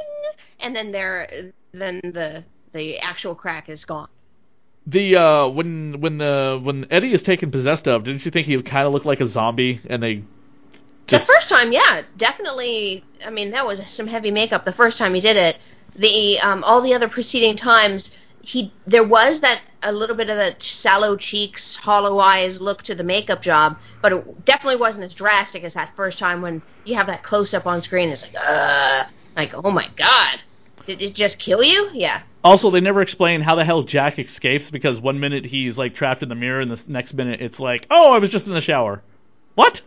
and 0.62 0.76
then 0.76 0.92
there, 0.94 1.28
then 1.74 2.00
the 2.04 2.46
the 2.72 2.98
actual 3.00 3.36
crack 3.36 3.68
is 3.68 3.84
gone. 3.84 4.08
the 4.88 5.16
uh, 5.18 5.48
when 5.50 6.00
when 6.00 6.18
the 6.20 6.60
when 6.64 6.88
Eddie 6.90 7.14
is 7.14 7.22
taken 7.22 7.52
possessed 7.52 7.88
of, 7.88 8.06
didn't 8.06 8.24
you 8.24 8.32
think 8.32 8.48
he 8.48 8.62
kind 8.64 8.88
of 8.88 8.94
looked 8.94 9.06
like 9.06 9.20
a 9.20 9.28
zombie? 9.28 9.82
And 9.90 10.02
they 10.02 10.24
Just- 11.08 11.28
the 11.28 11.34
first 11.34 11.50
time, 11.50 11.72
yeah, 11.74 12.04
definitely. 12.18 13.04
I 13.26 13.30
mean, 13.30 13.52
that 13.52 13.66
was 13.66 13.86
some 13.90 14.08
heavy 14.08 14.32
makeup 14.32 14.64
the 14.64 14.72
first 14.72 14.98
time 14.98 15.14
he 15.14 15.22
did 15.22 15.36
it. 15.36 15.58
The 16.00 16.40
um, 16.40 16.64
all 16.64 16.82
the 16.82 16.94
other 16.94 17.08
preceding 17.08 17.56
times, 17.56 18.12
he 18.42 18.74
there 18.88 19.04
was 19.04 19.42
that 19.42 19.62
a 19.84 19.92
little 19.92 20.16
bit 20.16 20.30
of 20.30 20.38
that 20.38 20.64
sallow 20.64 21.16
cheeks, 21.16 21.76
hollow 21.76 22.20
eyes 22.20 22.60
look 22.60 22.84
to 22.84 22.96
the 22.96 23.04
makeup 23.04 23.42
job, 23.42 23.78
but 24.02 24.14
it 24.14 24.46
definitely 24.46 24.78
wasn't 24.78 25.04
as 25.04 25.14
drastic 25.14 25.64
as 25.64 25.74
that 25.74 25.96
first 25.96 26.18
time 26.18 26.42
when 26.42 26.62
you 26.86 26.96
have 26.96 27.08
that 27.08 27.24
close 27.24 27.54
up 27.54 27.68
on 27.68 27.82
screen. 27.82 28.10
It's 28.10 28.24
like, 28.24 28.36
uh, 28.42 29.04
like 29.36 29.54
oh 29.54 29.72
my 29.72 29.90
god. 29.96 30.42
Did 30.86 31.02
it 31.04 31.14
just 31.14 31.38
kill 31.38 31.62
you? 31.62 31.90
Yeah. 31.94 32.24
Also, 32.44 32.72
they 32.72 32.80
never 32.80 33.02
explain 33.02 33.42
how 33.42 33.54
the 33.54 33.66
hell 33.66 33.84
Jack 33.84 34.18
escapes 34.18 34.72
because 34.72 35.00
one 35.00 35.20
minute 35.20 35.46
he's 35.46 35.78
like 35.78 35.94
trapped 35.94 36.24
in 36.24 36.30
the 36.30 36.36
mirror, 36.36 36.62
and 36.62 36.72
the 36.72 36.82
next 36.88 37.14
minute 37.14 37.42
it's 37.42 37.60
like, 37.60 37.86
oh, 37.92 38.14
I 38.14 38.20
was 38.20 38.30
just 38.30 38.48
in 38.48 38.54
the 38.54 38.62
shower. 38.62 39.04
What? 39.56 39.82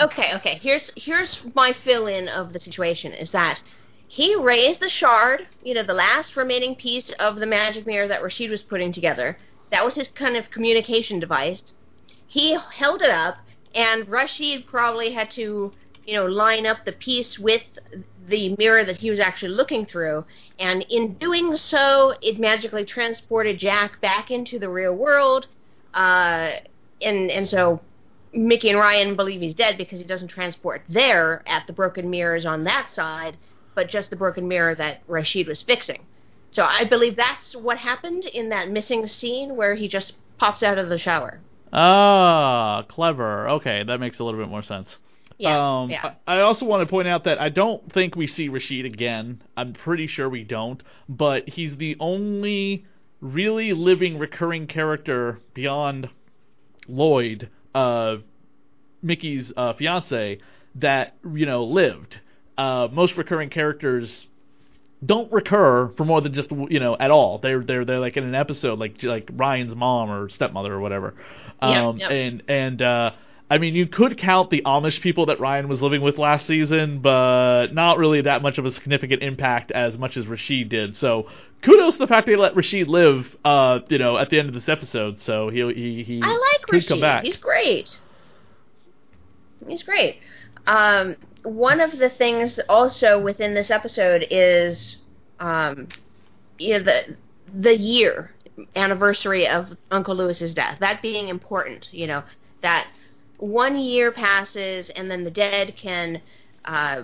okay, 0.00 0.34
okay. 0.36 0.58
Here's 0.62 0.90
here's 0.96 1.40
my 1.54 1.72
fill 1.72 2.06
in 2.06 2.28
of 2.28 2.54
the 2.54 2.60
situation 2.60 3.12
is 3.12 3.30
that 3.32 3.60
he 4.12 4.36
raised 4.36 4.80
the 4.80 4.90
shard, 4.90 5.46
you 5.64 5.72
know, 5.72 5.82
the 5.82 5.94
last 5.94 6.36
remaining 6.36 6.74
piece 6.74 7.12
of 7.12 7.36
the 7.36 7.46
magic 7.46 7.86
mirror 7.86 8.06
that 8.06 8.22
Rashid 8.22 8.50
was 8.50 8.60
putting 8.60 8.92
together. 8.92 9.38
That 9.70 9.86
was 9.86 9.94
his 9.94 10.08
kind 10.08 10.36
of 10.36 10.50
communication 10.50 11.18
device. 11.18 11.62
He 12.26 12.58
held 12.74 13.00
it 13.00 13.08
up, 13.08 13.38
and 13.74 14.06
Rashid 14.06 14.66
probably 14.66 15.12
had 15.12 15.30
to, 15.30 15.72
you 16.06 16.14
know, 16.14 16.26
line 16.26 16.66
up 16.66 16.84
the 16.84 16.92
piece 16.92 17.38
with 17.38 17.62
the 18.28 18.54
mirror 18.58 18.84
that 18.84 18.98
he 18.98 19.08
was 19.08 19.18
actually 19.18 19.54
looking 19.54 19.86
through. 19.86 20.26
And 20.58 20.84
in 20.90 21.14
doing 21.14 21.56
so, 21.56 22.12
it 22.20 22.38
magically 22.38 22.84
transported 22.84 23.56
Jack 23.56 23.98
back 24.02 24.30
into 24.30 24.58
the 24.58 24.68
real 24.68 24.94
world. 24.94 25.46
Uh, 25.94 26.50
and 27.00 27.30
and 27.30 27.48
so 27.48 27.80
Micki 28.34 28.68
and 28.68 28.78
Ryan 28.78 29.16
believe 29.16 29.40
he's 29.40 29.54
dead 29.54 29.78
because 29.78 30.00
he 30.00 30.04
doesn't 30.04 30.28
transport 30.28 30.82
there 30.86 31.42
at 31.46 31.66
the 31.66 31.72
broken 31.72 32.10
mirrors 32.10 32.44
on 32.44 32.64
that 32.64 32.90
side, 32.90 33.38
but 33.74 33.88
just 33.88 34.10
the 34.10 34.16
broken 34.16 34.48
mirror 34.48 34.74
that 34.74 35.02
Rashid 35.06 35.46
was 35.46 35.62
fixing. 35.62 36.04
So 36.50 36.64
I 36.64 36.84
believe 36.84 37.16
that's 37.16 37.56
what 37.56 37.78
happened 37.78 38.26
in 38.26 38.50
that 38.50 38.70
missing 38.70 39.06
scene 39.06 39.56
where 39.56 39.74
he 39.74 39.88
just 39.88 40.14
pops 40.38 40.62
out 40.62 40.78
of 40.78 40.88
the 40.88 40.98
shower. 40.98 41.40
Ah, 41.72 42.82
clever. 42.88 43.48
Okay, 43.48 43.82
that 43.84 43.98
makes 43.98 44.18
a 44.18 44.24
little 44.24 44.38
bit 44.38 44.50
more 44.50 44.62
sense. 44.62 44.98
Yeah, 45.38 45.80
um, 45.80 45.90
yeah. 45.90 46.14
I 46.26 46.40
also 46.40 46.66
want 46.66 46.86
to 46.86 46.90
point 46.90 47.08
out 47.08 47.24
that 47.24 47.40
I 47.40 47.48
don't 47.48 47.90
think 47.92 48.14
we 48.14 48.26
see 48.26 48.48
Rashid 48.48 48.84
again. 48.84 49.42
I'm 49.56 49.72
pretty 49.72 50.06
sure 50.06 50.28
we 50.28 50.44
don't, 50.44 50.82
but 51.08 51.48
he's 51.48 51.76
the 51.76 51.96
only 51.98 52.84
really 53.20 53.72
living 53.72 54.18
recurring 54.18 54.66
character 54.66 55.38
beyond 55.54 56.10
Lloyd, 56.86 57.48
uh, 57.74 58.16
Micki's 59.02 59.52
uh, 59.56 59.72
fiance, 59.72 60.38
that 60.74 61.16
you 61.34 61.46
know 61.46 61.64
lived. 61.64 62.20
Uh, 62.58 62.88
most 62.92 63.16
recurring 63.16 63.50
characters 63.50 64.26
don't 65.04 65.32
recur 65.32 65.88
for 65.96 66.04
more 66.04 66.20
than 66.20 66.32
just 66.32 66.50
you 66.50 66.78
know 66.78 66.96
at 66.98 67.10
all. 67.10 67.38
They're 67.38 67.62
they're 67.62 67.84
they're 67.84 68.00
like 68.00 68.16
in 68.16 68.24
an 68.24 68.34
episode, 68.34 68.78
like 68.78 69.02
like 69.02 69.28
Ryan's 69.32 69.74
mom 69.74 70.10
or 70.10 70.28
stepmother 70.28 70.72
or 70.72 70.80
whatever. 70.80 71.14
Yeah, 71.60 71.88
Um, 71.88 71.98
yep. 71.98 72.10
And 72.10 72.42
and 72.48 72.82
uh, 72.82 73.10
I 73.50 73.58
mean, 73.58 73.74
you 73.74 73.86
could 73.86 74.16
count 74.16 74.50
the 74.50 74.62
Amish 74.62 75.00
people 75.00 75.26
that 75.26 75.40
Ryan 75.40 75.68
was 75.68 75.82
living 75.82 76.00
with 76.02 76.18
last 76.18 76.46
season, 76.46 77.00
but 77.00 77.74
not 77.74 77.98
really 77.98 78.22
that 78.22 78.42
much 78.42 78.58
of 78.58 78.64
a 78.64 78.72
significant 78.72 79.22
impact 79.22 79.70
as 79.72 79.98
much 79.98 80.16
as 80.16 80.26
Rashid 80.26 80.68
did. 80.68 80.96
So 80.96 81.28
kudos 81.62 81.94
to 81.94 81.98
the 81.98 82.06
fact 82.06 82.26
they 82.26 82.36
let 82.36 82.56
Rashid 82.56 82.88
live. 82.88 83.36
Uh, 83.44 83.80
you 83.88 83.98
know, 83.98 84.16
at 84.18 84.30
the 84.30 84.38
end 84.38 84.48
of 84.48 84.54
this 84.54 84.68
episode, 84.68 85.20
so 85.20 85.48
he 85.48 85.60
he 85.74 86.02
he 86.02 86.20
I 86.22 86.30
like 86.30 86.72
Rashid. 86.72 87.24
He's 87.24 87.36
great. 87.36 87.96
He's 89.66 89.82
great. 89.82 90.18
Um, 90.66 91.16
one 91.44 91.80
of 91.80 91.98
the 91.98 92.08
things 92.08 92.58
also 92.68 93.20
within 93.20 93.54
this 93.54 93.70
episode 93.70 94.26
is, 94.30 94.98
um, 95.40 95.88
you 96.58 96.78
know, 96.78 96.84
the 96.84 97.16
the 97.54 97.76
year 97.76 98.30
anniversary 98.76 99.46
of 99.46 99.76
Uncle 99.90 100.14
Lewis's 100.14 100.54
death. 100.54 100.78
That 100.80 101.02
being 101.02 101.28
important, 101.28 101.88
you 101.92 102.06
know, 102.06 102.22
that 102.62 102.86
one 103.38 103.76
year 103.76 104.12
passes 104.12 104.90
and 104.90 105.10
then 105.10 105.24
the 105.24 105.30
dead 105.30 105.76
can 105.76 106.20
uh, 106.64 107.02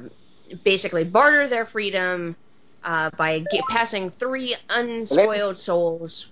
basically 0.65 1.05
barter 1.05 1.49
their 1.49 1.67
freedom 1.67 2.37
uh, 2.85 3.11
by 3.17 3.41
ge- 3.41 3.61
passing 3.69 4.11
three 4.19 4.55
unspoiled 4.71 5.59
souls, 5.59 6.29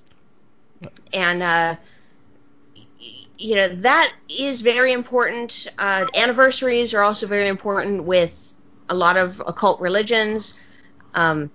and 1.12 1.42
uh, 1.42 1.76
you 3.38 3.54
know 3.54 3.74
that 3.82 4.12
is 4.28 4.60
very 4.62 4.92
important. 4.92 5.66
Uh, 5.78 6.06
anniversaries 6.14 6.94
are 6.94 7.02
also 7.02 7.26
very 7.26 7.48
important 7.48 8.04
with 8.04 8.32
a 8.88 8.94
lot 8.94 9.16
of 9.16 9.40
occult 9.46 9.80
religions. 9.80 10.54
Um, 11.14 11.50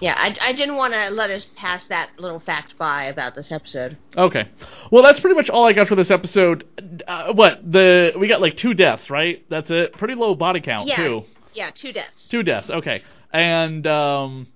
yeah, 0.00 0.14
I, 0.16 0.36
I 0.42 0.52
didn't 0.52 0.74
want 0.76 0.94
to 0.94 1.10
let 1.10 1.30
us 1.30 1.46
pass 1.56 1.86
that 1.86 2.10
little 2.18 2.40
fact 2.40 2.76
by 2.76 3.04
about 3.04 3.36
this 3.36 3.52
episode. 3.52 3.96
Okay. 4.16 4.48
Well, 4.90 5.04
that's 5.04 5.20
pretty 5.20 5.36
much 5.36 5.48
all 5.48 5.64
I 5.64 5.72
got 5.72 5.86
for 5.86 5.94
this 5.94 6.10
episode. 6.10 6.66
Uh, 7.06 7.32
what 7.32 7.60
the 7.70 8.12
we 8.18 8.26
got 8.26 8.40
like 8.40 8.56
two 8.56 8.74
deaths, 8.74 9.10
right? 9.10 9.44
That's 9.48 9.70
it. 9.70 9.92
Pretty 9.92 10.14
low 10.16 10.34
body 10.34 10.60
count 10.60 10.88
Yeah, 10.88 10.96
too. 10.96 11.22
yeah, 11.54 11.70
two 11.72 11.92
deaths. 11.92 12.26
Two 12.28 12.42
deaths. 12.42 12.68
Okay. 12.68 13.02
And 13.32 13.86
um, 13.86 14.48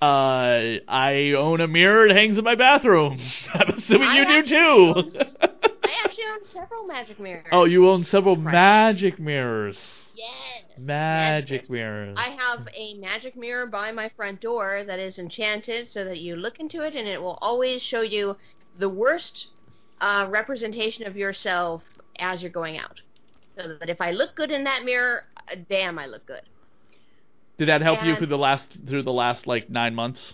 uh, 0.00 0.78
I 0.88 1.34
own 1.36 1.60
a 1.60 1.66
mirror. 1.68 2.06
It 2.06 2.16
hangs 2.16 2.38
in 2.38 2.44
my 2.44 2.54
bathroom. 2.54 3.20
I'm 3.54 3.70
assuming 3.70 4.08
I 4.08 4.18
you 4.18 4.42
do 4.42 5.02
too. 5.02 5.26
I 5.92 6.04
actually 6.04 6.24
own 6.32 6.44
several 6.44 6.84
magic 6.86 7.20
mirrors. 7.20 7.46
oh, 7.52 7.64
you 7.64 7.86
own 7.88 8.04
several 8.04 8.36
Right. 8.36 8.52
magic 8.52 9.18
mirrors. 9.18 9.78
Yes. 10.14 10.64
Magic 10.78 11.68
mirrors. 11.68 12.16
I 12.18 12.30
have 12.30 12.66
a 12.74 12.94
magic 12.94 13.36
mirror 13.36 13.66
by 13.66 13.92
my 13.92 14.08
front 14.16 14.40
door 14.40 14.84
that 14.86 14.98
is 14.98 15.18
enchanted 15.18 15.90
so 15.90 16.04
that 16.04 16.18
you 16.20 16.36
look 16.36 16.60
into 16.60 16.82
it 16.82 16.94
and 16.94 17.06
it 17.06 17.20
will 17.20 17.38
always 17.42 17.82
show 17.82 18.00
you 18.00 18.36
the 18.78 18.88
worst 18.88 19.48
uh, 20.00 20.28
representation 20.30 21.06
of 21.06 21.14
yourself 21.16 21.82
as 22.18 22.42
you're 22.42 22.50
going 22.50 22.78
out. 22.78 23.00
So 23.58 23.76
that 23.78 23.90
if 23.90 24.00
I 24.00 24.12
look 24.12 24.34
good 24.34 24.50
in 24.50 24.64
that 24.64 24.84
mirror, 24.84 25.24
uh, 25.50 25.56
damn, 25.68 25.98
I 25.98 26.06
look 26.06 26.24
good. 26.26 26.40
Did 27.58 27.68
that 27.68 27.82
help 27.82 28.02
you 28.02 28.16
through 28.16 28.26
the 28.28 28.38
last 28.38 28.64
through 28.88 29.02
the 29.02 29.12
last 29.12 29.46
like 29.46 29.68
nine 29.68 29.94
months? 29.94 30.32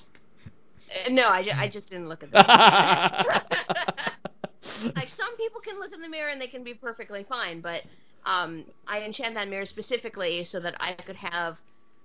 Uh, 1.07 1.11
no, 1.11 1.29
I, 1.29 1.43
ju- 1.43 1.51
I 1.55 1.69
just 1.69 1.91
didn't 1.91 2.09
look 2.09 2.23
at 2.23 2.31
that. 2.33 4.13
like 4.97 5.09
some 5.09 5.37
people 5.37 5.61
can 5.61 5.79
look 5.79 5.93
in 5.93 6.01
the 6.01 6.09
mirror 6.09 6.31
and 6.31 6.41
they 6.41 6.47
can 6.47 6.65
be 6.65 6.75
perfectly 6.75 7.25
fine, 7.29 7.61
but 7.61 7.83
um, 8.25 8.65
I 8.87 9.03
enchant 9.03 9.35
that 9.35 9.49
mirror 9.49 9.67
specifically 9.67 10.45
so 10.45 10.61
that 10.61 10.75
I 10.81 10.93
could 10.95 11.17
have 11.17 11.59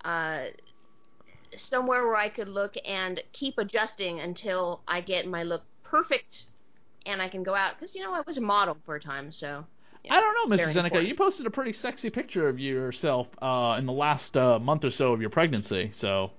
uh, 0.03 0.45
somewhere 1.55 2.05
where 2.05 2.15
I 2.15 2.29
could 2.29 2.47
look 2.47 2.75
and 2.85 3.21
keep 3.33 3.57
adjusting 3.57 4.19
until 4.19 4.81
I 4.87 5.01
get 5.01 5.27
my 5.27 5.43
look 5.43 5.63
perfect 5.83 6.45
and 7.05 7.21
I 7.21 7.29
can 7.29 7.43
go 7.43 7.55
out. 7.55 7.75
Because 7.77 7.95
you 7.95 8.01
know 8.01 8.13
I 8.13 8.21
was 8.25 8.37
a 8.37 8.41
model 8.41 8.77
for 8.85 8.95
a 8.95 8.99
time, 8.99 9.31
so. 9.31 9.65
yeah, 10.03 10.15
I 10.15 10.21
don't 10.21 10.49
know, 10.49 10.55
Mrs. 10.55 10.73
Zeneca. 10.73 11.05
You 11.05 11.15
posted 11.15 11.45
a 11.45 11.51
pretty 11.51 11.73
sexy 11.73 12.09
picture 12.09 12.47
of 12.47 12.59
yourself 12.59 13.27
uh, 13.41 13.75
in 13.77 13.85
the 13.85 13.93
last 13.93 14.37
uh, 14.37 14.59
month 14.59 14.85
or 14.85 14.91
so 14.91 15.13
of 15.13 15.21
your 15.21 15.29
pregnancy. 15.29 15.91
So 15.97 16.31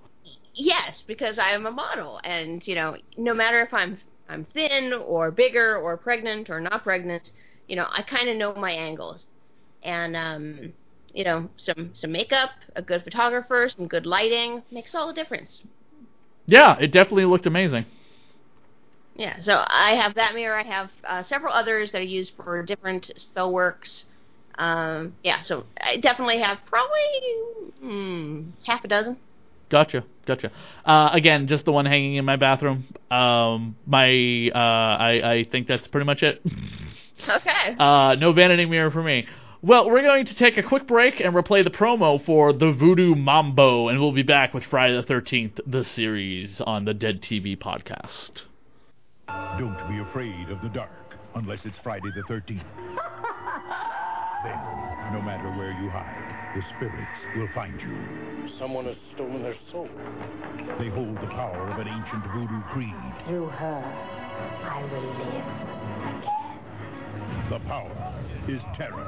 Yes, 0.55 1.03
because 1.05 1.37
I 1.37 1.49
am 1.49 1.65
a 1.65 1.71
model, 1.71 2.19
and 2.23 2.65
you 2.65 2.75
know, 2.75 2.95
no 3.17 3.33
matter 3.33 3.61
if 3.61 3.73
I'm 3.73 3.99
I'm 4.27 4.45
thin 4.45 4.93
or 4.93 5.31
bigger 5.31 5.77
or 5.77 5.97
pregnant 5.97 6.49
or 6.49 6.59
not 6.59 6.83
pregnant, 6.83 7.31
you 7.67 7.75
know, 7.75 7.85
I 7.91 8.01
kind 8.01 8.29
of 8.29 8.37
know 8.37 8.53
my 8.55 8.71
angles, 8.71 9.25
and 9.83 10.15
um, 10.15 10.73
you 11.13 11.23
know, 11.23 11.49
some 11.57 11.91
some 11.93 12.11
makeup, 12.11 12.49
a 12.75 12.81
good 12.81 13.03
photographer, 13.03 13.69
some 13.69 13.87
good 13.87 14.05
lighting 14.05 14.63
makes 14.71 14.95
all 14.95 15.07
the 15.07 15.13
difference. 15.13 15.61
yeah, 16.47 16.77
it 16.79 16.91
definitely 16.91 17.25
looked 17.25 17.45
amazing. 17.45 17.85
Yeah, 19.15 19.39
so 19.39 19.63
I 19.67 19.91
have 19.91 20.15
that 20.15 20.35
mirror. 20.35 20.55
I 20.55 20.63
have 20.63 20.91
uh, 21.05 21.23
several 21.23 21.53
others 21.53 21.91
that 21.91 22.01
are 22.01 22.05
used 22.05 22.33
for 22.35 22.61
different 22.63 23.11
spell 23.15 23.53
works. 23.53 24.05
Um, 24.57 25.13
yeah, 25.23 25.41
so 25.41 25.65
I 25.81 25.97
definitely 25.97 26.39
have 26.39 26.59
probably 26.65 26.99
hmm, 27.79 28.41
half 28.65 28.83
a 28.83 28.87
dozen. 28.87 29.17
Gotcha, 29.69 30.03
gotcha. 30.25 30.51
Uh, 30.85 31.09
again, 31.13 31.47
just 31.47 31.65
the 31.65 31.71
one 31.71 31.85
hanging 31.85 32.15
in 32.15 32.25
my 32.25 32.35
bathroom. 32.35 32.85
Um, 33.11 33.75
my, 33.85 34.49
uh, 34.53 34.57
I, 34.57 35.31
I 35.33 35.43
think 35.51 35.67
that's 35.67 35.87
pretty 35.87 36.05
much 36.05 36.23
it. 36.23 36.41
Okay. 37.29 37.75
Uh, 37.79 38.15
no 38.19 38.31
vanity 38.33 38.65
mirror 38.65 38.91
for 38.91 39.01
me. 39.01 39.25
Well, 39.61 39.89
we're 39.89 40.03
going 40.03 40.25
to 40.25 40.35
take 40.35 40.57
a 40.57 40.63
quick 40.63 40.85
break 40.85 41.19
and 41.19 41.33
replay 41.33 41.63
the 41.63 41.71
promo 41.71 42.23
for 42.23 42.53
the 42.53 42.71
Voodoo 42.71 43.15
Mambo, 43.15 43.87
and 43.87 43.99
we'll 43.99 44.11
be 44.11 44.21
back 44.21 44.53
with 44.53 44.63
Friday 44.65 44.95
the 44.95 45.01
13th, 45.01 45.59
the 45.65 45.83
series 45.83 46.61
on 46.61 46.85
the 46.85 46.93
Dead 46.93 47.21
TV 47.23 47.57
podcast. 47.57 48.43
Don't 49.57 49.89
be 49.89 49.97
afraid 50.07 50.49
of 50.51 50.61
the 50.61 50.69
dark 50.69 50.91
unless 51.33 51.59
it's 51.65 51.75
Friday 51.81 52.09
the 52.15 52.21
13th. 52.31 52.63
Then, 54.43 54.59
no 55.11 55.21
matter 55.23 55.49
where 55.57 55.71
you 55.71 55.89
hide, 55.89 56.34
the 56.55 56.61
spirits 56.77 57.19
will 57.35 57.49
find 57.53 57.79
you. 57.81 58.49
Someone 58.57 58.85
has 58.85 58.95
stolen 59.13 59.43
their 59.43 59.57
soul. 59.71 59.89
They 60.79 60.87
hold 60.89 61.15
the 61.17 61.27
power 61.27 61.67
of 61.69 61.79
an 61.79 61.87
ancient 61.89 62.23
voodoo 62.31 62.61
creed. 62.71 62.95
Through 63.27 63.47
her, 63.47 63.83
I 64.63 64.81
will 64.85 65.03
live. 65.19 65.45
The 67.49 67.59
power 67.67 67.91
is 68.47 68.61
terror. 68.77 69.03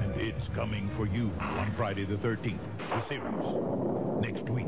And 0.00 0.18
it's 0.18 0.48
coming 0.54 0.90
for 0.96 1.06
you 1.06 1.30
on 1.38 1.74
Friday 1.76 2.06
the 2.06 2.16
13th, 2.16 2.58
the 2.78 3.06
series. 3.06 3.22
Next 4.22 4.48
week, 4.48 4.64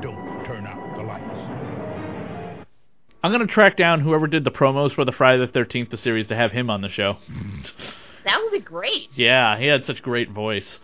don't 0.00 0.44
turn 0.46 0.66
out 0.66 0.96
the 0.96 1.02
lights. 1.02 2.66
I'm 3.22 3.30
going 3.30 3.46
to 3.46 3.52
track 3.52 3.76
down 3.76 4.00
whoever 4.00 4.26
did 4.26 4.44
the 4.44 4.50
promos 4.50 4.94
for 4.94 5.04
the 5.04 5.12
Friday 5.12 5.46
the 5.46 5.52
13th, 5.52 5.90
the 5.90 5.98
series, 5.98 6.28
to 6.28 6.34
have 6.34 6.52
him 6.52 6.70
on 6.70 6.80
the 6.80 6.88
show. 6.88 7.18
That 8.24 8.40
would 8.42 8.52
be 8.52 8.60
great. 8.60 9.08
yeah, 9.16 9.58
he 9.58 9.66
had 9.66 9.84
such 9.84 10.02
great 10.02 10.30
voice. 10.30 10.80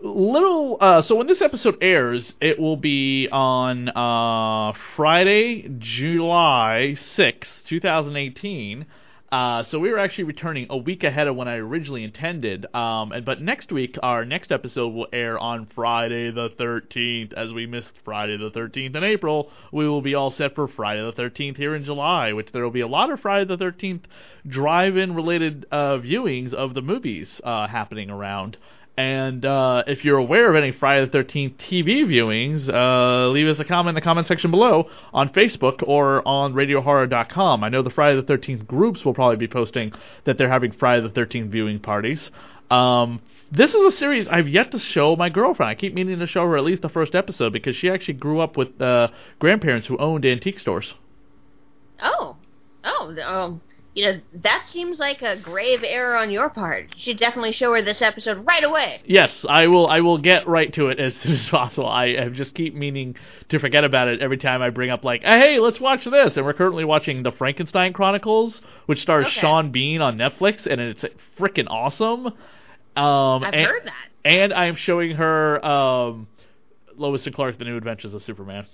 little 0.00 0.76
uh, 0.80 1.00
so 1.02 1.14
when 1.16 1.26
this 1.28 1.40
episode 1.42 1.78
airs 1.80 2.34
it 2.40 2.58
will 2.58 2.76
be 2.76 3.28
on 3.30 3.88
uh, 3.88 4.72
friday 4.96 5.68
july 5.78 6.96
6th 7.16 7.62
2018 7.66 8.84
uh, 9.32 9.64
so 9.64 9.78
we 9.78 9.90
were 9.90 9.98
actually 9.98 10.24
returning 10.24 10.66
a 10.68 10.76
week 10.76 11.04
ahead 11.04 11.26
of 11.26 11.34
when 11.34 11.48
I 11.48 11.56
originally 11.56 12.04
intended. 12.04 12.66
Um, 12.74 13.12
and 13.12 13.24
but 13.24 13.40
next 13.40 13.72
week, 13.72 13.96
our 14.02 14.26
next 14.26 14.52
episode 14.52 14.92
will 14.92 15.08
air 15.10 15.38
on 15.38 15.64
Friday 15.74 16.30
the 16.30 16.50
13th. 16.50 17.32
As 17.32 17.50
we 17.50 17.66
missed 17.66 17.92
Friday 18.04 18.36
the 18.36 18.50
13th 18.50 18.94
in 18.94 19.02
April, 19.02 19.50
we 19.72 19.88
will 19.88 20.02
be 20.02 20.14
all 20.14 20.30
set 20.30 20.54
for 20.54 20.68
Friday 20.68 21.00
the 21.00 21.14
13th 21.14 21.56
here 21.56 21.74
in 21.74 21.82
July, 21.82 22.34
which 22.34 22.52
there 22.52 22.62
will 22.62 22.70
be 22.70 22.82
a 22.82 22.86
lot 22.86 23.10
of 23.10 23.20
Friday 23.20 23.46
the 23.46 23.56
13th 23.56 24.02
drive-in 24.46 25.14
related 25.14 25.64
uh, 25.72 25.96
viewings 25.96 26.52
of 26.52 26.74
the 26.74 26.82
movies 26.82 27.40
uh, 27.42 27.66
happening 27.66 28.10
around. 28.10 28.58
And 28.96 29.46
uh, 29.46 29.84
if 29.86 30.04
you're 30.04 30.18
aware 30.18 30.50
of 30.50 30.56
any 30.56 30.70
Friday 30.70 31.06
the 31.06 31.18
13th 31.18 31.56
TV 31.56 32.04
viewings, 32.04 32.68
uh, 32.68 33.28
leave 33.28 33.46
us 33.46 33.58
a 33.58 33.64
comment 33.64 33.90
in 33.90 33.94
the 33.94 34.02
comment 34.02 34.26
section 34.26 34.50
below 34.50 34.90
on 35.14 35.30
Facebook 35.30 35.82
or 35.86 36.26
on 36.28 36.52
RadioHorror.com. 36.52 37.64
I 37.64 37.70
know 37.70 37.82
the 37.82 37.90
Friday 37.90 38.20
the 38.20 38.26
13th 38.26 38.66
groups 38.66 39.04
will 39.04 39.14
probably 39.14 39.36
be 39.36 39.48
posting 39.48 39.92
that 40.24 40.36
they're 40.36 40.50
having 40.50 40.72
Friday 40.72 41.08
the 41.08 41.20
13th 41.20 41.48
viewing 41.48 41.80
parties. 41.80 42.30
Um, 42.70 43.22
this 43.50 43.74
is 43.74 43.94
a 43.94 43.96
series 43.96 44.28
I've 44.28 44.48
yet 44.48 44.72
to 44.72 44.78
show 44.78 45.16
my 45.16 45.30
girlfriend. 45.30 45.70
I 45.70 45.74
keep 45.74 45.94
meaning 45.94 46.18
to 46.18 46.26
show 46.26 46.42
her 46.46 46.56
at 46.56 46.64
least 46.64 46.82
the 46.82 46.88
first 46.88 47.14
episode 47.14 47.52
because 47.52 47.76
she 47.76 47.90
actually 47.90 48.14
grew 48.14 48.40
up 48.40 48.56
with 48.58 48.80
uh, 48.80 49.08
grandparents 49.38 49.86
who 49.86 49.96
owned 49.98 50.26
antique 50.26 50.58
stores. 50.58 50.94
Oh, 52.02 52.36
oh, 52.84 53.14
um, 53.26 53.60
you 53.94 54.04
know 54.04 54.20
that 54.34 54.64
seems 54.66 54.98
like 54.98 55.20
a 55.22 55.36
grave 55.36 55.84
error 55.84 56.16
on 56.16 56.30
your 56.30 56.48
part. 56.48 56.84
You 56.96 57.02
should 57.02 57.18
definitely 57.18 57.52
show 57.52 57.72
her 57.74 57.82
this 57.82 58.00
episode 58.00 58.46
right 58.46 58.64
away. 58.64 59.00
Yes, 59.04 59.44
I 59.48 59.66
will. 59.66 59.86
I 59.86 60.00
will 60.00 60.18
get 60.18 60.46
right 60.46 60.72
to 60.74 60.88
it 60.88 60.98
as 60.98 61.14
soon 61.18 61.32
as 61.32 61.48
possible. 61.48 61.88
I 61.88 62.14
have 62.14 62.32
just 62.32 62.54
keep 62.54 62.74
meaning 62.74 63.16
to 63.50 63.58
forget 63.58 63.84
about 63.84 64.08
it 64.08 64.20
every 64.22 64.38
time 64.38 64.62
I 64.62 64.70
bring 64.70 64.90
up 64.90 65.04
like, 65.04 65.22
hey, 65.22 65.58
let's 65.58 65.78
watch 65.80 66.04
this. 66.04 66.36
And 66.36 66.46
we're 66.46 66.54
currently 66.54 66.84
watching 66.84 67.22
the 67.22 67.32
Frankenstein 67.32 67.92
Chronicles, 67.92 68.62
which 68.86 69.02
stars 69.02 69.26
Okay. 69.26 69.40
Sean 69.40 69.70
Bean 69.70 70.00
on 70.00 70.16
Netflix, 70.16 70.66
and 70.66 70.80
it's 70.80 71.04
freaking 71.38 71.66
awesome. 71.68 72.26
Um, 72.96 73.44
I've 73.44 73.54
and, 73.54 73.66
heard 73.66 73.84
that. 73.86 74.08
And 74.24 74.52
I 74.52 74.66
am 74.66 74.76
showing 74.76 75.16
her 75.16 75.64
um, 75.64 76.28
Lois 76.96 77.26
and 77.26 77.34
Clark: 77.34 77.58
The 77.58 77.64
New 77.64 77.76
Adventures 77.76 78.14
of 78.14 78.22
Superman. 78.22 78.66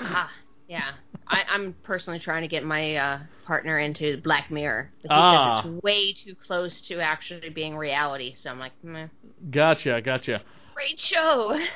Ah, 0.00 0.30
yeah. 0.68 0.92
I, 1.26 1.42
I'm 1.50 1.74
personally 1.82 2.18
trying 2.18 2.42
to 2.42 2.48
get 2.48 2.64
my 2.64 2.96
uh, 2.96 3.18
partner 3.46 3.78
into 3.78 4.18
Black 4.18 4.50
Mirror. 4.50 4.90
But 5.02 5.10
he 5.12 5.16
Ah. 5.18 5.62
says 5.62 5.72
it's 5.72 5.82
way 5.82 6.12
too 6.12 6.34
close 6.46 6.80
to 6.82 7.00
actually 7.00 7.48
being 7.50 7.76
reality. 7.76 8.34
So 8.36 8.50
I'm 8.50 8.58
like, 8.58 8.72
meh. 8.82 9.08
Gotcha, 9.50 10.00
gotcha. 10.02 10.42
Great 10.74 10.98
show. 11.00 11.58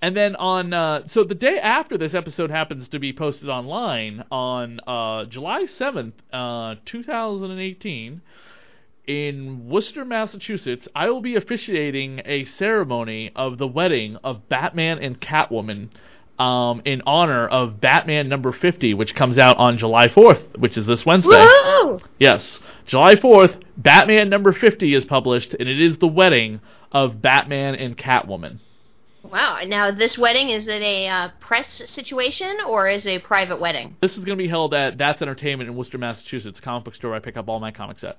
And 0.00 0.16
then 0.16 0.36
on 0.36 0.72
uh, 0.72 1.08
so 1.08 1.24
the 1.24 1.34
day 1.34 1.58
after 1.58 1.98
this 1.98 2.14
episode 2.14 2.50
happens 2.52 2.86
to 2.90 3.00
be 3.00 3.12
posted 3.12 3.48
online 3.48 4.22
on 4.30 4.78
uh, 4.86 5.24
July 5.24 5.64
seventh, 5.66 6.14
uh, 6.32 6.76
two 6.86 7.02
thousand 7.02 7.50
and 7.50 7.60
eighteen, 7.60 8.20
in 9.08 9.68
Worcester, 9.68 10.04
Massachusetts, 10.04 10.86
I 10.94 11.10
will 11.10 11.20
be 11.20 11.34
officiating 11.34 12.20
a 12.24 12.44
ceremony 12.44 13.32
of 13.34 13.58
the 13.58 13.66
wedding 13.66 14.16
of 14.22 14.48
Batman 14.48 15.00
and 15.00 15.20
Catwoman. 15.20 15.88
Um, 16.38 16.82
in 16.84 17.02
honor 17.04 17.48
of 17.48 17.80
Batman 17.80 18.28
number 18.28 18.52
50, 18.52 18.94
which 18.94 19.14
comes 19.16 19.38
out 19.38 19.56
on 19.56 19.76
July 19.76 20.08
4th, 20.08 20.56
which 20.56 20.76
is 20.76 20.86
this 20.86 21.04
Wednesday. 21.04 21.44
Woo! 21.82 21.98
Yes, 22.20 22.60
July 22.86 23.16
4th, 23.16 23.60
Batman 23.76 24.28
number 24.28 24.52
50 24.52 24.94
is 24.94 25.04
published, 25.04 25.54
and 25.54 25.68
it 25.68 25.80
is 25.80 25.98
the 25.98 26.06
wedding 26.06 26.60
of 26.92 27.20
Batman 27.20 27.74
and 27.74 27.98
Catwoman. 27.98 28.60
Wow. 29.22 29.58
Now, 29.66 29.90
this 29.90 30.16
wedding 30.16 30.50
is 30.50 30.66
it 30.66 30.80
a 30.82 31.08
uh, 31.08 31.28
press 31.40 31.82
situation 31.86 32.58
or 32.66 32.88
is 32.88 33.04
it 33.04 33.10
a 33.10 33.18
private 33.18 33.60
wedding? 33.60 33.96
This 34.00 34.16
is 34.16 34.24
going 34.24 34.38
to 34.38 34.42
be 34.42 34.48
held 34.48 34.74
at 34.74 34.96
That's 34.96 35.20
Entertainment 35.20 35.68
in 35.68 35.76
Worcester, 35.76 35.98
Massachusetts, 35.98 36.58
a 36.58 36.62
comic 36.62 36.84
book 36.84 36.94
store 36.94 37.14
I 37.14 37.18
pick 37.18 37.36
up 37.36 37.48
all 37.48 37.60
my 37.60 37.70
comics 37.70 38.04
at. 38.04 38.18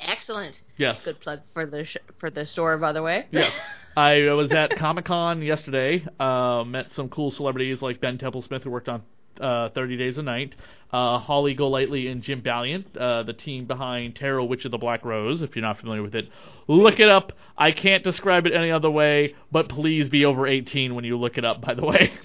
Excellent. 0.00 0.60
Yes. 0.76 1.04
Good 1.04 1.20
plug 1.20 1.40
for 1.52 1.66
the 1.66 1.84
sh- 1.84 1.98
for 2.18 2.30
the 2.30 2.46
store, 2.46 2.78
by 2.78 2.92
the 2.92 3.02
way. 3.02 3.26
Yes. 3.30 3.52
I 3.96 4.32
was 4.32 4.52
at 4.52 4.76
Comic 4.76 5.06
Con 5.06 5.42
yesterday. 5.42 6.06
Uh, 6.18 6.64
met 6.64 6.86
some 6.94 7.08
cool 7.08 7.30
celebrities 7.30 7.82
like 7.82 8.00
Ben 8.00 8.18
Templesmith, 8.18 8.62
who 8.62 8.70
worked 8.70 8.88
on 8.88 9.02
uh, 9.40 9.70
30 9.70 9.96
Days 9.96 10.18
a 10.18 10.22
Night. 10.22 10.54
Uh, 10.92 11.20
Holly 11.20 11.54
Golightly 11.54 12.08
and 12.08 12.20
Jim 12.20 12.40
Balent, 12.40 12.96
uh, 12.96 13.22
the 13.22 13.32
team 13.32 13.64
behind 13.64 14.16
Tarot 14.16 14.44
Witch 14.44 14.64
of 14.64 14.72
the 14.72 14.78
Black 14.78 15.04
Rose. 15.04 15.40
If 15.40 15.54
you're 15.54 15.62
not 15.62 15.78
familiar 15.78 16.02
with 16.02 16.16
it, 16.16 16.28
look 16.66 16.98
it 16.98 17.08
up. 17.08 17.32
I 17.56 17.70
can't 17.70 18.02
describe 18.02 18.44
it 18.46 18.52
any 18.52 18.72
other 18.72 18.90
way, 18.90 19.36
but 19.52 19.68
please 19.68 20.08
be 20.08 20.24
over 20.24 20.48
18 20.48 20.96
when 20.96 21.04
you 21.04 21.16
look 21.16 21.38
it 21.38 21.44
up. 21.44 21.60
By 21.60 21.74
the 21.74 21.84
way, 21.84 22.10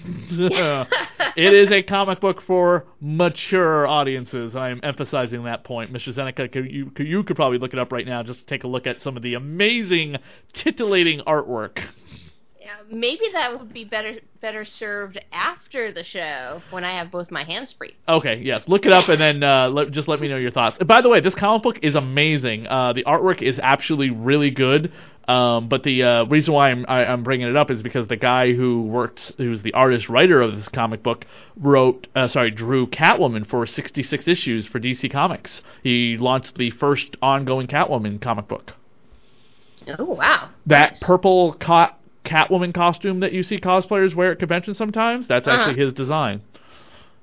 it 1.36 1.54
is 1.54 1.70
a 1.70 1.82
comic 1.84 2.20
book 2.20 2.42
for 2.44 2.86
mature 3.00 3.86
audiences. 3.86 4.56
I 4.56 4.70
am 4.70 4.80
emphasizing 4.82 5.44
that 5.44 5.62
point. 5.62 5.92
Mr. 5.92 6.12
Zeneca, 6.12 6.50
could 6.50 6.68
you, 6.68 6.90
you 6.98 7.22
could 7.22 7.36
probably 7.36 7.58
look 7.58 7.72
it 7.72 7.78
up 7.78 7.92
right 7.92 8.06
now. 8.06 8.24
Just 8.24 8.48
take 8.48 8.64
a 8.64 8.66
look 8.66 8.88
at 8.88 9.00
some 9.00 9.16
of 9.16 9.22
the 9.22 9.34
amazing, 9.34 10.16
titillating 10.54 11.20
artwork. 11.20 11.78
Maybe 12.90 13.24
that 13.32 13.58
would 13.58 13.72
be 13.72 13.84
better 13.84 14.20
better 14.40 14.64
served 14.64 15.18
after 15.32 15.92
the 15.92 16.04
show 16.04 16.62
when 16.70 16.84
I 16.84 16.92
have 16.92 17.10
both 17.10 17.30
my 17.30 17.42
hands 17.42 17.72
free. 17.72 17.94
Okay, 18.08 18.40
yes, 18.42 18.62
look 18.68 18.86
it 18.86 18.92
up 18.92 19.08
and 19.08 19.20
then 19.20 19.42
uh, 19.42 19.68
let, 19.68 19.90
just 19.90 20.08
let 20.08 20.20
me 20.20 20.28
know 20.28 20.36
your 20.36 20.50
thoughts. 20.50 20.78
By 20.78 21.00
the 21.00 21.08
way, 21.08 21.20
this 21.20 21.34
comic 21.34 21.62
book 21.62 21.78
is 21.82 21.94
amazing. 21.94 22.66
Uh, 22.66 22.92
the 22.92 23.04
artwork 23.04 23.42
is 23.42 23.58
actually 23.62 24.10
really 24.10 24.50
good. 24.50 24.92
Um, 25.28 25.68
but 25.68 25.82
the 25.82 26.04
uh, 26.04 26.24
reason 26.26 26.54
why 26.54 26.70
I'm 26.70 26.86
I, 26.88 27.04
I'm 27.04 27.24
bringing 27.24 27.48
it 27.48 27.56
up 27.56 27.68
is 27.70 27.82
because 27.82 28.06
the 28.06 28.16
guy 28.16 28.52
who 28.52 28.82
worked, 28.82 29.32
who's 29.38 29.62
the 29.62 29.72
artist 29.72 30.08
writer 30.08 30.40
of 30.40 30.54
this 30.54 30.68
comic 30.68 31.02
book, 31.02 31.26
wrote, 31.56 32.06
uh, 32.14 32.28
sorry, 32.28 32.52
drew 32.52 32.86
Catwoman 32.86 33.44
for 33.44 33.66
66 33.66 34.28
issues 34.28 34.66
for 34.66 34.78
DC 34.78 35.10
Comics. 35.10 35.62
He 35.82 36.16
launched 36.16 36.56
the 36.56 36.70
first 36.70 37.16
ongoing 37.20 37.66
Catwoman 37.66 38.20
comic 38.20 38.46
book. 38.46 38.74
Oh 39.98 40.04
wow. 40.04 40.50
That 40.66 40.92
Nice. 40.92 41.02
purple 41.02 41.54
co- 41.54 41.90
Catwoman 42.26 42.74
costume 42.74 43.20
that 43.20 43.32
you 43.32 43.42
see 43.42 43.58
cosplayers 43.58 44.14
wear 44.14 44.32
at 44.32 44.38
conventions 44.38 44.76
sometimes, 44.76 45.26
that's 45.26 45.46
Uh-huh. 45.46 45.56
actually 45.56 45.80
his 45.82 45.92
design. 45.92 46.42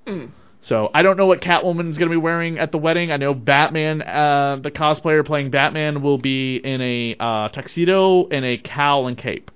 Mm. 0.07 0.31
So 0.61 0.89
I 0.93 1.01
don't 1.03 1.17
know 1.17 1.25
what 1.25 1.41
Catwoman 1.41 1.89
is 1.89 1.97
going 1.97 2.09
to 2.09 2.13
be 2.13 2.21
wearing 2.21 2.57
at 2.57 2.71
the 2.71 2.77
wedding. 2.77 3.11
I 3.11 3.17
know 3.17 3.33
Batman, 3.33 4.01
uh, 4.01 4.59
the 4.61 4.71
cosplayer 4.71 5.25
playing 5.25 5.49
Batman, 5.49 6.01
will 6.01 6.17
be 6.17 6.55
in 6.55 6.81
a 6.81 7.15
uh, 7.19 7.49
tuxedo 7.49 8.27
and 8.29 8.45
a 8.45 8.57
cowl 8.57 9.07
and 9.07 9.17
cape. 9.17 9.51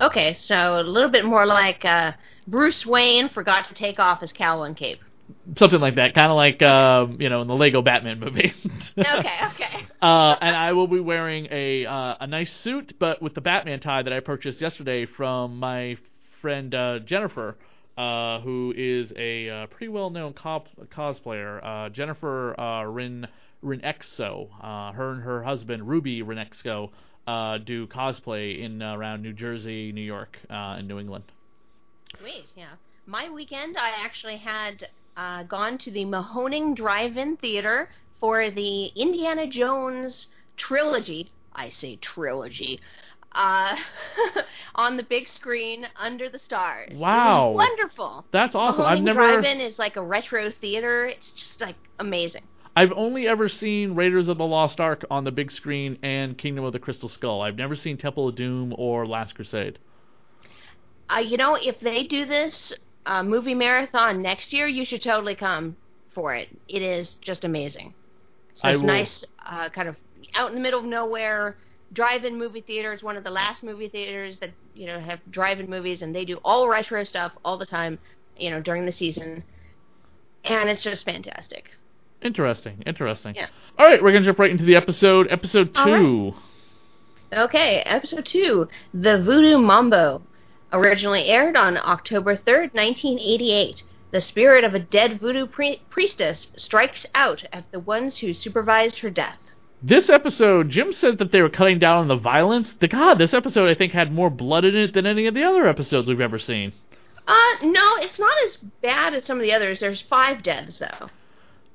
Okay, 0.00 0.34
so 0.34 0.80
a 0.80 0.82
little 0.82 1.10
bit 1.10 1.24
more 1.24 1.44
like 1.44 1.84
uh, 1.84 2.12
Bruce 2.46 2.86
Wayne 2.86 3.28
forgot 3.28 3.66
to 3.66 3.74
take 3.74 3.98
off 3.98 4.20
his 4.20 4.32
cowl 4.32 4.62
and 4.62 4.76
cape. 4.76 5.00
Something 5.56 5.80
like 5.80 5.96
that, 5.96 6.14
kind 6.14 6.30
of 6.30 6.36
like 6.36 6.62
um, 6.62 7.20
you 7.20 7.28
know 7.28 7.42
in 7.42 7.48
the 7.48 7.54
Lego 7.54 7.82
Batman 7.82 8.20
movie. 8.20 8.52
Okay, 8.98 9.38
okay. 9.52 9.86
uh, 10.02 10.36
and 10.40 10.56
I 10.56 10.72
will 10.72 10.88
be 10.88 11.00
wearing 11.00 11.46
a 11.50 11.86
uh, 11.86 12.16
a 12.20 12.26
nice 12.26 12.52
suit, 12.52 12.94
but 12.98 13.22
with 13.22 13.34
the 13.34 13.40
Batman 13.40 13.80
tie 13.80 14.02
that 14.02 14.12
I 14.12 14.20
purchased 14.20 14.60
yesterday 14.60 15.06
from 15.06 15.58
my 15.58 15.96
friend 16.40 16.74
uh, 16.74 16.98
Jennifer, 17.00 17.56
uh, 17.96 18.40
who 18.40 18.72
is 18.76 19.12
a 19.16 19.48
uh, 19.48 19.66
pretty 19.66 19.88
well 19.88 20.10
known 20.10 20.32
cop- 20.32 20.68
cosplayer. 20.90 21.60
Uh, 21.64 21.88
Jennifer 21.90 22.58
uh, 22.58 22.84
Rin 22.84 23.28
Rinexo, 23.64 24.48
uh, 24.62 24.92
her 24.92 25.12
and 25.12 25.22
her 25.22 25.42
husband 25.42 25.88
Ruby 25.88 26.22
Rinexo 26.22 26.90
uh, 27.26 27.58
do 27.58 27.86
cosplay 27.86 28.60
in 28.60 28.82
around 28.82 29.22
New 29.22 29.32
Jersey, 29.32 29.92
New 29.92 30.02
York, 30.02 30.38
uh, 30.48 30.76
and 30.78 30.88
New 30.88 30.98
England. 30.98 31.24
Sweet, 32.18 32.46
yeah. 32.56 32.74
My 33.06 33.28
weekend, 33.28 33.76
I 33.76 33.90
actually 33.90 34.36
had 34.36 34.88
uh, 35.18 35.42
gone 35.42 35.76
to 35.78 35.90
the 35.90 36.04
Mahoning 36.04 36.76
Drive-In 36.76 37.36
Theater 37.38 37.90
for 38.20 38.50
the 38.50 38.86
Indiana 38.94 39.48
Jones 39.48 40.28
trilogy. 40.56 41.32
I 41.52 41.70
say 41.70 41.96
trilogy. 41.96 42.80
Uh, 43.32 43.76
on 44.76 44.96
the 44.96 45.02
big 45.02 45.26
screen 45.26 45.86
under 45.96 46.28
the 46.28 46.38
stars. 46.38 46.96
Wow. 46.96 47.50
wonderful. 47.50 48.24
That's 48.30 48.54
awesome. 48.54 48.84
Mahoning 48.84 48.86
I've 48.86 49.02
never. 49.02 49.20
Drive-In 49.40 49.60
is 49.60 49.78
like 49.78 49.96
a 49.96 50.02
retro 50.02 50.50
theater. 50.50 51.06
It's 51.06 51.32
just 51.32 51.60
like 51.60 51.76
amazing. 51.98 52.44
I've 52.76 52.92
only 52.92 53.26
ever 53.26 53.48
seen 53.48 53.96
Raiders 53.96 54.28
of 54.28 54.38
the 54.38 54.46
Lost 54.46 54.78
Ark 54.78 55.04
on 55.10 55.24
the 55.24 55.32
big 55.32 55.50
screen 55.50 55.98
and 56.04 56.38
Kingdom 56.38 56.64
of 56.64 56.72
the 56.72 56.78
Crystal 56.78 57.08
Skull. 57.08 57.42
I've 57.42 57.56
never 57.56 57.74
seen 57.74 57.98
Temple 57.98 58.28
of 58.28 58.36
Doom 58.36 58.72
or 58.78 59.04
Last 59.04 59.34
Crusade. 59.34 59.80
Uh, 61.10 61.18
you 61.18 61.36
know, 61.36 61.56
if 61.56 61.80
they 61.80 62.04
do 62.04 62.24
this 62.24 62.72
uh, 63.08 63.22
movie 63.22 63.54
marathon 63.54 64.20
next 64.20 64.52
year, 64.52 64.66
you 64.66 64.84
should 64.84 65.02
totally 65.02 65.34
come 65.34 65.76
for 66.10 66.34
it. 66.34 66.48
It 66.68 66.82
is 66.82 67.16
just 67.16 67.42
amazing. 67.42 67.94
So 68.52 68.68
it's 68.68 68.82
nice, 68.82 69.24
uh, 69.46 69.70
kind 69.70 69.88
of 69.88 69.96
out 70.34 70.50
in 70.50 70.54
the 70.54 70.60
middle 70.60 70.80
of 70.80 70.84
nowhere, 70.84 71.56
drive-in 71.92 72.36
movie 72.36 72.60
theater. 72.60 72.92
It's 72.92 73.02
one 73.02 73.16
of 73.16 73.24
the 73.24 73.30
last 73.30 73.62
movie 73.62 73.88
theaters 73.88 74.38
that 74.38 74.50
you 74.74 74.86
know 74.86 75.00
have 75.00 75.20
drive-in 75.30 75.70
movies, 75.70 76.02
and 76.02 76.14
they 76.14 76.24
do 76.24 76.38
all 76.44 76.68
retro 76.68 77.02
stuff 77.04 77.32
all 77.44 77.56
the 77.56 77.66
time, 77.66 77.98
you 78.36 78.50
know, 78.50 78.60
during 78.60 78.84
the 78.84 78.92
season, 78.92 79.42
and 80.44 80.68
it's 80.68 80.82
just 80.82 81.04
fantastic. 81.04 81.70
Interesting, 82.20 82.82
interesting. 82.84 83.36
Yeah. 83.36 83.46
All 83.78 83.86
right, 83.86 84.02
we're 84.02 84.12
gonna 84.12 84.24
jump 84.26 84.38
right 84.38 84.50
into 84.50 84.64
the 84.64 84.76
episode. 84.76 85.28
Episode 85.30 85.74
two. 85.74 86.34
Okay, 87.32 87.82
episode 87.86 88.26
two, 88.26 88.68
The 88.92 89.22
Voodoo 89.22 89.58
Mambo. 89.58 90.22
Originally 90.72 91.26
aired 91.26 91.56
on 91.56 91.78
October 91.78 92.36
3rd, 92.36 92.74
1988. 92.74 93.82
The 94.10 94.20
spirit 94.20 94.64
of 94.64 94.74
a 94.74 94.78
dead 94.78 95.20
voodoo 95.20 95.46
pri- 95.46 95.80
priestess 95.90 96.48
strikes 96.56 97.06
out 97.14 97.44
at 97.52 97.70
the 97.72 97.80
ones 97.80 98.18
who 98.18 98.32
supervised 98.34 99.00
her 99.00 99.10
death. 99.10 99.38
This 99.82 100.10
episode, 100.10 100.70
Jim 100.70 100.92
said 100.92 101.18
that 101.18 101.30
they 101.30 101.40
were 101.40 101.48
cutting 101.48 101.78
down 101.78 101.98
on 101.98 102.08
the 102.08 102.16
violence. 102.16 102.72
The 102.80 102.88
God, 102.88 103.14
this 103.14 103.32
episode 103.32 103.68
I 103.68 103.74
think 103.74 103.92
had 103.92 104.12
more 104.12 104.30
blood 104.30 104.64
in 104.64 104.74
it 104.74 104.92
than 104.92 105.06
any 105.06 105.26
of 105.26 105.34
the 105.34 105.44
other 105.44 105.66
episodes 105.66 106.08
we've 106.08 106.20
ever 106.20 106.38
seen. 106.38 106.72
Uh, 107.26 107.54
no, 107.62 107.96
it's 107.98 108.18
not 108.18 108.34
as 108.46 108.56
bad 108.56 109.14
as 109.14 109.24
some 109.24 109.38
of 109.38 109.42
the 109.44 109.52
others. 109.52 109.80
There's 109.80 110.00
five 110.00 110.42
deaths, 110.42 110.78
though. 110.78 111.08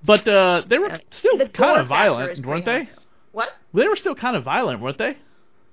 But 0.04 0.28
uh, 0.28 0.64
they 0.68 0.80
were 0.80 1.00
still 1.12 1.38
the 1.38 1.48
kind 1.48 1.80
of 1.80 1.88
violent, 1.88 2.46
weren't 2.46 2.66
they? 2.66 2.84
high. 2.86 2.90
What? 3.32 3.50
They 3.74 3.88
were 3.88 3.96
still 3.96 4.16
kind 4.16 4.36
of 4.36 4.44
violent, 4.44 4.82
weren't 4.82 4.98
they? 4.98 5.18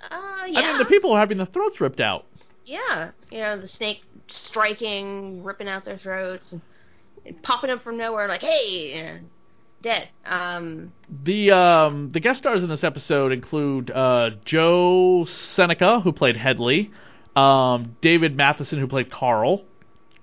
Uh, 0.09 0.45
yeah. 0.47 0.61
I 0.61 0.69
mean, 0.69 0.79
the 0.79 0.85
people 0.85 1.13
were 1.13 1.19
having 1.19 1.39
their 1.39 1.47
throats 1.47 1.81
ripped 1.81 2.01
out. 2.01 2.27
Yeah, 2.71 3.11
you 3.33 3.41
know, 3.41 3.61
the 3.61 3.67
snake 3.67 4.03
striking, 4.29 5.43
ripping 5.43 5.67
out 5.67 5.85
their 5.85 5.99
throats, 5.99 6.53
and, 6.53 6.61
and 7.27 7.43
popping 7.43 7.69
up 7.69 7.83
from 7.83 7.97
nowhere 7.97 8.29
like, 8.29 8.43
hey, 8.43 9.21
dead. 9.83 10.09
Um, 10.25 10.93
The 11.25 11.51
um, 11.51 12.11
the 12.11 12.21
guest 12.21 12.39
stars 12.39 12.63
in 12.63 12.69
this 12.69 12.85
episode 12.85 13.33
include 13.33 13.91
uh, 13.91 14.31
Joe 14.45 15.25
Seneca, 15.25 15.99
who 15.99 16.13
played 16.13 16.37
Headley, 16.37 16.93
um, 17.35 17.97
David 18.01 18.37
Matheson, 18.37 18.79
who 18.79 18.87
played 18.87 19.11
Carl, 19.11 19.65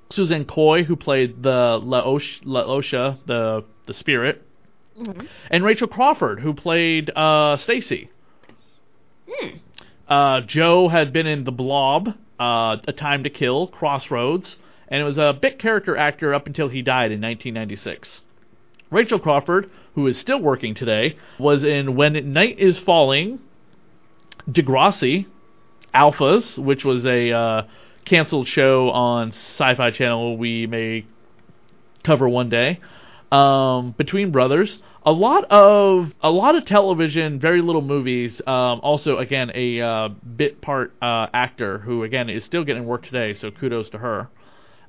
Suzanne 0.10 0.46
Coy, 0.46 0.84
who 0.86 0.96
played 0.96 1.44
the 1.44 1.82
Laosh- 1.84 2.42
Laosha, 2.46 3.18
the 3.26 3.66
the 3.88 3.94
spirit, 3.94 4.42
and 5.52 5.66
Rachel 5.66 5.90
Crawford, 5.90 6.40
who 6.40 6.54
played 6.54 7.10
uh, 7.14 7.58
Stacy. 7.58 8.10
hmm. 9.30 9.58
Uh, 10.08 10.40
Joe 10.40 10.88
had 10.88 11.12
been 11.12 11.28
in 11.28 11.44
The 11.44 11.52
Blob, 11.52 12.16
uh, 12.40 12.78
A 12.88 12.94
Time 12.94 13.24
to 13.24 13.30
Kill, 13.30 13.68
Crossroads, 13.68 14.58
and 14.88 15.02
it 15.02 15.04
was 15.04 15.18
a 15.18 15.38
bit 15.40 15.60
character 15.60 15.98
actor 15.98 16.34
up 16.34 16.48
until 16.48 16.70
he 16.70 16.82
died 16.82 17.12
in 17.12 17.22
1996. 17.22 18.22
Rachel 18.90 19.20
Crawford, 19.20 19.70
who 19.96 20.08
is 20.08 20.18
still 20.18 20.40
working 20.40 20.74
today, 20.74 21.16
was 21.40 21.64
in 21.64 21.96
When 21.96 22.32
Night 22.32 22.58
is 22.58 22.78
Falling, 22.78 23.40
Degrassi, 24.50 25.26
Alphas, 25.94 26.58
which 26.58 26.86
was 26.86 27.06
a 27.06 27.32
uh, 27.32 27.64
canceled 28.06 28.48
show 28.48 28.90
on 28.92 29.30
Sci-Fi 29.32 29.92
Channel 29.92 30.38
we 30.38 30.68
may 30.68 31.06
cover 32.04 32.30
one 32.30 32.50
day. 32.50 32.80
Um, 33.32 33.92
Between 33.98 34.32
Brothers, 34.32 34.80
a 35.08 35.12
lot 35.12 35.46
of 35.46 36.14
a 36.22 36.30
lot 36.30 36.56
of 36.56 36.66
television, 36.66 37.40
very 37.40 37.62
little 37.62 37.82
movies. 37.82 38.42
Um, 38.46 38.82
also, 38.84 39.18
again, 39.20 39.50
a 39.56 39.80
uh, 39.80 40.10
bit 40.10 40.60
part 40.60 40.92
uh, 41.02 41.28
actor 41.34 41.78
who 41.80 42.04
again 42.04 42.30
is 42.30 42.44
still 42.44 42.66
getting 42.66 42.86
work 42.86 43.06
today. 43.06 43.34
So 43.34 43.50
kudos 43.50 43.90
to 43.92 44.00
her. 44.00 44.28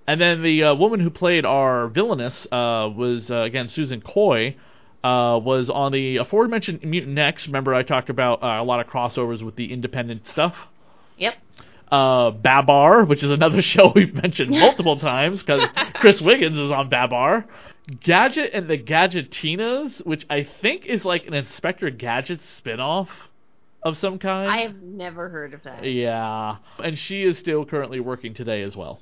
And 0.08 0.20
then 0.20 0.42
the 0.42 0.64
uh, 0.64 0.74
woman 0.74 0.98
who 0.98 1.10
played 1.10 1.44
our 1.44 1.86
villainess 1.86 2.46
uh, 2.50 2.90
was 2.96 3.30
uh, 3.30 3.42
again 3.42 3.68
Susan 3.68 4.00
Coy. 4.00 4.56
Uh, 5.04 5.38
was 5.38 5.70
on 5.70 5.92
the 5.92 6.16
aforementioned 6.16 6.82
Mutant 6.82 7.16
X. 7.16 7.46
Remember, 7.46 7.72
I 7.72 7.84
talked 7.84 8.10
about 8.10 8.42
uh, 8.42 8.60
a 8.60 8.64
lot 8.64 8.80
of 8.80 8.88
crossovers 8.88 9.40
with 9.44 9.54
the 9.54 9.72
independent 9.72 10.26
stuff 10.26 10.56
Yep. 11.18 11.34
uh, 11.92 12.32
Babar, 12.32 13.04
which 13.04 13.22
is 13.22 13.30
another 13.30 13.62
show 13.72 13.92
we've 13.94 14.12
mentioned 14.12 14.50
multiple 14.50 14.98
times 14.98 15.40
because 15.40 15.68
Chris 15.94 16.20
Wiggins 16.20 16.58
is 16.58 16.72
on 16.72 16.88
Babar. 16.88 17.44
Gadget 18.00 18.50
and 18.52 18.68
the 18.68 18.78
Gadgetinas, 18.78 20.04
which 20.04 20.26
I 20.28 20.46
think 20.60 20.86
is 20.86 21.04
like 21.04 21.26
an 21.26 21.34
Inspector 21.34 21.88
Gadget 21.90 22.40
spinoff 22.40 23.08
of 23.82 23.96
some 23.96 24.18
kind. 24.18 24.50
I 24.50 24.58
have 24.58 24.82
never 24.82 25.28
heard 25.28 25.54
of 25.54 25.62
that. 25.62 25.84
yeah, 25.84 26.56
and 26.78 26.98
she 26.98 27.22
is 27.22 27.38
still 27.38 27.64
currently 27.64 28.00
working 28.00 28.34
today 28.34 28.62
as 28.62 28.76
well. 28.76 29.00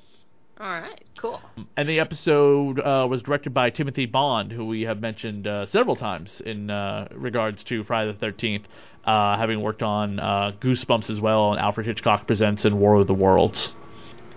All 0.59 0.67
right, 0.81 1.03
cool. 1.17 1.39
And 1.75 1.87
the 1.87 1.99
episode 1.99 2.79
uh, 2.79 3.05
was 3.07 3.21
directed 3.21 3.53
by 3.53 3.69
Timothy 3.69 4.07
Bond, 4.07 4.51
who 4.51 4.65
we 4.65 4.83
have 4.83 4.99
mentioned 4.99 5.45
uh, 5.45 5.67
several 5.67 5.95
times 5.95 6.41
in 6.43 6.71
uh, 6.71 7.07
regards 7.11 7.63
to 7.65 7.83
Friday 7.83 8.11
the 8.11 8.17
Thirteenth, 8.17 8.65
uh, 9.05 9.37
having 9.37 9.61
worked 9.61 9.83
on 9.83 10.19
uh, 10.19 10.53
Goosebumps 10.59 11.11
as 11.11 11.19
well, 11.19 11.51
and 11.51 11.59
Alfred 11.61 11.85
Hitchcock 11.85 12.25
Presents 12.25 12.65
and 12.65 12.79
War 12.79 12.95
of 12.95 13.05
the 13.05 13.13
Worlds. 13.13 13.71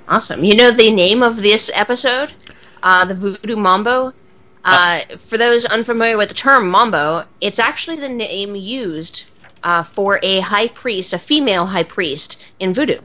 Awesome. 0.08 0.44
You 0.44 0.56
know 0.56 0.72
the 0.72 0.92
name 0.92 1.22
of 1.22 1.36
this 1.36 1.70
episode? 1.72 2.34
Uh, 2.82 3.04
the 3.06 3.14
Voodoo 3.14 3.56
Mambo? 3.56 4.12
Uh, 4.72 5.16
for 5.28 5.38
those 5.38 5.64
unfamiliar 5.64 6.16
with 6.16 6.28
the 6.28 6.34
term 6.34 6.70
Mambo, 6.70 7.24
it's 7.40 7.58
actually 7.58 7.96
the 7.96 8.08
name 8.08 8.54
used 8.54 9.24
uh, 9.62 9.84
for 9.94 10.18
a 10.22 10.40
high 10.40 10.68
priest, 10.68 11.12
a 11.12 11.18
female 11.18 11.66
high 11.66 11.82
priest 11.82 12.36
in 12.58 12.74
voodoo. 12.74 13.00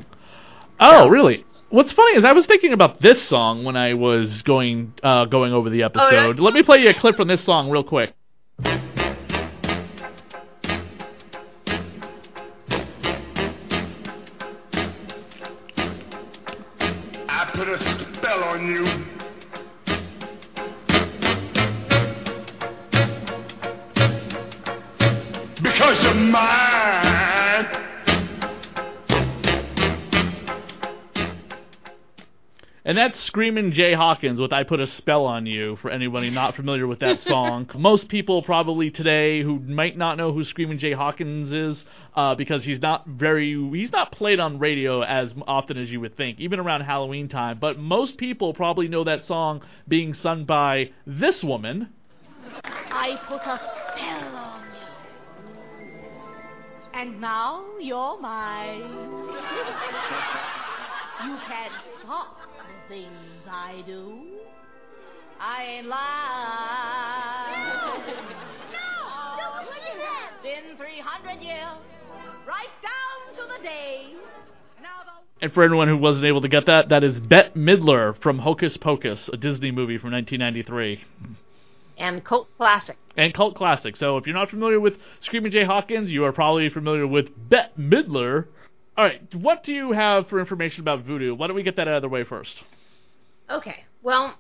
Oh, 0.79 1.07
really? 1.07 1.45
What's 1.69 1.93
funny 1.93 2.17
is 2.17 2.25
I 2.25 2.33
was 2.33 2.45
thinking 2.45 2.73
about 2.73 3.01
this 3.01 3.25
song 3.27 3.63
when 3.63 3.75
I 3.77 3.93
was 3.93 4.41
going 4.41 4.93
uh, 5.03 5.25
going 5.25 5.53
over 5.53 5.69
the 5.69 5.83
episode. 5.83 6.39
Let 6.39 6.53
me 6.53 6.63
play 6.63 6.79
you 6.79 6.89
a 6.89 6.93
clip 6.93 7.15
from 7.15 7.27
this 7.27 7.43
song 7.43 7.69
real 7.69 7.83
quick. 7.83 8.13
And 32.87 32.99
that's 32.99 33.19
Screamin' 33.19 33.71
Jay 33.71 33.93
Hawkins 33.93 34.39
with 34.39 34.53
I 34.53 34.63
Put 34.63 34.79
a 34.79 34.85
Spell 34.85 35.25
on 35.25 35.47
You 35.47 35.75
for 35.77 35.89
anybody 35.89 36.29
not 36.29 36.55
familiar 36.55 36.85
with 36.85 36.99
that 36.99 37.19
song. 37.19 37.67
Most 37.75 38.09
people 38.09 38.43
probably 38.43 38.91
today 38.91 39.41
who 39.41 39.59
might 39.59 39.97
not 39.97 40.19
know 40.19 40.31
who 40.31 40.43
Screamin' 40.43 40.77
Jay 40.77 40.91
Hawkins 40.91 41.51
is 41.51 41.83
uh, 42.15 42.35
because 42.35 42.63
he's 42.63 42.83
not 42.83 43.07
very 43.07 43.53
he's 43.71 43.91
not 43.91 44.11
played 44.11 44.39
on 44.39 44.59
radio 44.59 45.01
as 45.01 45.33
often 45.47 45.77
as 45.77 45.91
you 45.91 45.99
would 45.99 46.15
think, 46.15 46.39
even 46.39 46.59
around 46.59 46.81
Halloween 46.81 47.27
time. 47.27 47.57
But 47.57 47.79
most 47.79 48.19
people 48.19 48.53
probably 48.53 48.87
know 48.87 49.03
that 49.03 49.23
song 49.23 49.63
being 49.87 50.13
sung 50.13 50.45
by 50.45 50.91
this 51.07 51.43
woman. 51.43 51.89
I 52.63 53.19
put 53.27 53.41
a 53.41 53.57
spell 53.57 54.35
on 54.35 54.61
you. 54.61 54.77
And 56.93 57.19
now 57.19 57.65
you're 57.79 58.21
mine. 58.21 58.83
you 61.23 61.37
can 61.47 61.69
stop 61.99 62.37
the 62.57 62.93
things 62.93 63.47
I 63.49 63.83
do. 63.85 64.19
I 65.39 65.63
ain't 65.63 65.87
lying. 65.87 67.63
no! 68.71 68.81
Been 70.43 70.77
300 70.77 71.41
years, 71.41 71.77
right 72.47 72.69
down 72.81 73.35
to 73.35 73.41
the 73.57 73.63
day. 73.63 74.15
And 75.41 75.51
for 75.53 75.63
anyone 75.63 75.87
who 75.87 75.97
wasn't 75.97 76.25
able 76.25 76.41
to 76.41 76.47
get 76.47 76.65
that, 76.67 76.89
that 76.89 77.03
is 77.03 77.19
Bette 77.19 77.51
Midler 77.59 78.15
from 78.21 78.39
Hocus 78.39 78.77
Pocus, 78.77 79.29
a 79.31 79.37
Disney 79.37 79.69
movie 79.69 79.97
from 79.97 80.11
1993. 80.13 81.03
And 81.97 82.23
cult 82.23 82.47
classic. 82.57 82.97
and 83.17 83.33
cult 83.33 83.55
classic. 83.55 83.95
So 83.95 84.17
if 84.17 84.25
you're 84.25 84.35
not 84.35 84.49
familiar 84.49 84.79
with 84.79 84.97
Screaming 85.19 85.51
Jay 85.51 85.63
Hawkins, 85.65 86.09
you 86.09 86.23
are 86.25 86.31
probably 86.31 86.69
familiar 86.69 87.05
with 87.05 87.29
Bette 87.49 87.73
Midler. 87.77 88.45
All 88.97 89.03
right, 89.03 89.21
what 89.35 89.63
do 89.63 89.73
you 89.73 89.91
have 89.91 90.29
for 90.29 90.39
information 90.39 90.81
about 90.81 91.03
voodoo? 91.03 91.35
Why 91.35 91.47
don't 91.47 91.55
we 91.55 91.63
get 91.63 91.75
that 91.75 91.87
out 91.87 91.95
of 91.95 92.01
the 92.01 92.09
way 92.09 92.23
first? 92.23 92.63
Okay, 93.49 93.83
well, 94.01 94.35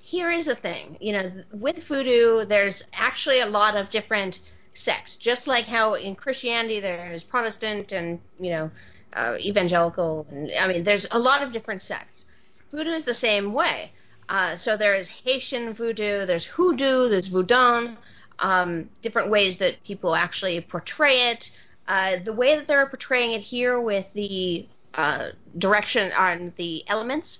here 0.00 0.30
is 0.30 0.44
the 0.44 0.54
thing. 0.54 0.96
You 1.00 1.12
know, 1.12 1.32
with 1.52 1.82
voodoo, 1.88 2.44
there's 2.44 2.84
actually 2.92 3.40
a 3.40 3.46
lot 3.46 3.76
of 3.76 3.90
different 3.90 4.40
sects. 4.74 5.16
Just 5.16 5.48
like 5.48 5.64
how 5.64 5.94
in 5.94 6.14
Christianity 6.14 6.78
there's 6.78 7.24
Protestant 7.24 7.90
and, 7.90 8.20
you 8.38 8.50
know, 8.50 8.70
uh, 9.14 9.36
evangelical. 9.40 10.26
And, 10.30 10.52
I 10.60 10.68
mean, 10.68 10.84
there's 10.84 11.06
a 11.10 11.18
lot 11.18 11.42
of 11.42 11.52
different 11.52 11.82
sects. 11.82 12.24
Voodoo 12.70 12.90
is 12.90 13.04
the 13.04 13.14
same 13.14 13.52
way. 13.52 13.90
Uh, 14.28 14.56
so 14.56 14.76
there 14.76 14.94
is 14.94 15.08
Haitian 15.08 15.72
voodoo, 15.72 16.26
there's 16.26 16.44
hoodoo, 16.44 17.08
there's 17.08 17.28
voodoo, 17.28 17.96
um, 18.38 18.90
different 19.02 19.30
ways 19.30 19.56
that 19.58 19.82
people 19.84 20.14
actually 20.14 20.60
portray 20.60 21.30
it. 21.30 21.50
Uh, 21.88 22.16
the 22.24 22.32
way 22.32 22.56
that 22.56 22.66
they're 22.66 22.86
portraying 22.86 23.32
it 23.32 23.40
here 23.40 23.80
with 23.80 24.06
the 24.14 24.66
uh, 24.94 25.28
direction 25.58 26.10
on 26.12 26.52
the 26.56 26.82
elements, 26.88 27.38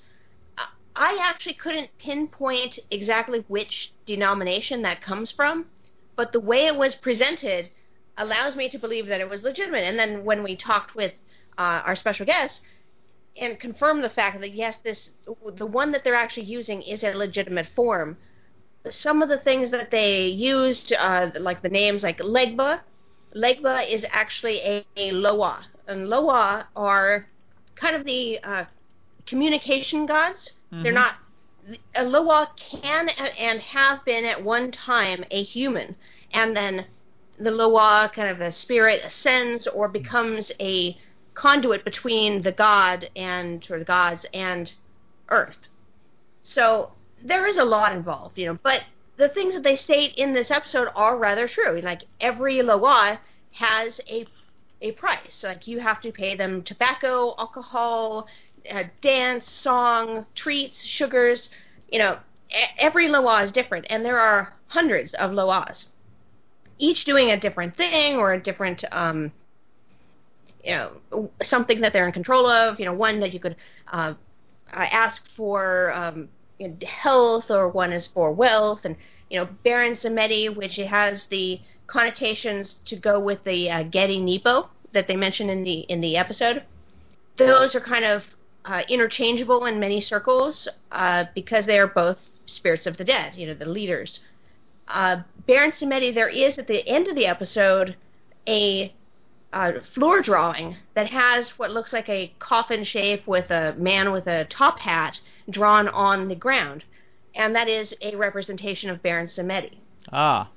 I 0.97 1.18
actually 1.20 1.55
couldn't 1.55 1.90
pinpoint 1.99 2.78
exactly 2.90 3.44
which 3.49 3.92
denomination 4.07 4.82
that 4.82 5.03
comes 5.03 5.30
from, 5.30 5.66
but 6.16 6.32
the 6.32 6.40
way 6.40 6.66
it 6.66 6.76
was 6.76 6.94
presented 6.94 7.70
allows 8.16 8.57
me 8.57 8.70
to 8.70 8.78
believe 8.78 9.07
that 9.09 9.20
it 9.20 9.28
was 9.28 9.42
legitimate. 9.42 9.84
And 9.84 9.99
then 9.99 10.24
when 10.24 10.42
we 10.42 10.57
talked 10.57 10.94
with 10.94 11.12
uh, 11.59 11.82
our 11.84 11.97
special 11.97 12.24
guest 12.24 12.62
and 13.36 13.61
confirmed 13.61 14.03
the 14.03 14.09
fact 14.09 14.40
that 14.40 14.55
yes, 14.55 14.78
this 14.78 15.11
the 15.55 15.66
one 15.66 15.92
that 15.92 16.03
they're 16.03 16.14
actually 16.14 16.47
using 16.47 16.80
is 16.80 17.05
a 17.05 17.12
legitimate 17.12 17.68
form. 17.74 18.16
Some 18.90 19.20
of 19.20 19.28
the 19.28 19.38
things 19.38 19.70
that 19.72 19.90
they 19.90 20.26
used, 20.28 20.94
uh, 20.94 21.30
like 21.38 21.61
the 21.61 21.68
names 21.68 22.03
like 22.03 22.18
Legba, 22.18 22.80
Legba 23.37 23.89
is 23.89 24.05
actually 24.11 24.59
a, 24.61 24.87
a 24.97 25.12
Loa, 25.12 25.66
and 25.87 26.09
Loa 26.09 26.66
are 26.74 27.28
kind 27.74 27.95
of 27.95 28.05
the 28.05 28.39
uh, 28.43 28.64
communication 29.26 30.07
gods. 30.07 30.53
They're 30.70 30.93
not. 30.93 31.16
A 31.95 32.05
Loa 32.05 32.51
can 32.57 33.09
and 33.39 33.61
have 33.61 34.05
been 34.05 34.24
at 34.24 34.43
one 34.43 34.70
time 34.70 35.24
a 35.30 35.43
human, 35.43 35.97
and 36.32 36.57
then 36.57 36.87
the 37.39 37.51
Loa, 37.51 38.11
kind 38.14 38.28
of 38.28 38.41
a 38.41 38.53
spirit, 38.53 39.03
ascends 39.05 39.66
or 39.66 39.89
becomes 39.89 40.51
a 40.61 40.97
conduit 41.34 41.84
between 41.84 42.43
the 42.43 42.53
god 42.53 43.11
and 43.14 43.66
or 43.70 43.78
the 43.78 43.84
gods 43.84 44.24
and 44.32 44.72
Earth. 45.28 45.68
So 46.43 46.93
there 47.22 47.47
is 47.47 47.59
a 47.59 47.64
lot 47.64 47.93
involved, 47.93 48.39
you 48.39 48.47
know. 48.47 48.59
But 48.62 48.84
the 49.16 49.28
things 49.28 49.54
that 49.54 49.62
they 49.62 49.76
state 49.76 50.14
in 50.16 50.32
this 50.32 50.50
episode 50.50 50.88
are 50.94 51.16
rather 51.16 51.48
true. 51.48 51.80
Like 51.80 52.02
every 52.20 52.62
Loa 52.62 53.20
has 53.52 54.00
a 54.08 54.26
a 54.82 54.92
price. 54.92 55.42
Like 55.42 55.66
you 55.66 55.80
have 55.80 56.00
to 56.02 56.12
pay 56.12 56.36
them 56.36 56.62
tobacco, 56.62 57.34
alcohol, 57.38 58.28
uh, 58.70 58.84
dance, 59.00 59.50
song, 59.50 60.26
treats, 60.34 60.84
sugars. 60.84 61.48
You 61.90 61.98
know, 61.98 62.18
every 62.78 63.08
Loa 63.08 63.42
is 63.42 63.52
different, 63.52 63.86
and 63.88 64.04
there 64.04 64.20
are 64.20 64.54
hundreds 64.68 65.14
of 65.14 65.32
Loas, 65.32 65.86
each 66.78 67.04
doing 67.04 67.30
a 67.30 67.40
different 67.40 67.76
thing 67.76 68.16
or 68.16 68.32
a 68.32 68.40
different 68.40 68.84
um, 68.92 69.32
you 70.62 70.72
know 70.72 71.30
something 71.42 71.80
that 71.80 71.92
they're 71.92 72.06
in 72.06 72.12
control 72.12 72.46
of. 72.46 72.78
You 72.78 72.84
know, 72.86 72.94
one 72.94 73.20
that 73.20 73.32
you 73.32 73.40
could 73.40 73.56
uh, 73.90 74.14
ask 74.72 75.26
for 75.34 75.92
um, 75.92 76.28
you 76.59 76.68
know, 76.68 76.86
health, 76.86 77.50
or 77.50 77.68
one 77.68 77.92
is 77.92 78.07
for 78.07 78.32
wealth, 78.32 78.84
and 78.84 78.96
you 79.30 79.38
know 79.38 79.48
Baron 79.64 79.94
Samedi, 79.94 80.54
which 80.54 80.76
has 80.76 81.26
the 81.26 81.61
connotations 81.86 82.76
to 82.86 82.96
go 82.96 83.20
with 83.20 83.44
the 83.44 83.70
uh, 83.70 83.82
Ghede 83.84 84.20
Nibo 84.22 84.68
that 84.92 85.07
they 85.07 85.16
mentioned 85.16 85.50
in 85.50 85.64
the 85.64 85.80
in 85.80 86.00
the 86.00 86.16
episode. 86.16 86.62
Those 87.36 87.74
are 87.74 87.80
kind 87.80 88.04
of 88.04 88.24
uh, 88.64 88.82
interchangeable 88.88 89.66
in 89.66 89.78
many 89.78 90.00
circles 90.00 90.68
uh, 90.92 91.24
because 91.34 91.66
they 91.66 91.78
are 91.78 91.86
both 91.86 92.30
spirits 92.46 92.86
of 92.86 92.96
the 92.96 93.04
dead. 93.04 93.34
You 93.34 93.48
know, 93.48 93.54
the 93.54 93.66
leaders. 93.66 94.20
Uh, 94.88 95.22
Baron 95.46 95.72
Samedi, 95.72 96.14
there 96.14 96.28
is 96.28 96.59
at 96.59 96.68
the 96.68 96.86
end 96.88 97.09
of 97.09 97.16
the 97.16 97.26
episode 97.26 97.96
a 98.46 98.92
uh, 99.52 99.80
floor 99.94 100.20
drawing 100.20 100.76
that 100.94 101.09
has 101.11 101.50
what 101.59 101.70
looks 101.70 101.92
like 101.92 102.09
a 102.09 102.32
coffin 102.38 102.84
shape 102.84 103.26
with 103.26 103.50
a 103.50 103.74
man 103.78 104.12
with 104.12 104.26
a 104.26 104.44
top 104.46 104.78
hat 104.80 105.20
drawn 105.49 105.88
on 105.88 106.28
the 106.28 106.34
ground, 106.34 106.84
and 107.34 107.55
that 107.55 107.68
is 107.68 107.94
a 108.01 108.16
representation 108.16 108.90
of 108.90 109.03
Baron 109.03 109.28
Samedi. 109.28 109.78
Ah. 110.12 110.51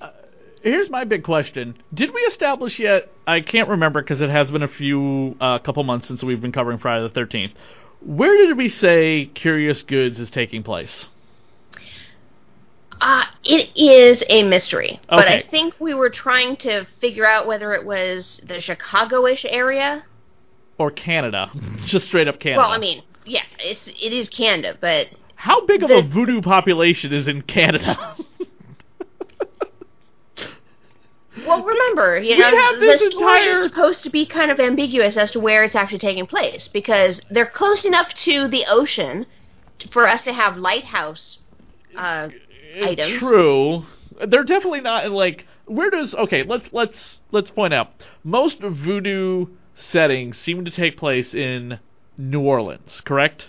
Uh, 0.00 0.10
here's 0.62 0.90
my 0.90 1.04
big 1.04 1.24
question. 1.24 1.76
Did 1.92 2.12
we 2.12 2.20
establish 2.22 2.78
yet? 2.78 3.10
I 3.26 3.40
can't 3.40 3.68
remember 3.68 4.02
because 4.02 4.20
it 4.20 4.30
has 4.30 4.50
been 4.50 4.62
a 4.62 4.68
few, 4.68 5.36
uh, 5.40 5.58
couple 5.58 5.82
months 5.84 6.08
since 6.08 6.22
we've 6.22 6.40
been 6.40 6.52
covering 6.52 6.78
Friday 6.78 7.08
the 7.08 7.20
13th. 7.20 7.52
Where 8.00 8.36
did 8.36 8.56
we 8.56 8.68
say 8.68 9.30
Curious 9.34 9.82
Goods 9.82 10.20
is 10.20 10.30
taking 10.30 10.62
place? 10.62 11.06
Uh, 13.00 13.24
it 13.44 13.70
is 13.76 14.22
a 14.28 14.42
mystery, 14.42 14.92
okay. 14.92 15.00
but 15.08 15.28
I 15.28 15.42
think 15.42 15.74
we 15.78 15.92
were 15.92 16.08
trying 16.08 16.56
to 16.58 16.86
figure 16.98 17.26
out 17.26 17.46
whether 17.46 17.72
it 17.72 17.84
was 17.84 18.40
the 18.46 18.60
Chicago-ish 18.60 19.44
area. 19.48 20.04
Or 20.78 20.90
Canada? 20.90 21.50
Just 21.84 22.06
straight 22.06 22.28
up 22.28 22.40
Canada. 22.40 22.62
Well, 22.62 22.70
I 22.70 22.78
mean, 22.78 23.02
yeah, 23.26 23.42
it's 23.58 23.88
it 23.88 24.12
is 24.12 24.28
Canada, 24.28 24.76
but 24.80 25.10
How 25.34 25.66
big 25.66 25.82
of 25.82 25.90
a 25.90 26.02
voodoo 26.02 26.40
population 26.40 27.12
is 27.12 27.28
in 27.28 27.42
Canada? 27.42 27.98
well, 31.46 31.62
remember, 31.64 32.18
you 32.18 32.36
We 32.36 32.40
know, 32.40 32.78
the 32.78 32.80
this 32.80 33.00
story 33.10 33.42
entire- 33.42 33.58
is 33.58 33.64
supposed 33.64 34.02
to 34.04 34.10
be 34.10 34.24
kind 34.26 34.50
of 34.50 34.60
ambiguous 34.60 35.16
as 35.16 35.32
to 35.32 35.40
where 35.40 35.64
it's 35.64 35.74
actually 35.74 35.98
taking 35.98 36.26
place 36.26 36.68
because 36.68 37.20
they're 37.30 37.46
close 37.46 37.84
enough 37.84 38.14
to 38.14 38.48
the 38.48 38.64
ocean 38.68 39.26
for 39.90 40.06
us 40.06 40.22
to 40.22 40.32
have 40.32 40.56
lighthouse 40.56 41.38
uh, 41.96 42.28
items. 42.82 43.18
True. 43.18 43.84
They're 44.26 44.44
definitely 44.44 44.80
not 44.80 45.10
like 45.10 45.46
where 45.66 45.90
does 45.90 46.14
okay, 46.14 46.44
let's 46.44 46.66
let's 46.72 47.18
let's 47.32 47.50
point 47.50 47.74
out. 47.74 48.06
Most 48.22 48.60
voodoo 48.60 49.46
settings 49.74 50.38
seem 50.38 50.64
to 50.64 50.70
take 50.70 50.96
place 50.96 51.34
in 51.34 51.78
New 52.18 52.40
Orleans, 52.40 53.00
correct? 53.04 53.48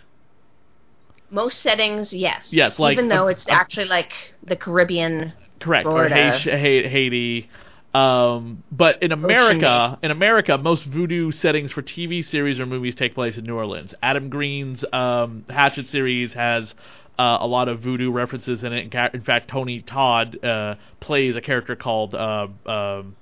Most 1.30 1.62
settings, 1.62 2.14
yes. 2.14 2.54
Yes, 2.54 2.80
like- 2.80 2.94
even 2.94 3.10
though 3.10 3.28
it's 3.28 3.48
actually 3.50 3.88
like 3.88 4.14
the 4.44 4.56
Caribbean. 4.56 5.34
Correct. 5.60 5.86
Florida. 5.86 6.16
Or 6.16 6.32
Haiti, 6.32 6.84
Ha- 6.84 6.90
Haiti. 6.90 7.50
Um, 7.94 8.64
but 8.72 9.02
in 9.02 9.12
America, 9.12 9.98
in 10.04 10.12
America, 10.12 10.58
most 10.58 10.84
voodoo 10.86 11.32
settings 11.32 11.72
for 11.72 11.82
TV 11.82 12.24
series 12.24 12.60
or 12.60 12.66
movies 12.66 12.94
take 12.94 13.16
place 13.16 13.38
in 13.38 13.46
New 13.46 13.56
Orleans. 13.56 13.94
Adam 14.04 14.30
Green's 14.30 14.86
um, 14.94 15.46
Hatchet 15.50 15.90
series 15.90 16.34
has 16.34 16.76
uh, 17.18 17.38
a 17.40 17.48
lot 17.48 17.68
of 17.68 17.80
voodoo 17.80 18.12
references 18.12 18.64
in 18.64 18.72
it. 18.72 18.94
In 19.14 19.22
fact, 19.24 19.48
Tony 19.48 19.82
Todd 19.82 20.44
uh, 20.44 20.76
plays 21.00 21.36
a 21.36 21.42
character 21.42 21.76
called 21.76 22.14
uh, 22.14 22.48
um 22.68 23.16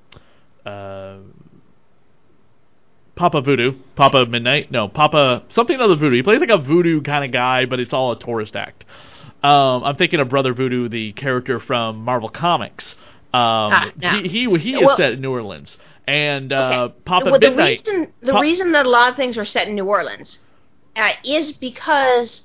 uh, 0.66 1.18
Papa 3.16 3.42
Voodoo, 3.42 3.74
Papa 3.96 4.26
Midnight. 4.26 4.72
No, 4.72 4.88
Papa 4.88 5.44
something 5.50 5.80
other 5.80 5.96
voodoo. 5.96 6.16
He 6.18 6.24
plays 6.24 6.40
like 6.42 6.50
a 6.50 6.58
voodoo 6.58 7.02
kind 7.02 7.24
of 7.26 7.32
guy, 7.32 7.66
but 7.66 7.80
it's 7.80 7.94
all 7.94 8.12
a 8.12 8.20
tourist 8.20 8.56
act. 8.56 8.84
Um, 9.44 9.84
I'm 9.84 9.96
thinking 9.96 10.20
of 10.20 10.30
Brother 10.30 10.54
Voodoo, 10.54 10.90
the 10.90 11.14
character 11.14 11.60
from 11.60 11.98
Marvel 12.04 12.30
Comics. 12.30 12.96
Um, 13.34 13.72
Ah, 13.72 13.92
he 14.02 14.28
he 14.28 14.58
he 14.60 14.76
is 14.76 14.96
set 14.96 15.14
in 15.14 15.22
New 15.22 15.32
Orleans, 15.32 15.78
and 16.08 16.52
uh, 16.54 16.88
Okay. 16.90 16.96
Papa 17.06 17.26
well, 17.32 17.40
the 17.40 17.50
Midnight. 17.50 17.82
reason 17.88 18.14
the 18.22 18.32
Pa- 18.34 18.40
reason 18.40 18.72
that 18.74 18.86
a 18.86 18.90
lot 18.90 19.10
of 19.12 19.16
things 19.16 19.38
are 19.38 19.46
set 19.46 19.68
in 19.68 19.76
New 19.76 19.86
Orleans 19.86 20.40
uh, 20.96 21.10
is 21.24 21.52
because 21.52 22.42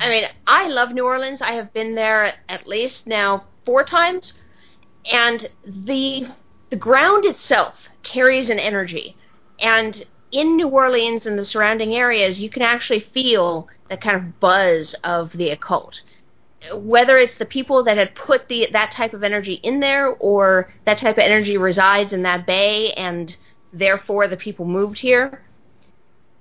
I 0.00 0.08
mean 0.08 0.24
I 0.46 0.68
love 0.68 0.92
New 0.92 1.04
Orleans. 1.04 1.40
I 1.42 1.52
have 1.52 1.72
been 1.72 1.94
there 1.94 2.32
at 2.48 2.66
least 2.66 3.06
now 3.06 3.44
four 3.64 3.84
times, 3.84 4.32
and 5.12 5.48
the 5.66 6.26
the 6.70 6.76
ground 6.76 7.24
itself 7.24 7.88
carries 8.02 8.48
an 8.50 8.58
energy, 8.58 9.16
and 9.60 10.04
in 10.32 10.56
New 10.56 10.68
Orleans 10.68 11.26
and 11.26 11.38
the 11.38 11.44
surrounding 11.44 11.94
areas, 11.94 12.40
you 12.40 12.50
can 12.50 12.62
actually 12.62 13.00
feel 13.00 13.68
that 13.88 14.00
kind 14.00 14.16
of 14.16 14.38
buzz 14.40 14.94
of 15.02 15.32
the 15.32 15.50
occult. 15.50 16.02
Whether 16.74 17.16
it's 17.16 17.36
the 17.36 17.46
people 17.46 17.82
that 17.84 17.96
had 17.96 18.14
put 18.14 18.48
the 18.48 18.68
that 18.72 18.92
type 18.92 19.14
of 19.14 19.24
energy 19.24 19.54
in 19.54 19.80
there 19.80 20.08
or 20.20 20.70
that 20.84 20.98
type 20.98 21.16
of 21.16 21.24
energy 21.24 21.56
resides 21.56 22.12
in 22.12 22.22
that 22.22 22.46
bay 22.46 22.92
and 22.92 23.36
therefore 23.72 24.28
the 24.28 24.36
people 24.36 24.66
moved 24.66 24.98
here 24.98 25.42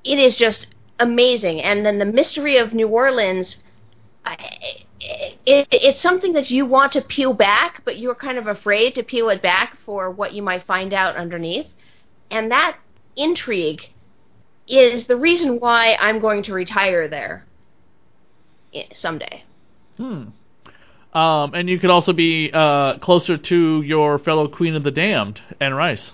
it 0.04 0.20
is 0.20 0.36
just 0.36 0.68
amazing. 1.00 1.62
And 1.62 1.86
then 1.86 2.00
the 2.00 2.06
mystery 2.06 2.58
of 2.58 2.74
new 2.74 2.88
orleans 2.88 3.58
I- 4.26 4.84
it, 5.02 5.68
it's 5.72 6.02
something 6.02 6.34
that 6.34 6.52
you 6.52 6.66
want 6.66 6.92
to 6.92 7.02
peel 7.02 7.34
back 7.34 7.82
but 7.86 7.98
you're 7.98 8.16
kind 8.16 8.38
of 8.38 8.48
afraid 8.48 8.96
to 8.96 9.04
peel 9.04 9.30
it 9.30 9.42
back 9.42 9.78
for 9.86 10.12
what 10.12 10.34
you 10.34 10.42
might 10.42 10.64
find 10.64 10.94
out 10.94 11.16
underneath. 11.16 11.68
And 12.30 12.52
that 12.52 12.78
intrigue 13.20 13.90
is 14.68 15.06
the 15.08 15.16
reason 15.16 15.60
why 15.60 15.96
i'm 16.00 16.20
going 16.20 16.42
to 16.42 16.54
retire 16.54 17.08
there 17.08 17.46
someday 18.94 19.44
Hmm. 20.00 20.30
Um, 21.14 21.54
and 21.54 21.70
you 21.70 21.78
could 21.78 21.90
also 21.90 22.14
be 22.14 22.52
uh, 22.54 22.98
closer 23.00 23.38
to 23.38 23.82
your 23.82 24.18
fellow 24.18 24.48
Queen 24.48 24.76
of 24.76 24.84
the 24.84 24.92
Damned, 24.92 25.42
Anne 25.60 25.74
Rice. 25.74 26.12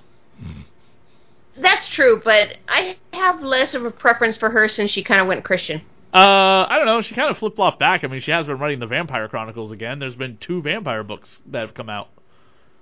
That's 1.55 1.87
true, 1.87 2.21
but 2.23 2.57
I 2.67 2.97
have 3.13 3.41
less 3.41 3.75
of 3.75 3.85
a 3.85 3.91
preference 3.91 4.37
for 4.37 4.49
her 4.49 4.67
since 4.67 4.89
she 4.89 5.03
kind 5.03 5.21
of 5.21 5.27
went 5.27 5.43
Christian. 5.43 5.81
Uh, 6.13 6.65
I 6.67 6.77
don't 6.77 6.85
know. 6.85 7.01
She 7.01 7.13
kind 7.13 7.29
of 7.29 7.37
flip 7.37 7.55
flopped 7.55 7.79
back. 7.79 8.03
I 8.03 8.07
mean, 8.07 8.21
she 8.21 8.31
has 8.31 8.47
been 8.47 8.57
writing 8.57 8.79
the 8.79 8.87
Vampire 8.87 9.27
Chronicles 9.27 9.71
again. 9.71 9.99
There's 9.99 10.15
been 10.15 10.37
two 10.37 10.61
vampire 10.61 11.03
books 11.03 11.41
that 11.45 11.59
have 11.59 11.73
come 11.73 11.89
out. 11.89 12.09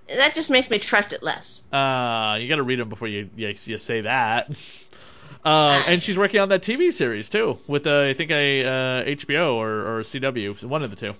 That 0.07 0.35
just 0.35 0.49
makes 0.49 0.69
me 0.69 0.79
trust 0.79 1.13
it 1.13 1.23
less. 1.23 1.61
Uh, 1.71 2.37
you 2.39 2.47
got 2.49 2.57
to 2.57 2.63
read 2.63 2.79
them 2.79 2.89
before 2.89 3.07
you, 3.07 3.29
you 3.35 3.55
you 3.65 3.77
say 3.77 4.01
that. 4.01 4.49
Um, 5.45 5.83
and 5.87 6.01
she's 6.01 6.15
working 6.15 6.39
on 6.39 6.47
that 6.49 6.63
TV 6.63 6.93
series 6.93 7.27
too, 7.27 7.57
with 7.67 7.85
uh, 7.85 8.03
I 8.03 8.13
think 8.13 8.31
a 8.31 8.63
uh, 8.63 8.69
HBO 9.03 9.55
or, 9.55 9.99
or 9.99 10.03
CW, 10.03 10.63
one 10.63 10.83
of 10.83 10.89
the 10.89 10.95
two. 10.95 11.15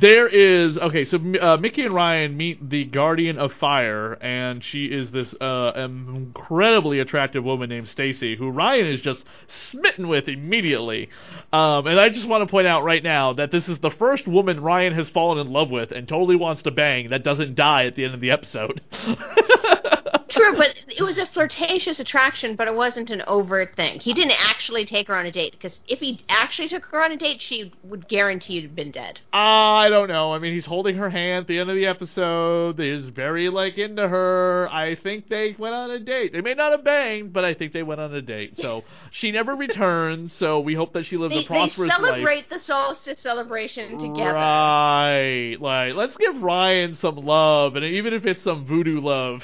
There 0.00 0.28
is 0.28 0.78
okay, 0.78 1.04
so 1.04 1.16
uh, 1.16 1.56
Micki 1.58 1.84
and 1.84 1.94
Ryan 1.94 2.36
meet 2.36 2.70
the 2.70 2.84
Guardian 2.84 3.38
of 3.38 3.52
Fire, 3.52 4.14
and 4.14 4.62
she 4.62 4.86
is 4.86 5.10
this 5.10 5.34
uh, 5.40 5.72
incredibly 5.74 7.00
attractive 7.00 7.44
woman 7.44 7.68
named 7.68 7.88
Stacy, 7.88 8.36
who 8.36 8.50
Ryan 8.50 8.86
is 8.86 9.00
just 9.00 9.24
smitten 9.46 10.08
with 10.08 10.28
immediately. 10.28 11.10
Um, 11.52 11.86
and 11.86 12.00
I 12.00 12.08
just 12.08 12.28
want 12.28 12.46
to 12.46 12.50
point 12.50 12.66
out 12.66 12.84
right 12.84 13.02
now 13.02 13.32
that 13.34 13.50
this 13.50 13.68
is 13.68 13.78
the 13.80 13.90
first 13.90 14.26
woman 14.26 14.60
Ryan 14.60 14.94
has 14.94 15.10
fallen 15.10 15.38
in 15.38 15.52
love 15.52 15.70
with 15.70 15.92
and 15.92 16.08
totally 16.08 16.36
wants 16.36 16.62
to 16.62 16.70
bang 16.70 17.10
that 17.10 17.24
doesn't 17.24 17.54
die 17.54 17.86
at 17.86 17.94
the 17.94 18.04
end 18.04 18.14
of 18.14 18.20
the 18.20 18.30
episode. 18.30 18.80
True, 20.28 20.56
but 20.56 20.74
it 20.88 21.02
was 21.02 21.18
a 21.18 21.26
flirtatious 21.26 21.98
attraction, 22.00 22.54
but 22.56 22.68
it 22.68 22.74
wasn't 22.74 23.10
an 23.10 23.22
overt 23.26 23.74
thing. 23.74 24.00
He 24.00 24.12
didn't 24.12 24.36
actually 24.48 24.84
take 24.84 25.08
her 25.08 25.14
on 25.14 25.26
a 25.26 25.30
date 25.32 25.52
because 25.52 25.80
if 25.88 25.98
he 25.98 26.20
actually 26.28 26.68
took 26.68 26.84
her 26.86 27.02
on 27.02 27.12
a 27.12 27.16
date, 27.16 27.40
she 27.40 27.72
would 27.82 28.08
guarantee 28.08 28.62
have 28.62 28.74
been 28.74 28.90
dead. 28.90 29.20
I 29.32 29.88
don't 29.88 30.08
know. 30.08 30.32
I 30.32 30.38
mean, 30.38 30.52
he's 30.54 30.66
holding 30.66 30.96
her 30.96 31.10
hand 31.10 31.42
at 31.42 31.46
the 31.48 31.58
end 31.58 31.70
of 31.70 31.76
the 31.76 31.86
episode. 31.86 32.78
He's 32.78 33.08
very 33.08 33.48
like 33.48 33.78
into 33.78 34.06
her. 34.06 34.68
I 34.70 34.94
think 34.94 35.28
they 35.28 35.54
went 35.58 35.74
on 35.74 35.90
a 35.90 35.98
date. 35.98 36.32
They 36.32 36.40
may 36.40 36.54
not 36.54 36.72
have 36.72 36.84
banged, 36.84 37.32
but 37.32 37.44
I 37.44 37.54
think 37.54 37.72
they 37.72 37.82
went 37.82 38.00
on 38.00 38.14
a 38.14 38.22
date. 38.22 38.54
So 38.60 38.84
she 39.10 39.32
never 39.32 39.54
returns. 39.54 40.32
So 40.34 40.60
we 40.60 40.74
hope 40.74 40.92
that 40.92 41.06
she 41.06 41.16
lives 41.16 41.34
They, 41.34 41.44
a 41.44 41.46
prosperous 41.46 41.88
life. 41.88 42.00
celebrate 42.00 42.50
the 42.50 42.58
solstice 42.60 43.20
celebration 43.20 43.98
together. 43.98 44.34
Right. 44.34 45.56
Like, 45.60 45.94
let's 45.94 46.16
give 46.16 46.40
Ryan 46.42 46.94
some 46.94 47.16
love, 47.16 47.76
and 47.76 47.84
even 47.84 48.14
if 48.14 48.24
it's 48.26 48.42
some 48.42 48.64
voodoo 48.64 49.00
love. 49.00 49.42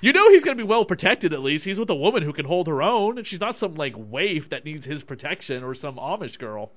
you 0.00 0.12
know 0.12 0.30
he's 0.30 0.42
going 0.44 0.56
to 0.56 0.62
be 0.64 0.68
well 0.68 0.84
protected 0.84 1.32
at 1.32 1.40
least. 1.40 1.64
He's 1.64 1.78
with 1.78 1.90
a 1.90 1.94
woman 1.94 2.22
who 2.22 2.32
can 2.32 2.44
hold 2.46 2.66
her 2.66 2.82
own, 2.82 3.18
and 3.18 3.26
she's 3.26 3.40
not 3.40 3.58
some, 3.58 3.74
like, 3.74 3.94
waif 3.96 4.50
that 4.50 4.64
needs 4.64 4.84
his 4.86 5.02
protection 5.02 5.62
or 5.62 5.74
some 5.74 5.96
Amish 5.96 6.38
girl. 6.38 6.70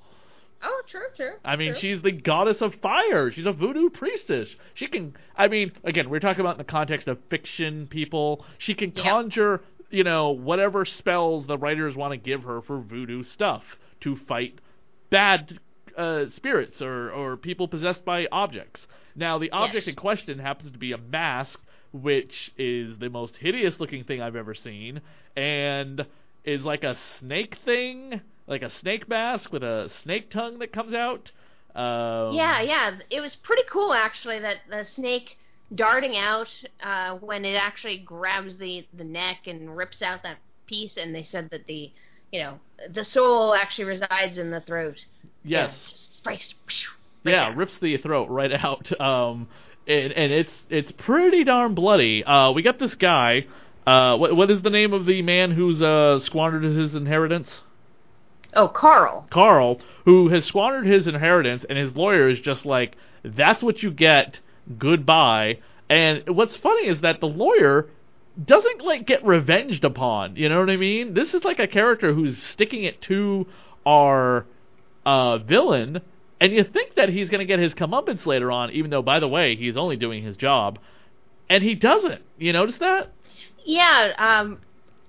oh, 0.61 0.81
true, 0.87 1.01
true. 1.15 1.31
I 1.43 1.55
mean, 1.55 1.71
true. 1.71 1.79
she's 1.79 2.01
the 2.01 2.11
goddess 2.11 2.61
of 2.61 2.75
fire. 2.75 3.31
She's 3.31 3.45
a 3.45 3.51
voodoo 3.53 3.89
priestess. 3.89 4.55
She 4.73 4.87
can. 4.87 5.15
I 5.37 5.47
mean, 5.47 5.71
again, 5.83 6.09
we're 6.09 6.19
talking 6.19 6.41
about 6.41 6.55
in 6.55 6.59
the 6.59 6.63
context 6.65 7.07
of 7.07 7.17
fiction 7.29 7.87
people. 7.87 8.45
She 8.57 8.73
can 8.73 8.91
Yeah. 8.95 9.03
conjure, 9.03 9.61
you 9.89 10.03
know, 10.03 10.31
whatever 10.31 10.85
spells 10.85 11.47
the 11.47 11.57
writers 11.57 11.95
want 11.95 12.11
to 12.11 12.17
give 12.17 12.43
her 12.43 12.61
for 12.61 12.79
voodoo 12.79 13.23
stuff 13.23 13.63
to 14.01 14.15
fight 14.15 14.59
bad 15.09 15.59
uh, 15.97 16.29
spirits 16.29 16.81
or 16.81 17.11
or 17.11 17.37
people 17.37 17.67
possessed 17.67 18.03
by 18.05 18.27
objects. 18.31 18.87
Now, 19.15 19.37
the 19.37 19.51
object 19.51 19.87
Yes. 19.87 19.87
in 19.87 19.95
question 19.95 20.39
happens 20.39 20.71
to 20.71 20.77
be 20.77 20.91
a 20.91 20.97
mask, 20.97 21.61
which 21.91 22.51
is 22.57 22.97
the 22.97 23.09
most 23.09 23.35
hideous 23.37 23.79
looking 23.79 24.03
thing 24.03 24.21
I've 24.21 24.35
ever 24.35 24.53
seen, 24.55 25.01
and 25.35 26.05
is 26.43 26.63
like 26.63 26.83
a 26.83 26.95
snake 27.19 27.55
thing, 27.63 28.21
like 28.47 28.61
a 28.63 28.69
snake 28.69 29.07
mask 29.07 29.51
with 29.53 29.63
a 29.63 29.89
snake 30.01 30.29
tongue 30.29 30.59
that 30.59 30.71
comes 30.73 30.93
out. 30.93 31.31
Um, 31.75 32.33
Yeah, 32.35 32.61
yeah. 32.61 32.97
It 33.09 33.21
was 33.21 33.35
pretty 33.35 33.63
cool 33.69 33.93
actually 33.93 34.39
that 34.39 34.57
the 34.69 34.83
snake 34.83 35.37
darting 35.73 36.17
out 36.17 36.49
uh, 36.81 37.17
when 37.17 37.45
it 37.45 37.55
actually 37.55 37.97
grabs 37.97 38.57
the 38.57 38.85
the 38.93 39.03
neck 39.03 39.47
and 39.47 39.75
rips 39.75 40.01
out 40.01 40.23
that 40.23 40.37
piece, 40.67 40.97
and 40.97 41.13
they 41.15 41.23
said 41.23 41.49
that 41.51 41.65
the 41.67 41.91
you 42.31 42.39
know 42.39 42.59
the 42.89 43.03
soul 43.03 43.53
actually 43.53 43.85
resides 43.85 44.37
in 44.37 44.49
the 44.51 44.61
throat. 44.61 45.05
Yes. 45.43 46.09
Strikes. 46.11 46.55
right 47.23 47.31
yeah, 47.31 47.49
there. 47.49 47.57
rips 47.57 47.77
the 47.77 47.97
throat 47.97 48.29
right 48.29 48.51
out. 48.53 48.99
Um, 48.99 49.47
and, 49.87 50.13
and 50.13 50.31
it's 50.31 50.63
it's 50.69 50.91
pretty 50.91 51.43
darn 51.43 51.75
bloody. 51.75 52.23
Uh, 52.23 52.51
we 52.51 52.61
got 52.61 52.79
this 52.79 52.95
guy. 52.95 53.45
Uh, 53.85 54.15
what 54.17 54.35
what 54.35 54.49
is 54.49 54.61
the 54.61 54.69
name 54.69 54.93
of 54.93 55.05
the 55.05 55.21
man 55.21 55.51
who's 55.51 55.81
uh 55.81 56.19
squandered 56.19 56.63
his 56.63 56.95
inheritance? 56.95 57.61
Oh, 58.55 58.67
Carl. 58.67 59.27
Carl, 59.29 59.81
who 60.05 60.29
has 60.29 60.45
squandered 60.45 60.85
his 60.85 61.07
inheritance, 61.07 61.65
and 61.67 61.77
his 61.77 61.95
lawyer 61.95 62.29
is 62.29 62.39
just 62.39 62.65
like, 62.65 62.95
"That's 63.23 63.63
what 63.63 63.83
you 63.83 63.91
get. 63.91 64.39
Goodbye." 64.77 65.59
And 65.89 66.23
what's 66.29 66.55
funny 66.55 66.87
is 66.87 67.01
that 67.01 67.19
the 67.19 67.27
lawyer 67.27 67.87
doesn't 68.43 68.81
like 68.81 69.05
get 69.05 69.23
revenged 69.25 69.83
upon. 69.83 70.35
You 70.35 70.49
know 70.49 70.59
what 70.59 70.69
I 70.69 70.77
mean? 70.77 71.13
This 71.13 71.33
is 71.33 71.43
like 71.43 71.59
a 71.59 71.67
character 71.67 72.13
who's 72.13 72.41
sticking 72.41 72.83
it 72.83 73.01
to 73.03 73.47
our 73.85 74.45
uh, 75.05 75.37
villain, 75.39 76.01
and 76.39 76.53
you 76.53 76.63
think 76.63 76.95
that 76.95 77.09
he's 77.09 77.29
going 77.29 77.39
to 77.39 77.45
get 77.45 77.59
his 77.59 77.73
comeuppance 77.73 78.25
later 78.25 78.51
on, 78.51 78.71
even 78.71 78.91
though, 78.91 79.01
by 79.01 79.19
the 79.19 79.27
way, 79.27 79.55
he's 79.55 79.77
only 79.77 79.95
doing 79.95 80.23
his 80.23 80.35
job, 80.35 80.79
and 81.49 81.63
he 81.63 81.75
doesn't. 81.75 82.21
You 82.37 82.53
notice 82.53 82.75
that? 82.77 83.09
Yeah. 83.65 84.13
Um, 84.17 84.59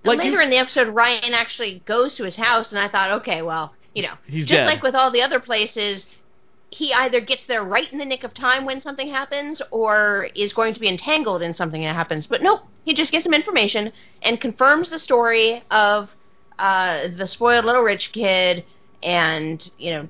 Like 0.04 0.18
later 0.18 0.36
you- 0.36 0.42
in 0.42 0.50
the 0.50 0.58
episode, 0.58 0.88
Ryan 0.88 1.34
actually 1.34 1.82
goes 1.86 2.16
to 2.16 2.24
his 2.24 2.36
house, 2.36 2.70
and 2.70 2.78
I 2.78 2.88
thought, 2.88 3.10
okay, 3.20 3.42
well, 3.42 3.74
you 3.94 4.02
know, 4.02 4.14
just 4.28 4.48
dead. 4.48 4.66
like 4.66 4.82
with 4.82 4.94
all 4.94 5.10
the 5.10 5.22
other 5.22 5.40
places, 5.40 6.06
he 6.70 6.92
either 6.92 7.20
gets 7.20 7.44
there 7.46 7.62
right 7.62 7.90
in 7.92 7.98
the 7.98 8.04
nick 8.04 8.24
of 8.24 8.34
time 8.34 8.64
when 8.64 8.80
something 8.80 9.08
happens, 9.08 9.62
or 9.70 10.28
is 10.34 10.52
going 10.52 10.74
to 10.74 10.80
be 10.80 10.88
entangled 10.88 11.40
in 11.42 11.54
something 11.54 11.82
that 11.82 11.94
happens. 11.94 12.26
But 12.26 12.42
nope, 12.42 12.62
he 12.84 12.94
just 12.94 13.12
gets 13.12 13.24
some 13.24 13.34
information 13.34 13.92
and 14.22 14.40
confirms 14.40 14.90
the 14.90 14.98
story 14.98 15.62
of 15.70 16.14
uh, 16.58 17.08
the 17.16 17.26
spoiled 17.26 17.64
little 17.64 17.82
rich 17.82 18.12
kid, 18.12 18.64
and 19.04 19.70
you 19.78 19.90
know, 19.90 20.08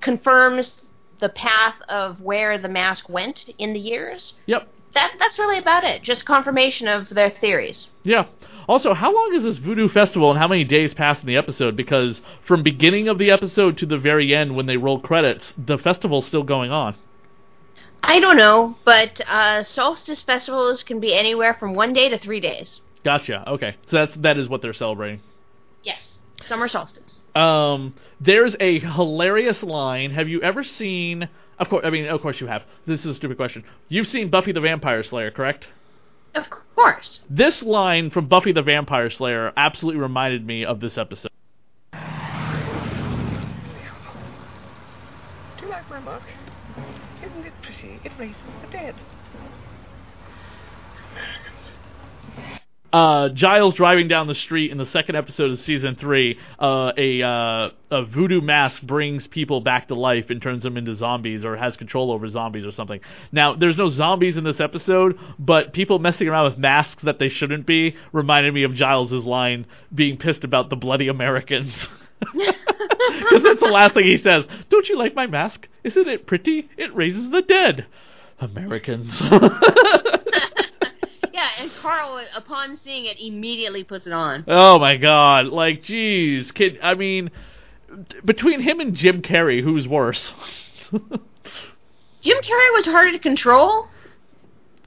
confirms 0.00 0.82
the 1.18 1.28
path 1.28 1.74
of 1.88 2.20
where 2.20 2.58
the 2.58 2.68
mask 2.68 3.08
went 3.08 3.48
in 3.58 3.72
the 3.72 3.80
years. 3.80 4.34
Yep. 4.46 4.68
That 4.94 5.14
that's 5.18 5.38
really 5.38 5.58
about 5.58 5.84
it. 5.84 6.02
Just 6.02 6.24
confirmation 6.26 6.88
of 6.88 7.08
their 7.10 7.30
theories. 7.30 7.88
Yeah. 8.02 8.26
Also, 8.68 8.94
how 8.94 9.12
long 9.12 9.34
is 9.34 9.42
this 9.42 9.56
voodoo 9.56 9.88
festival 9.88 10.30
and 10.30 10.38
how 10.38 10.46
many 10.46 10.64
days 10.64 10.94
pass 10.94 11.20
in 11.20 11.26
the 11.26 11.36
episode? 11.36 11.76
Because 11.76 12.20
from 12.44 12.62
beginning 12.62 13.08
of 13.08 13.18
the 13.18 13.30
episode 13.30 13.76
to 13.78 13.86
the 13.86 13.98
very 13.98 14.34
end 14.34 14.54
when 14.54 14.66
they 14.66 14.76
roll 14.76 15.00
credits, 15.00 15.52
the 15.58 15.78
festival's 15.78 16.26
still 16.26 16.44
going 16.44 16.70
on. 16.70 16.94
I 18.02 18.20
don't 18.20 18.36
know, 18.36 18.76
but 18.84 19.20
uh, 19.28 19.62
solstice 19.62 20.22
festivals 20.22 20.82
can 20.82 21.00
be 21.00 21.14
anywhere 21.14 21.54
from 21.54 21.74
one 21.74 21.92
day 21.92 22.08
to 22.08 22.18
three 22.18 22.40
days. 22.40 22.80
Gotcha. 23.04 23.48
Okay. 23.48 23.76
So 23.86 23.96
that's 23.96 24.14
that 24.16 24.36
is 24.36 24.48
what 24.48 24.62
they're 24.62 24.72
celebrating. 24.72 25.20
Yes, 25.82 26.18
summer 26.46 26.68
solstice. 26.68 27.20
Um, 27.34 27.94
there's 28.20 28.56
a 28.60 28.78
hilarious 28.80 29.62
line. 29.62 30.10
Have 30.12 30.28
you 30.28 30.42
ever 30.42 30.62
seen? 30.62 31.28
Of 31.58 31.68
course, 31.68 31.84
I 31.84 31.90
mean, 31.90 32.06
of 32.06 32.20
course 32.20 32.40
you 32.40 32.46
have. 32.46 32.62
This 32.86 33.00
is 33.00 33.06
a 33.06 33.14
stupid 33.14 33.36
question. 33.36 33.64
You've 33.88 34.08
seen 34.08 34.30
Buffy 34.30 34.52
the 34.52 34.60
Vampire 34.60 35.02
Slayer, 35.02 35.30
correct? 35.30 35.68
Of 36.34 36.46
course. 36.74 37.20
This 37.28 37.62
line 37.62 38.10
from 38.10 38.26
Buffy 38.26 38.52
the 38.52 38.62
Vampire 38.62 39.10
Slayer 39.10 39.52
absolutely 39.56 40.00
reminded 40.00 40.46
me 40.46 40.64
of 40.64 40.80
this 40.80 40.98
episode. 40.98 41.30
Do 41.92 41.98
you 45.60 45.68
like 45.68 45.88
my 45.88 46.00
mask? 46.00 46.26
Isn't 47.22 47.46
it 47.46 47.52
pretty? 47.62 48.00
It 48.04 48.12
raises 48.18 48.36
the 48.62 48.70
dead. 48.70 48.94
Uh, 52.92 53.30
Giles 53.30 53.74
driving 53.74 54.08
down 54.08 54.26
the 54.26 54.34
street 54.34 54.70
in 54.70 54.78
the 54.78 54.86
second 54.86 55.16
episode 55.16 55.50
of 55.50 55.60
season 55.60 55.94
three, 55.94 56.38
uh, 56.58 56.92
a 56.96 57.22
uh, 57.22 57.70
a 57.90 58.04
voodoo 58.04 58.40
mask 58.40 58.82
brings 58.82 59.26
people 59.26 59.60
back 59.60 59.88
to 59.88 59.94
life 59.94 60.30
and 60.30 60.42
turns 60.42 60.62
them 60.62 60.76
into 60.76 60.94
zombies 60.94 61.44
or 61.44 61.56
has 61.56 61.76
control 61.76 62.10
over 62.10 62.28
zombies 62.28 62.66
or 62.66 62.72
something. 62.72 63.00
Now, 63.32 63.54
there's 63.54 63.76
no 63.76 63.88
zombies 63.88 64.36
in 64.36 64.44
this 64.44 64.60
episode, 64.60 65.18
but 65.38 65.72
people 65.72 65.98
messing 65.98 66.28
around 66.28 66.44
with 66.44 66.58
masks 66.58 67.02
that 67.02 67.18
they 67.18 67.28
shouldn't 67.28 67.66
be 67.66 67.96
reminded 68.12 68.52
me 68.52 68.62
of 68.62 68.74
Giles's 68.74 69.24
line 69.24 69.66
being 69.94 70.16
pissed 70.16 70.44
about 70.44 70.70
the 70.70 70.76
bloody 70.76 71.08
Americans. 71.08 71.88
Because 72.22 73.42
that's 73.42 73.60
the 73.60 73.70
last 73.72 73.94
thing 73.94 74.04
he 74.04 74.16
says. 74.16 74.44
Don't 74.68 74.88
you 74.88 74.96
like 74.96 75.14
my 75.14 75.26
mask? 75.26 75.68
Isn't 75.82 76.08
it 76.08 76.26
pretty? 76.26 76.68
It 76.76 76.94
raises 76.94 77.30
the 77.30 77.42
dead. 77.42 77.86
Americans. 78.40 79.20
Yeah, 81.42 81.64
and 81.64 81.72
Carl, 81.80 82.24
upon 82.36 82.76
seeing 82.76 83.06
it, 83.06 83.20
immediately 83.20 83.82
puts 83.82 84.06
it 84.06 84.12
on. 84.12 84.44
Oh 84.46 84.78
my 84.78 84.96
god! 84.96 85.46
Like, 85.46 85.82
jeez, 85.82 86.54
kid. 86.54 86.78
I 86.80 86.94
mean, 86.94 87.32
between 88.24 88.60
him 88.60 88.78
and 88.78 88.94
Jim 88.94 89.22
Carrey, 89.22 89.60
who's 89.60 89.88
worse? 89.88 90.34
Jim 90.92 92.38
Carrey 92.38 92.72
was 92.74 92.86
harder 92.86 93.10
to 93.10 93.18
control. 93.18 93.88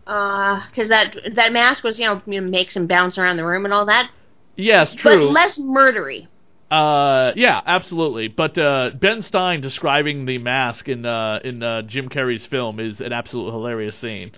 Because 0.05 0.87
that 0.89 1.17
that 1.33 1.51
mask 1.51 1.83
was, 1.83 1.99
you 1.99 2.05
know, 2.05 2.21
makes 2.25 2.77
him 2.77 2.87
bounce 2.87 3.17
around 3.17 3.35
the 3.35 3.45
room 3.45 3.65
and 3.65 3.73
all 3.73 3.87
that, 3.87 4.09
yes, 4.55 4.93
true. 4.93 5.25
but 5.25 5.31
less 5.31 5.57
murdery. 5.57 6.27
uh, 6.71 7.33
yeah, 7.35 7.61
absolutely. 7.65 8.29
But 8.29 8.57
uh, 8.57 8.91
Ben 8.93 9.23
Stein 9.23 9.59
describing 9.59 10.25
the 10.25 10.37
mask 10.37 10.87
in 10.87 11.05
uh, 11.05 11.39
in 11.43 11.61
uh, 11.61 11.81
Jim 11.81 12.07
Carrey's 12.07 12.45
film 12.45 12.79
is 12.79 13.01
an 13.01 13.11
absolute 13.11 13.51
hilarious 13.51 13.97
scene. 13.97 14.31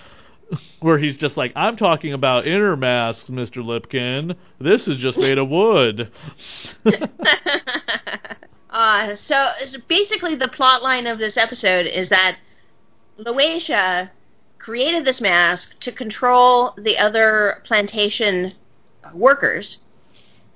Where 0.80 0.98
he's 0.98 1.18
just 1.18 1.38
like, 1.38 1.52
I'm 1.56 1.76
talking 1.76 2.14
about 2.14 2.48
inner 2.48 2.76
masks, 2.78 3.30
Mr. 3.30 3.64
Ipkiss. 3.64 4.36
This 4.60 4.88
is 4.88 4.98
just 4.98 5.18
made 5.18 5.38
of 5.38 5.50
wood. 5.50 6.12
uh, 8.70 9.16
so, 9.16 9.52
so 9.66 9.80
basically, 9.88 10.36
the 10.36 10.48
plot 10.48 10.84
line 10.84 11.08
of 11.08 11.20
this 11.20 11.36
episode 11.36 11.86
is 11.86 12.10
that 12.10 12.40
Loatia 13.20 14.12
created 14.60 15.06
this 15.06 15.20
mask 15.20 15.78
to 15.80 15.92
control 15.92 16.74
the 16.78 16.98
other 16.98 17.62
plantation 17.66 18.54
workers 19.14 19.78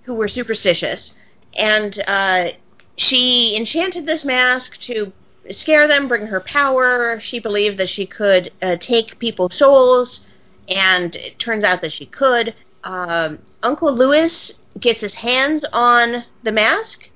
who 0.03 0.13
were 0.13 0.27
superstitious, 0.27 1.13
and 1.57 2.01
uh, 2.07 2.49
she 2.95 3.55
enchanted 3.57 4.05
this 4.05 4.23
mask 4.23 4.77
to 4.77 5.11
scare 5.55 5.87
them, 5.87 6.07
bring 6.07 6.27
her 6.27 6.39
power. 6.39 7.19
She 7.19 7.39
believed 7.39 7.77
that 7.77 7.89
she 7.89 8.05
could 8.05 8.51
uh, 8.61 8.77
take 8.79 9.19
people's 9.19 9.55
souls, 9.55 10.25
and 10.67 11.15
it 11.15 11.39
turns 11.39 11.63
out 11.63 11.81
that 11.81 11.93
she 11.93 12.05
could. 12.05 12.53
Um, 12.83 13.39
Uncle 13.63 13.93
Lewis 13.93 14.53
gets 14.79 15.01
his 15.01 15.15
hands 15.15 15.65
on 15.73 16.23
the 16.43 16.51
mask, 16.51 17.09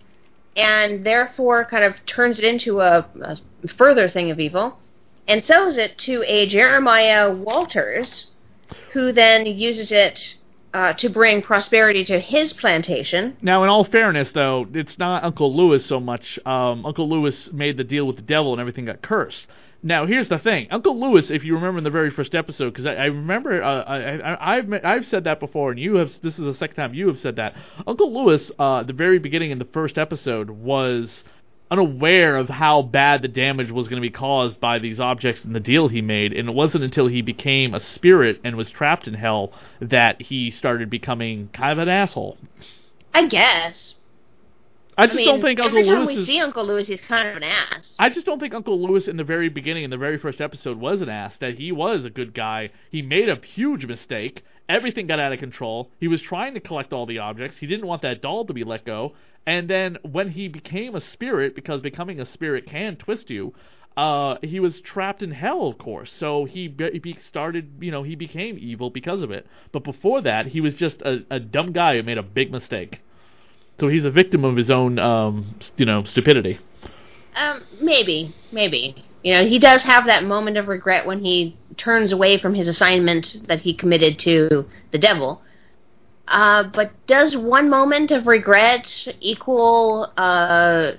and 0.55 1.05
therefore 1.05 1.65
kind 1.65 1.83
of 1.83 2.05
turns 2.05 2.39
it 2.39 2.45
into 2.45 2.79
a, 2.79 3.05
a 3.21 3.37
further 3.67 4.07
thing 4.07 4.31
of 4.31 4.39
evil, 4.39 4.79
and 5.27 5.43
sells 5.43 5.77
it 5.77 5.97
to 5.99 6.23
a 6.27 6.45
Jeremiah 6.45 7.31
Walters, 7.31 8.27
who 8.93 9.11
then 9.11 9.45
uses 9.45 9.91
it 9.91 10.35
uh, 10.75 10.91
to 10.91 11.07
bring 11.07 11.41
prosperity 11.41 12.03
to 12.03 12.19
his 12.19 12.51
plantation. 12.51 13.37
Now, 13.41 13.63
in 13.63 13.69
all 13.69 13.85
fairness, 13.85 14.31
though, 14.33 14.67
it's 14.73 14.99
not 14.99 15.23
Uncle 15.23 15.55
Lewis 15.55 15.85
so 15.85 16.01
much. 16.01 16.37
Um, 16.45 16.85
Uncle 16.85 17.09
Lewis 17.09 17.49
made 17.53 17.77
the 17.77 17.85
deal 17.85 18.05
with 18.05 18.17
the 18.17 18.21
devil, 18.21 18.51
and 18.51 18.59
everything 18.59 18.83
got 18.83 19.01
cursed. 19.01 19.47
Now, 19.81 20.05
here's 20.05 20.27
the 20.27 20.37
thing, 20.37 20.67
Uncle 20.71 20.99
Lewis. 20.99 21.31
If 21.31 21.45
you 21.45 21.53
remember 21.55 21.77
in 21.77 21.85
the 21.85 21.91
very 21.91 22.09
first 22.09 22.35
episode, 22.35 22.71
because 22.71 22.87
I, 22.87 22.95
I 22.95 23.05
remember 23.05 23.63
uh, 23.63 23.83
I, 23.83 24.57
I've 24.57 24.73
I've 24.83 25.05
said 25.05 25.23
that 25.25 25.39
before, 25.39 25.71
and 25.71 25.79
you 25.79 25.95
have. 25.95 26.11
This 26.21 26.37
is 26.37 26.43
the 26.43 26.53
second 26.55 26.75
time 26.75 26.93
you 26.93 27.07
have 27.07 27.19
said 27.19 27.37
that. 27.37 27.55
Uncle 27.87 28.11
Lewis, 28.11 28.51
uh, 28.59 28.83
the 28.83 28.93
very 28.93 29.19
beginning 29.19 29.51
in 29.51 29.59
the 29.59 29.65
first 29.65 29.97
episode, 29.97 30.49
was 30.49 31.23
unaware 31.71 32.37
of 32.37 32.47
how 32.47 32.81
bad 32.81 33.21
the 33.21 33.27
damage 33.27 33.71
was 33.71 33.87
going 33.87 34.01
to 34.01 34.07
be 34.07 34.11
caused 34.11 34.59
by 34.59 34.79
these 34.79 34.99
objects 34.99 35.43
and 35.43 35.55
the 35.55 35.59
deal 35.59 35.87
he 35.87 36.01
made. 36.01 36.31
And 36.33 36.49
it 36.49 36.55
wasn't 36.55 36.83
until 36.83 37.07
he 37.07 37.21
became 37.21 37.73
a 37.73 37.79
spirit 37.79 38.39
and 38.43 38.55
was 38.55 38.69
trapped 38.69 39.07
in 39.07 39.15
hell 39.15 39.51
that 39.79 40.21
he 40.21 40.51
started 40.51 40.89
becoming 40.89 41.49
kind 41.53 41.71
of 41.71 41.79
an 41.79 41.89
asshole. 41.89 42.37
I 43.13 43.27
guess. 43.27 43.95
I 44.97 45.07
just 45.07 45.17
mean, 45.17 45.27
don't 45.27 45.41
think 45.41 45.59
Uncle 45.59 45.75
Lewis. 45.75 45.87
every 45.87 45.95
time 45.95 46.05
Lewis 46.05 46.15
we 46.15 46.21
is. 46.21 46.27
see 46.27 46.39
Uncle 46.39 46.65
Lewis, 46.65 46.87
he's 46.87 47.01
kind 47.01 47.27
of 47.27 47.35
an 47.35 47.43
ass. 47.43 47.95
I 47.99 48.09
just 48.09 48.25
don't 48.25 48.39
think 48.39 48.53
Uncle 48.53 48.79
Lewis 48.81 49.07
in 49.07 49.17
the 49.17 49.23
very 49.25 49.49
beginning, 49.49 49.83
in 49.83 49.89
the 49.89 49.97
very 49.97 50.17
first 50.17 50.39
episode, 50.39 50.79
was 50.79 51.01
an 51.01 51.09
ass. 51.09 51.35
That 51.39 51.55
he 51.55 51.71
was 51.71 52.05
a 52.05 52.09
good 52.09 52.33
guy. 52.33 52.69
He 52.91 53.01
made 53.01 53.27
a 53.27 53.35
huge 53.35 53.85
mistake. 53.85 54.43
Everything 54.69 55.05
got 55.05 55.19
out 55.19 55.33
of 55.33 55.39
control. 55.39 55.91
He 55.99 56.07
was 56.07 56.21
trying 56.21 56.53
to 56.53 56.59
collect 56.59 56.93
all 56.93 57.05
the 57.05 57.19
objects. 57.19 57.57
He 57.57 57.67
didn't 57.67 57.87
want 57.87 58.01
that 58.03 58.21
doll 58.21 58.45
to 58.45 58.53
be 58.53 58.63
let 58.63 58.85
go. 58.85 59.13
And 59.45 59.69
then 59.69 59.97
when 60.01 60.29
he 60.29 60.47
became 60.47 60.95
a 60.95 61.01
spirit, 61.01 61.55
because 61.55 61.81
becoming 61.81 62.19
a 62.19 62.25
spirit 62.25 62.65
can 62.65 62.95
twist 62.95 63.29
you, 63.29 63.53
uh, 63.95 64.37
he 64.41 64.59
was 64.59 64.81
trapped 64.81 65.21
in 65.23 65.31
hell, 65.31 65.67
of 65.67 65.77
course. 65.77 66.11
So 66.11 66.45
he, 66.45 66.67
be- 66.67 66.99
he 67.03 67.17
started, 67.21 67.77
you 67.79 67.91
know, 67.91 68.03
he 68.03 68.15
became 68.15 68.57
evil 68.59 68.89
because 68.89 69.21
of 69.21 69.31
it. 69.31 69.47
But 69.71 69.83
before 69.83 70.21
that, 70.21 70.47
he 70.47 70.61
was 70.61 70.75
just 70.75 71.01
a, 71.01 71.25
a 71.29 71.39
dumb 71.39 71.71
guy 71.71 71.95
who 71.95 72.03
made 72.03 72.17
a 72.17 72.23
big 72.23 72.51
mistake. 72.51 73.01
So 73.79 73.87
he's 73.87 74.05
a 74.05 74.11
victim 74.11 74.43
of 74.43 74.55
his 74.55 74.71
own, 74.71 74.99
um, 74.99 75.55
you 75.77 75.85
know, 75.85 76.03
stupidity. 76.03 76.59
Um, 77.35 77.63
maybe, 77.81 78.33
maybe. 78.51 78.95
You 79.23 79.33
know, 79.33 79.45
he 79.45 79.59
does 79.59 79.83
have 79.83 80.05
that 80.05 80.23
moment 80.23 80.57
of 80.57 80.67
regret 80.67 81.05
when 81.05 81.19
he 81.19 81.57
turns 81.77 82.11
away 82.11 82.37
from 82.37 82.53
his 82.53 82.67
assignment 82.67 83.47
that 83.47 83.59
he 83.59 83.73
committed 83.73 84.19
to 84.19 84.65
the 84.91 84.97
devil. 84.97 85.41
Uh, 86.27 86.63
but 86.63 86.91
does 87.05 87.37
one 87.37 87.69
moment 87.69 88.11
of 88.11 88.27
regret 88.27 89.07
equal 89.19 90.11
uh, 90.17 90.93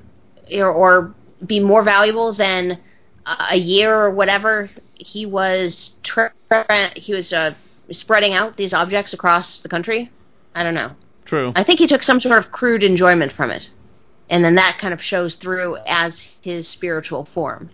or, 0.53 0.71
or 0.71 1.15
be 1.45 1.59
more 1.61 1.83
valuable 1.83 2.33
than 2.33 2.79
uh, 3.27 3.47
a 3.51 3.57
year 3.57 3.93
or 3.93 4.15
whatever 4.15 4.71
he 4.95 5.27
was 5.27 5.91
tra- 6.03 6.33
he 6.95 7.13
was 7.13 7.33
uh, 7.33 7.53
spreading 7.91 8.35
out 8.35 8.57
these 8.57 8.73
objects 8.73 9.13
across 9.13 9.59
the 9.59 9.69
country? 9.69 10.11
I 10.55 10.63
don't 10.63 10.75
know. 10.75 10.93
True. 11.25 11.53
I 11.57 11.65
think 11.65 11.81
he 11.81 11.89
took 11.89 12.03
some 12.03 12.21
sort 12.21 12.39
of 12.39 12.53
crude 12.53 12.85
enjoyment 12.85 13.33
from 13.33 13.51
it. 13.51 13.69
And 14.31 14.45
then 14.45 14.55
that 14.57 14.79
kind 14.81 14.95
of 14.95 15.03
shows 15.03 15.37
through 15.37 15.77
as 15.87 16.27
his 16.41 16.67
spiritual 16.69 17.25
form. 17.27 17.71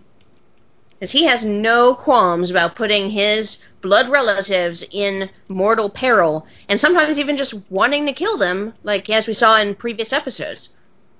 Because 1.03 1.19
he 1.19 1.25
has 1.25 1.43
no 1.43 1.95
qualms 1.95 2.49
about 2.49 2.77
putting 2.77 3.09
his 3.09 3.57
blood 3.81 4.07
relatives 4.07 4.85
in 4.89 5.29
mortal 5.49 5.89
peril, 5.89 6.47
and 6.69 6.79
sometimes 6.79 7.19
even 7.19 7.35
just 7.35 7.53
wanting 7.69 8.05
to 8.05 8.13
kill 8.13 8.37
them, 8.37 8.73
like 8.83 9.09
as 9.09 9.27
we 9.27 9.33
saw 9.33 9.59
in 9.59 9.75
previous 9.75 10.13
episodes. 10.13 10.69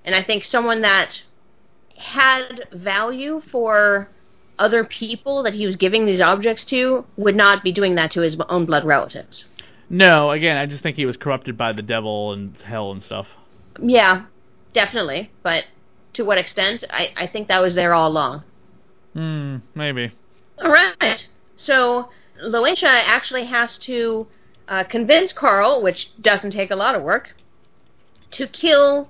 And 0.06 0.16
I 0.16 0.24
think 0.24 0.46
someone 0.46 0.80
that 0.84 1.24
had 1.98 2.66
value 2.72 3.42
for 3.42 4.08
other 4.58 4.86
people 4.86 5.44
that 5.44 5.54
he 5.54 5.66
was 5.66 5.76
giving 5.76 6.06
these 6.06 6.22
objects 6.22 6.64
to 6.68 7.04
would 7.18 7.36
not 7.36 7.62
be 7.62 7.74
doing 7.74 7.96
that 7.96 8.12
to 8.12 8.22
his 8.22 8.38
own 8.48 8.66
blood 8.66 8.86
relatives. 8.86 9.44
No, 9.90 10.32
again, 10.32 10.56
I 10.56 10.66
just 10.66 10.82
think 10.82 10.96
he 10.96 11.06
was 11.06 11.18
corrupted 11.18 11.58
by 11.58 11.74
the 11.74 11.82
devil 11.82 12.32
and 12.32 12.56
hell 12.64 12.94
and 12.94 13.04
stuff. 13.04 13.28
Yeah, 13.82 14.28
definitely. 14.72 15.34
But 15.42 15.66
to 16.14 16.24
what 16.24 16.38
extent? 16.38 16.86
I, 16.90 17.12
I 17.18 17.28
think 17.28 17.50
that 17.50 17.62
was 17.62 17.76
there 17.76 17.94
all 17.94 18.08
along. 18.10 18.46
Hmm, 19.14 19.58
maybe. 19.76 20.12
All 20.62 20.72
right. 20.72 21.28
So 21.56 22.10
Loetia 22.42 22.88
actually 22.88 23.46
has 23.46 23.78
to 23.80 24.28
uh, 24.68 24.84
convince 24.84 25.34
Carl, 25.34 25.82
which 25.82 26.10
doesn't 26.22 26.52
take 26.52 26.72
a 26.72 26.76
lot 26.76 26.96
of 26.96 27.04
work, 27.04 27.36
to 28.32 28.48
kill 28.48 29.10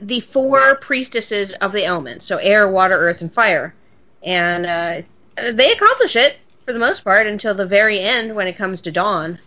the 0.00 0.20
four 0.20 0.76
priestesses 0.76 1.52
of 1.60 1.72
the 1.72 1.84
elements. 1.84 2.26
So 2.26 2.38
air, 2.38 2.68
water, 2.70 2.94
earth, 2.94 3.20
and 3.20 3.32
fire. 3.32 3.74
And 4.22 4.66
uh, 4.66 5.02
they 5.52 5.72
accomplish 5.72 6.16
it 6.16 6.38
for 6.64 6.72
the 6.72 6.78
most 6.78 7.04
part 7.04 7.26
until 7.26 7.54
the 7.54 7.66
very 7.66 8.00
end 8.00 8.34
when 8.34 8.46
it 8.46 8.56
comes 8.56 8.80
to 8.82 8.90
dawn. 8.90 9.38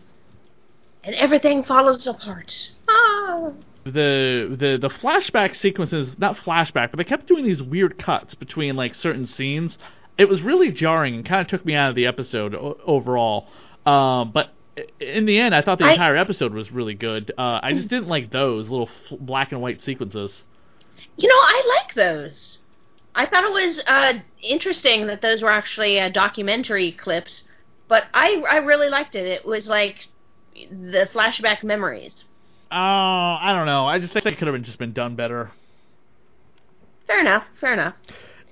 And 1.04 1.16
everything 1.16 1.64
falls 1.64 2.06
apart. 2.06 2.72
Ah. 2.88 3.52
The 3.94 4.56
the 4.60 4.78
the 4.80 4.90
flashback 4.90 5.56
sequences 5.56 6.16
not 6.18 6.36
flashback 6.38 6.92
but 6.92 6.98
they 6.98 7.04
kept 7.04 7.28
doing 7.28 7.44
these 7.46 7.62
weird 7.62 7.98
cuts 7.98 8.36
between 8.36 8.76
like 8.76 8.94
certain 8.96 9.26
scenes 9.28 9.78
it 10.18 10.26
was 10.28 10.42
really 10.42 10.72
jarring 10.72 11.16
and 11.16 11.26
kind 11.26 11.42
of 11.42 11.48
took 11.48 11.66
me 11.66 11.74
out 11.76 11.90
of 11.90 11.96
the 11.96 12.06
episode 12.06 12.54
o- 12.56 12.78
overall 12.86 13.48
um 13.86 14.32
but 14.32 14.52
in 15.00 15.26
the 15.26 15.40
end 15.40 15.54
i 15.56 15.62
thought 15.62 15.78
the 15.80 15.86
I- 15.86 15.92
entire 15.94 16.16
episode 16.16 16.54
was 16.54 16.72
really 16.72 16.94
good 16.94 17.32
uh 17.38 17.60
i 17.64 17.74
just 17.74 17.88
didn't 17.88 18.08
like 18.08 18.32
those 18.32 18.70
little 18.70 18.90
f- 19.12 19.18
black 19.20 19.52
and 19.52 19.62
white 19.62 19.82
sequences 19.82 20.44
You 21.18 21.28
know, 21.30 21.36
I 21.36 21.80
like 21.86 21.94
those. 21.94 22.58
I 23.14 23.26
thought 23.28 23.44
it 23.44 23.52
was 23.52 23.84
uh, 23.88 24.14
interesting 24.42 25.06
that 25.08 25.22
those 25.22 25.42
were 25.44 25.50
actually 25.52 26.00
uh, 26.00 26.10
documentary 26.10 26.92
clips, 26.92 27.44
but 27.88 28.06
I 28.16 28.44
I 28.50 28.58
really 28.58 28.90
liked 28.90 29.14
it. 29.16 29.28
It 29.28 29.46
was 29.46 29.68
like 29.68 30.08
the 30.72 31.08
flashback 31.14 31.64
memories. 31.64 32.24
Uh 32.72 33.40
i 33.40 33.54
don't 33.56 33.66
know 33.66 33.88
i 33.88 34.00
just 34.00 34.14
think 34.14 34.26
it 34.26 34.38
could 34.38 34.48
have 34.48 34.54
been 34.56 34.64
just 34.64 34.80
been 34.80 34.94
done 34.94 35.16
better 35.16 35.52
Fair 37.08 37.22
enough. 37.22 37.46
Fair 37.60 37.74
enough. 37.74 37.96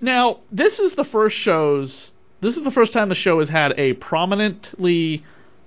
Now, 0.01 0.39
this 0.51 0.79
is 0.79 0.93
the 0.93 1.03
first 1.03 1.37
shows. 1.37 2.11
This 2.41 2.55
is 2.55 2.63
the 2.63 2.71
first 2.71 2.93
time 2.93 3.09
the 3.09 3.15
show 3.15 3.39
has 3.39 3.49
had 3.49 3.73
a 3.77 3.93
prominently 3.93 5.23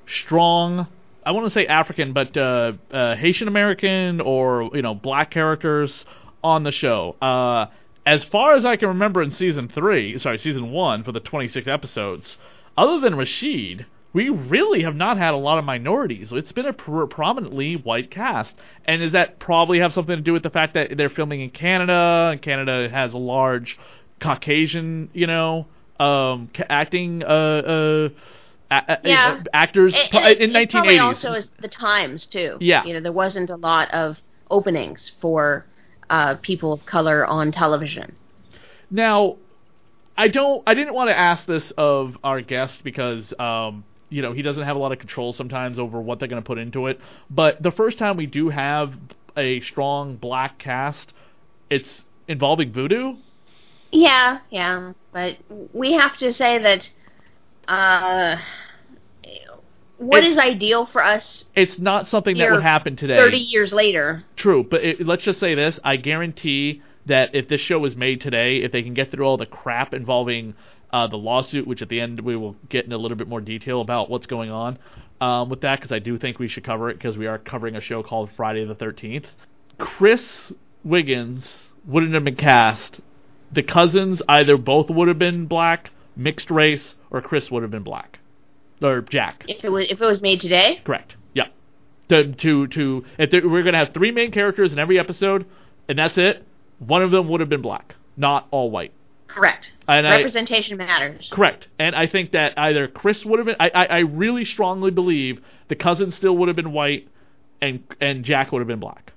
strong. 0.07 0.87
I 1.25 1.33
want 1.33 1.47
to 1.47 1.51
say 1.51 1.67
African, 1.67 2.15
but 2.15 2.37
uh, 2.37 2.73
uh, 2.91 3.15
Haitian 3.17 3.47
American 3.47 4.21
or 4.21 4.71
you 4.73 4.83
know 4.83 4.95
black 4.95 5.31
characters 5.31 6.07
on 6.43 6.63
the 6.63 6.73
show. 6.73 7.17
Uh, 7.21 7.67
as 8.07 8.25
far 8.25 8.55
as 8.55 8.65
I 8.65 8.77
can 8.77 8.89
remember, 8.89 9.21
in 9.23 9.31
season 9.31 9.69
three, 9.69 10.19
sorry, 10.19 10.39
season 10.39 10.71
one 10.71 11.05
for 11.05 11.13
the 11.13 11.21
26 11.21 11.69
episodes, 11.69 12.39
other 12.77 13.01
than 13.01 13.17
Rashid, 13.17 13.85
we 14.13 14.29
really 14.31 14.83
have 14.83 14.97
not 14.97 15.19
had 15.19 15.35
a 15.35 15.37
lot 15.37 15.59
of 15.59 15.65
minorities. 15.65 16.33
It's 16.33 16.53
been 16.53 16.67
a 16.67 16.73
pr- 16.73 17.05
prominently 17.05 17.75
white 17.77 18.11
cast, 18.11 18.55
and 18.87 19.01
does 19.03 19.13
that 19.13 19.39
probably 19.39 19.81
have 19.81 19.93
something 19.93 20.17
to 20.17 20.23
do 20.23 20.33
with 20.33 20.43
the 20.43 20.51
fact 20.51 20.75
that 20.75 20.97
they're 20.97 21.11
filming 21.11 21.41
in 21.43 21.51
Canada, 21.51 22.31
and 22.33 22.41
Canada 22.43 22.89
has 22.91 23.13
a 23.13 23.19
large 23.19 23.79
Caucasian, 24.21 25.11
you 25.13 25.27
know, 25.27 25.67
um, 26.01 26.49
ca- 26.55 26.65
acting 26.69 27.23
uh, 27.23 27.27
uh, 27.27 28.09
a- 28.71 28.99
a- 29.05 29.45
actors 29.53 29.95
And- 29.95 30.11
pro- 30.11 30.27
it, 30.31 30.41
in 30.41 30.57
it 30.57 30.71
probably 30.71 30.97
1980s. 30.97 31.03
also 31.03 31.33
is 31.33 31.51
the 31.61 31.69
times 31.69 32.27
too. 32.27 32.57
Yeah. 32.61 32.85
You 32.85 32.95
know, 32.95 33.01
there 33.01 33.13
wasn't 33.13 33.51
a 33.51 33.57
lot 33.57 33.91
of 33.93 34.19
openings 34.51 35.11
for 35.21 35.67
uh, 36.11 36.37
people 36.37 36.73
of 36.73 36.85
color 36.87 37.25
on 37.27 37.53
television. 37.53 38.15
Now, 38.91 39.37
I 40.17 40.29
don't. 40.29 40.63
I 40.67 40.75
didn't 40.75 40.95
want 40.95 41.11
to 41.11 41.17
ask 41.19 41.47
this 41.47 41.71
of 41.77 42.17
our 42.25 42.41
guest 42.41 42.83
because, 42.83 43.33
um, 43.39 43.85
you 44.11 44.23
know, 44.23 44.33
he 44.33 44.43
doesn't 44.43 44.63
have 44.65 44.77
a 44.77 44.79
lot 44.79 44.93
of 44.93 44.99
control 44.99 45.33
sometimes 45.33 45.79
over 45.79 46.01
what 46.01 46.19
they're 46.19 46.29
going 46.29 46.43
to 46.43 46.47
put 46.47 46.59
into 46.59 46.87
it. 46.87 47.01
But 47.31 47.63
the 47.63 47.71
first 47.71 47.99
time 47.99 48.17
we 48.17 48.27
do 48.27 48.49
have 48.49 48.95
a 49.37 49.61
strong 49.61 50.17
black 50.17 50.59
cast, 50.59 51.13
it's 51.71 52.03
involving 52.27 52.73
voodoo. 52.73 53.17
Yeah, 53.91 54.41
yeah, 54.51 54.93
but 55.13 55.37
we 55.73 55.93
have 55.95 56.17
to 56.19 56.33
say 56.33 56.59
that 56.59 56.91
uh, 57.69 58.37
what 59.99 60.25
It- 60.25 60.31
is 60.31 60.39
ideal 60.39 60.87
for 60.87 61.03
us 61.03 61.47
It's 61.55 61.79
not 61.79 62.09
something 62.09 62.37
that 62.37 62.51
would 62.51 62.63
happen 62.63 62.97
today. 62.97 63.17
30 63.17 63.39
years 63.39 63.73
later. 63.73 64.25
True, 64.37 64.63
but 64.69 64.83
it, 64.85 65.07
let's 65.07 65.23
just 65.23 65.41
say 65.41 65.55
this: 65.55 65.79
I 65.85 65.97
guarantee 65.97 66.83
that 67.07 67.35
if 67.35 67.49
this 67.49 67.61
show 67.61 67.79
was 67.79 67.97
made 67.97 68.21
today, 68.21 68.59
if 68.59 68.73
they 68.73 68.83
can 68.83 68.93
get 68.95 69.11
through 69.11 69.25
all 69.25 69.37
the 69.39 69.47
crap 69.47 69.95
involving 69.95 70.55
uh, 70.93 71.07
the 71.07 71.17
lawsuit, 71.17 71.67
which 71.67 71.83
at 71.83 71.89
the 71.89 72.01
end 72.01 72.21
we 72.21 72.37
will 72.37 72.57
get 72.69 72.85
in 72.85 72.93
a 72.93 72.99
little 72.99 73.17
bit 73.17 73.29
more 73.29 73.41
detail 73.41 73.81
about 73.81 74.09
what's 74.09 74.27
going 74.27 74.51
on 74.51 74.79
um, 75.21 75.49
with 75.49 75.61
that, 75.61 75.79
because 75.79 75.93
I 75.93 75.99
do 75.99 76.19
think 76.19 76.39
we 76.39 76.49
should 76.49 76.65
cover 76.65 76.91
it 76.91 76.95
because 76.95 77.17
we 77.17 77.27
are 77.27 77.39
covering 77.39 77.77
a 77.77 77.81
show 77.81 78.03
called 78.03 78.31
Friday 78.37 78.65
the 78.65 78.75
Thirteenth. 78.75 79.27
Chris 79.79 80.53
Wiggins 80.85 81.69
wouldn't 81.87 82.15
have 82.15 82.25
been 82.25 82.37
cast. 82.37 83.01
The 83.53 83.63
cousins 83.63 84.23
either 84.29 84.57
both 84.57 84.91
would 84.91 85.09
have 85.09 85.19
been 85.19 85.47
black, 85.47 85.91
mixed 86.17 86.51
race, 86.51 86.97
or 87.11 87.21
Chris 87.23 87.51
would 87.51 87.63
have 87.63 87.71
been 87.71 87.83
black, 87.83 88.19
or 88.83 89.01
Jack. 89.03 89.45
If 89.49 89.65
it 89.65 89.71
was 89.71 89.91
if 89.91 90.01
it 90.01 90.07
was 90.07 90.21
made 90.21 90.41
today, 90.41 90.81
Correct. 90.85 91.17
Yeah. 91.35 91.49
To 92.09 92.33
to 92.33 92.67
to 92.69 93.05
if 93.19 93.31
there, 93.31 93.49
we're 93.49 93.63
gonna 93.63 93.79
have 93.79 93.93
three 93.93 94.11
main 94.11 94.31
characters 94.31 94.73
in 94.73 94.79
every 94.79 94.99
episode, 94.99 95.47
and 95.89 95.99
that's 95.99 96.19
it. 96.19 96.45
One 96.79 97.03
of 97.03 97.11
them 97.11 97.29
would 97.29 97.41
have 97.41 97.49
been 97.49 97.63
black, 97.63 97.95
not 98.17 98.47
all 98.51 98.71
white. 98.71 98.93
Correct. 99.29 99.73
And 99.87 100.07
I- 100.07 100.17
Representation 100.17 100.77
matters. 100.79 101.31
Correct. 101.33 101.69
And 101.79 101.95
I 101.95 102.07
think 102.07 102.33
that 102.33 102.59
either 102.59 102.89
Chris 102.89 103.25
would 103.25 103.39
have 103.39 103.47
been. 103.47 103.57
I, 103.61 103.71
I, 103.75 103.85
I 103.85 103.99
really 104.01 104.45
strongly 104.45 104.91
believe 104.91 105.41
the 105.69 105.77
cousin 105.77 106.11
still 106.11 106.37
would 106.39 106.49
have 106.49 106.57
been 106.57 106.73
white, 106.73 107.09
and 107.61 107.85
and 108.01 108.25
Jack 108.25 108.51
would 108.53 108.59
have 108.61 108.69
been 108.69 108.81
black. 108.81 109.13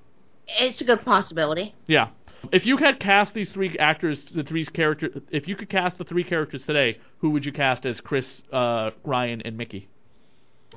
It's 0.47 0.81
a 0.81 0.83
good 0.83 1.03
possibility. 1.05 1.73
Yeah. 1.87 2.09
If 2.51 2.65
you 2.65 2.77
had 2.77 2.99
cast 2.99 3.33
these 3.33 3.51
three 3.51 3.77
actors, 3.77 4.25
the 4.33 4.43
three 4.43 4.65
characters, 4.65 5.21
if 5.31 5.47
you 5.47 5.55
could 5.55 5.69
cast 5.69 5.97
the 5.99 6.03
three 6.03 6.23
characters 6.23 6.63
today, 6.63 6.97
who 7.19 7.29
would 7.29 7.45
you 7.45 7.51
cast 7.51 7.85
as 7.85 8.01
Chris, 8.01 8.41
uh, 8.51 8.89
Ryan, 9.03 9.41
and 9.43 9.57
Micki? 9.59 9.85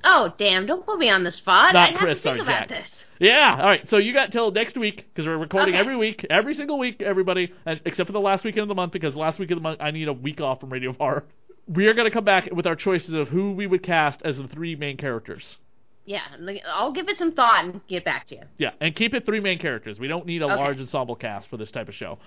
Oh 0.04 0.32
damn! 0.38 0.66
Don't 0.66 0.84
put 0.84 0.98
me 0.98 1.08
on 1.10 1.24
the 1.24 1.32
spot. 1.32 1.72
Not 1.74 1.88
I 1.88 1.92
have 1.92 1.98
Chris, 2.00 2.18
to 2.18 2.22
think 2.22 2.38
sorry, 2.40 2.56
about 2.56 2.68
this. 2.68 3.04
Yeah. 3.18 3.56
All 3.58 3.66
right. 3.66 3.88
So 3.88 3.96
you 3.96 4.12
got 4.12 4.32
till 4.32 4.50
next 4.50 4.76
week 4.76 5.06
because 5.12 5.26
we're 5.26 5.38
recording 5.38 5.74
Okay. 5.74 5.80
every 5.80 5.96
week, 5.96 6.26
every 6.30 6.54
single 6.54 6.78
week, 6.78 7.00
everybody, 7.00 7.52
and 7.64 7.80
except 7.84 8.08
for 8.08 8.12
the 8.12 8.20
last 8.20 8.44
weekend 8.44 8.62
of 8.62 8.68
the 8.68 8.74
month 8.74 8.92
because 8.92 9.14
last 9.14 9.38
week 9.38 9.50
of 9.50 9.56
the 9.56 9.62
month 9.62 9.80
I 9.80 9.90
need 9.92 10.08
a 10.08 10.12
week 10.12 10.40
off 10.40 10.60
from 10.60 10.70
Radio 10.70 10.92
Horror. 10.92 11.24
We 11.66 11.86
are 11.86 11.94
going 11.94 12.04
to 12.06 12.10
come 12.10 12.24
back 12.24 12.50
with 12.52 12.66
our 12.66 12.76
choices 12.76 13.14
of 13.14 13.28
who 13.28 13.52
we 13.52 13.66
would 13.66 13.82
cast 13.82 14.20
as 14.22 14.36
the 14.36 14.46
three 14.48 14.76
main 14.76 14.96
characters. 14.98 15.42
Yeah, 16.04 16.20
I'll 16.66 16.92
give 16.92 17.08
it 17.08 17.16
some 17.16 17.32
thought 17.32 17.64
and 17.64 17.80
get 17.86 18.04
back 18.04 18.26
to 18.28 18.34
you. 18.34 18.42
Yeah, 18.58 18.72
and 18.80 18.94
keep 18.94 19.14
it 19.14 19.24
three 19.24 19.40
main 19.40 19.58
characters. 19.58 19.98
We 19.98 20.06
don't 20.06 20.26
need 20.26 20.42
a 20.42 20.44
Okay. 20.44 20.56
large 20.56 20.78
ensemble 20.78 21.16
cast 21.16 21.48
for 21.48 21.56
this 21.56 21.70
type 21.70 21.88
of 21.88 21.94
show. 21.94 22.18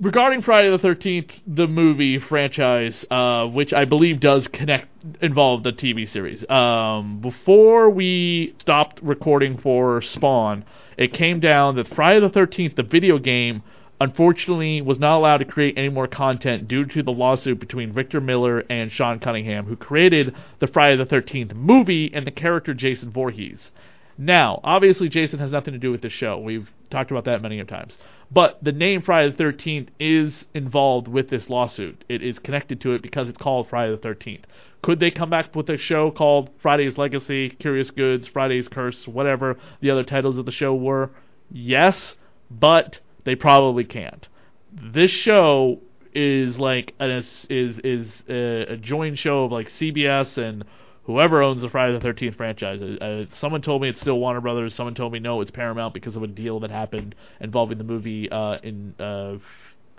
Regarding 0.00 0.40
Friday 0.40 0.70
the 0.70 0.78
Thirteenth, 0.78 1.30
the 1.46 1.66
movie 1.66 2.18
franchise, 2.18 3.04
uh, 3.10 3.44
which 3.46 3.74
I 3.74 3.84
believe 3.84 4.18
does 4.18 4.48
connect 4.48 4.88
involve 5.20 5.62
the 5.62 5.74
TV 5.74 6.08
series. 6.08 6.48
Um, 6.48 7.20
before 7.20 7.90
we 7.90 8.54
stopped 8.60 8.98
recording 9.02 9.58
for 9.58 10.00
Spawn, 10.00 10.64
it 10.96 11.12
came 11.12 11.38
down 11.38 11.76
that 11.76 11.94
Friday 11.94 12.18
the 12.18 12.30
Thirteenth, 12.30 12.76
the 12.76 12.82
video 12.82 13.18
game, 13.18 13.62
unfortunately 14.00 14.80
was 14.80 14.98
not 14.98 15.18
allowed 15.18 15.38
to 15.38 15.44
create 15.44 15.74
any 15.76 15.90
more 15.90 16.08
content 16.08 16.66
due 16.66 16.86
to 16.86 17.02
the 17.02 17.12
lawsuit 17.12 17.60
between 17.60 17.92
Victor 17.92 18.22
Miller 18.22 18.64
and 18.70 18.90
Sean 18.90 19.18
Cunningham, 19.20 19.66
who 19.66 19.76
created 19.76 20.34
the 20.60 20.66
Friday 20.66 20.96
the 20.96 21.04
Thirteenth 21.04 21.52
movie 21.52 22.10
and 22.14 22.26
the 22.26 22.30
character 22.30 22.72
Jason 22.72 23.10
Voorhees. 23.10 23.70
Now, 24.16 24.60
obviously, 24.64 25.10
Jason 25.10 25.40
has 25.40 25.52
nothing 25.52 25.74
to 25.74 25.78
do 25.78 25.90
with 25.90 26.00
this 26.00 26.14
show. 26.14 26.38
We've 26.38 26.70
talked 26.90 27.10
about 27.10 27.24
that 27.24 27.42
many 27.42 27.62
times. 27.64 27.96
But 28.30 28.62
the 28.62 28.72
name 28.72 29.02
Friday 29.02 29.32
the 29.32 29.42
13th 29.42 29.88
is 29.98 30.46
involved 30.54 31.08
with 31.08 31.30
this 31.30 31.50
lawsuit. 31.50 32.04
It 32.08 32.22
is 32.22 32.38
connected 32.38 32.80
to 32.82 32.92
it 32.92 33.02
because 33.02 33.28
it's 33.28 33.38
called 33.38 33.68
Friday 33.68 33.90
the 33.92 34.08
13th. 34.08 34.42
Could 34.82 35.00
they 35.00 35.10
come 35.10 35.30
back 35.30 35.54
with 35.54 35.68
a 35.68 35.76
show 35.76 36.10
called 36.10 36.50
Friday's 36.60 36.96
Legacy, 36.96 37.50
Curious 37.50 37.90
Goods, 37.90 38.28
Friday's 38.28 38.68
Curse, 38.68 39.06
whatever 39.06 39.58
the 39.80 39.90
other 39.90 40.04
titles 40.04 40.38
of 40.38 40.46
the 40.46 40.52
show 40.52 40.74
were? 40.74 41.10
Yes, 41.50 42.16
but 42.50 43.00
they 43.24 43.34
probably 43.34 43.84
can't. 43.84 44.28
This 44.72 45.10
show 45.10 45.80
is 46.14 46.58
like 46.58 46.94
an, 46.98 47.10
is 47.10 47.46
is 47.50 48.22
a, 48.28 48.72
a 48.72 48.76
joint 48.76 49.18
show 49.18 49.44
of 49.44 49.52
like 49.52 49.68
CBS 49.68 50.38
and 50.38 50.64
whoever 51.10 51.42
owns 51.42 51.62
the 51.62 51.68
Friday 51.68 51.92
the 51.92 52.00
Thirteenth 52.00 52.36
franchise. 52.36 52.80
Uh, 52.80 53.24
someone 53.32 53.62
told 53.62 53.82
me 53.82 53.88
it's 53.88 54.00
still 54.00 54.18
Warner 54.18 54.40
Brothers. 54.40 54.74
Someone 54.74 54.94
told 54.94 55.12
me 55.12 55.18
no, 55.18 55.40
it's 55.40 55.50
Paramount 55.50 55.94
because 55.94 56.16
of 56.16 56.22
a 56.22 56.26
deal 56.26 56.60
that 56.60 56.70
happened 56.70 57.14
involving 57.40 57.78
the 57.78 57.84
movie 57.84 58.30
uh, 58.30 58.58
in 58.62 58.94
uh, 58.98 59.36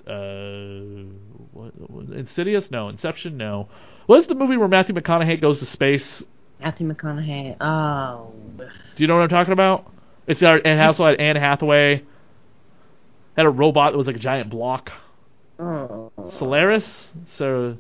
uh, 0.10 1.04
what, 1.52 1.74
Insidious. 2.16 2.72
No, 2.72 2.90
Inception. 2.90 3.38
No. 3.38 3.68
What's 4.06 4.28
the 4.28 4.36
movie 4.36 4.58
where 4.58 4.68
Matthew 4.68 4.96
McConaughey 4.96 5.40
goes 5.42 5.60
to 5.60 5.66
space? 5.66 6.24
Matthew 6.60 6.92
McConaughey. 6.92 7.58
Oh. 7.60 8.32
Do 8.58 8.66
you 8.98 9.08
know 9.08 9.16
what 9.16 9.24
I'm 9.24 9.30
talking 9.30 9.54
about? 9.54 9.92
It's 10.28 10.44
our, 10.44 10.58
it 10.58 10.80
also 10.80 11.06
had 11.06 11.20
Anne 11.20 11.36
Hathaway. 11.36 12.04
Had 13.36 13.46
a 13.46 13.50
robot 13.50 13.94
that 13.94 13.98
was 13.98 14.08
like 14.08 14.16
a 14.16 14.20
giant 14.20 14.50
block. 14.50 14.92
oh. 15.60 16.12
Solaris. 16.38 16.90
So 17.38 17.78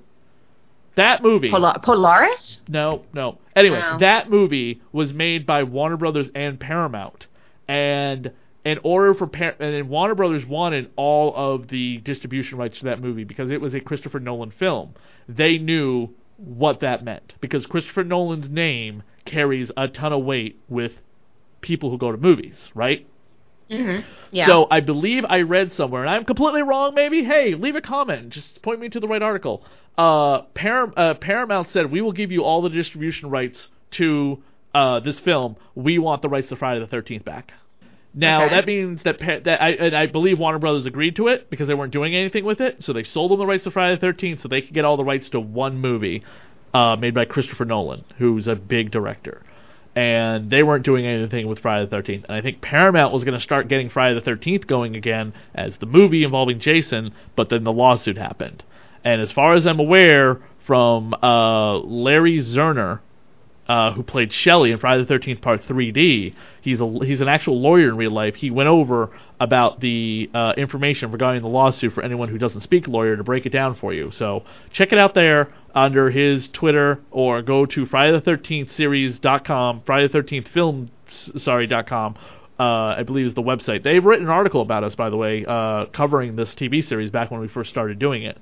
that 0.95 1.23
movie. 1.23 1.49
Polar- 1.49 1.79
Polaris? 1.83 2.61
No, 2.67 3.03
no. 3.13 3.37
Anyway, 3.55 3.79
No. 3.79 3.97
that 3.99 4.29
movie 4.29 4.81
was 4.91 5.13
made 5.13 5.45
by 5.45 5.63
Warner 5.63 5.97
Brothers 5.97 6.29
and 6.35 6.59
Paramount, 6.59 7.27
and 7.67 8.31
in 8.63 8.79
order 8.83 9.13
for 9.15 9.25
Par- 9.27 9.55
and 9.59 9.73
then 9.73 9.87
Warner 9.89 10.15
Brothers 10.15 10.45
wanted 10.45 10.91
all 10.95 11.33
of 11.35 11.67
the 11.69 11.97
distribution 11.99 12.57
rights 12.57 12.77
to 12.79 12.85
that 12.85 13.01
movie 13.01 13.23
because 13.23 13.49
it 13.51 13.59
was 13.61 13.73
a 13.73 13.79
Christopher 13.79 14.19
Nolan 14.19 14.51
film. 14.51 14.93
They 15.27 15.57
knew 15.57 16.09
what 16.37 16.79
that 16.81 17.03
meant 17.03 17.33
because 17.41 17.65
Christopher 17.65 18.03
Nolan's 18.03 18.49
name 18.49 19.03
carries 19.25 19.71
a 19.77 19.87
ton 19.87 20.11
of 20.13 20.23
weight 20.23 20.59
with 20.69 20.91
people 21.61 21.89
who 21.89 21.97
go 21.97 22.11
to 22.11 22.17
movies, 22.17 22.69
right? 22.75 23.07
Mm-hmm. 23.69 24.01
Yeah. 24.31 24.47
So 24.47 24.67
I 24.69 24.81
believe 24.81 25.23
I 25.29 25.41
read 25.41 25.71
somewhere, 25.71 26.01
and 26.01 26.09
I'm 26.09 26.25
completely 26.25 26.61
wrong. 26.61 26.93
Maybe, 26.93 27.23
hey, 27.23 27.53
leave 27.55 27.75
a 27.75 27.81
comment. 27.81 28.29
Just 28.31 28.61
point 28.61 28.79
me 28.81 28.89
to 28.89 28.99
the 28.99 29.07
right 29.07 29.21
article. 29.21 29.63
Uh, 29.97 30.43
Param- 30.55 30.93
uh, 30.97 31.13
Paramount 31.15 31.69
said 31.69 31.91
we 31.91 32.01
will 32.01 32.11
give 32.13 32.31
you 32.31 32.43
all 32.43 32.61
the 32.61 32.69
distribution 32.69 33.29
rights 33.29 33.69
to 33.91 34.41
uh, 34.73 34.99
this 35.01 35.19
film. 35.19 35.55
We 35.75 35.99
want 35.99 36.21
the 36.21 36.29
rights 36.29 36.49
to 36.49 36.55
Friday 36.55 36.79
the 36.79 36.87
Thirteenth 36.87 37.25
back. 37.25 37.51
Now 38.13 38.43
Okay. 38.45 38.55
that 38.55 38.65
means 38.67 39.03
that 39.03 39.19
pa- 39.19 39.39
that 39.43 39.61
I 39.61 39.69
and 39.71 39.95
I 39.95 40.05
believe 40.07 40.39
Warner 40.39 40.59
Brothers 40.59 40.85
agreed 40.85 41.15
to 41.17 41.27
it 41.27 41.49
because 41.49 41.67
they 41.67 41.73
weren't 41.73 41.93
doing 41.93 42.15
anything 42.15 42.43
with 42.45 42.59
it, 42.61 42.83
so 42.83 42.93
they 42.93 43.03
sold 43.03 43.31
them 43.31 43.39
the 43.39 43.45
rights 43.45 43.63
to 43.65 43.71
Friday 43.71 43.95
the 43.95 44.01
Thirteenth, 44.01 44.41
so 44.41 44.47
they 44.47 44.61
could 44.61 44.73
get 44.73 44.85
all 44.85 44.97
the 44.97 45.03
rights 45.05 45.29
to 45.29 45.39
one 45.39 45.77
movie 45.77 46.23
uh, 46.73 46.95
made 46.97 47.13
by 47.13 47.25
Christopher 47.25 47.65
Nolan, 47.65 48.03
who's 48.17 48.47
a 48.47 48.55
big 48.55 48.91
director 48.91 49.43
and 49.93 50.49
they 50.49 50.63
weren't 50.63 50.85
doing 50.85 51.05
anything 51.05 51.47
with 51.47 51.59
Friday 51.59 51.85
the 51.85 51.93
13th. 51.97 52.23
And 52.23 52.31
I 52.31 52.39
think 52.39 52.61
Paramount 52.61 53.11
was 53.13 53.25
going 53.25 53.33
to 53.37 53.43
start 53.43 53.67
getting 53.67 53.89
Friday 53.89 54.17
the 54.17 54.21
13th 54.31 54.65
going 54.65 54.95
again 54.95 55.33
as 55.53 55.75
the 55.79 55.85
movie 55.85 56.23
involving 56.23 56.61
Jason, 56.61 57.13
but 57.35 57.49
then 57.49 57.65
the 57.65 57.73
lawsuit 57.73 58.17
happened. 58.17 58.63
And 59.03 59.21
as 59.21 59.31
far 59.31 59.53
as 59.53 59.65
I'm 59.65 59.79
aware, 59.79 60.39
from 60.65 61.13
uh, 61.21 61.77
Larry 61.79 62.39
Zerner, 62.39 62.99
uh, 63.67 63.93
who 63.93 64.03
played 64.03 64.31
Shelley 64.31 64.71
in 64.71 64.77
Friday 64.77 65.03
the 65.03 65.13
13th 65.13 65.41
Part 65.41 65.63
3D, 65.63 66.33
he's 66.61 66.81
a 66.81 66.87
he's 67.05 67.21
an 67.21 67.27
actual 67.27 67.59
lawyer 67.59 67.89
in 67.89 67.97
real 67.97 68.11
life. 68.11 68.35
He 68.35 68.51
went 68.51 68.67
over 68.67 69.09
about 69.39 69.79
the 69.79 70.29
uh, 70.33 70.53
information 70.57 71.11
regarding 71.11 71.41
the 71.41 71.47
lawsuit 71.47 71.93
for 71.93 72.03
anyone 72.03 72.29
who 72.29 72.37
doesn't 72.37 72.61
speak 72.61 72.87
lawyer 72.87 73.15
to 73.15 73.23
break 73.23 73.45
it 73.45 73.51
down 73.51 73.75
for 73.75 73.93
you. 73.93 74.11
So 74.11 74.43
check 74.71 74.91
it 74.91 74.97
out 74.97 75.13
there 75.13 75.53
under 75.73 76.11
his 76.11 76.47
Twitter 76.49 76.99
or 77.11 77.41
go 77.41 77.65
to 77.65 77.85
Friday 77.85 78.17
the 78.17 78.21
13th 78.21 78.71
series.com, 78.73 79.81
Friday 79.85 80.07
the 80.07 80.19
13th 80.19 80.47
film 80.49 80.91
sorry.com. 81.07 82.15
Uh, 82.59 82.95
I 82.97 83.03
believe 83.03 83.25
is 83.25 83.33
the 83.33 83.41
website. 83.41 83.81
They've 83.81 84.05
written 84.05 84.27
an 84.27 84.31
article 84.31 84.61
about 84.61 84.83
us, 84.83 84.93
by 84.93 85.09
the 85.09 85.17
way, 85.17 85.43
uh, 85.47 85.87
covering 85.87 86.35
this 86.35 86.53
TV 86.53 86.83
series 86.83 87.09
back 87.09 87.31
when 87.31 87.41
we 87.41 87.47
first 87.47 87.71
started 87.71 87.97
doing 87.97 88.21
it. 88.21 88.37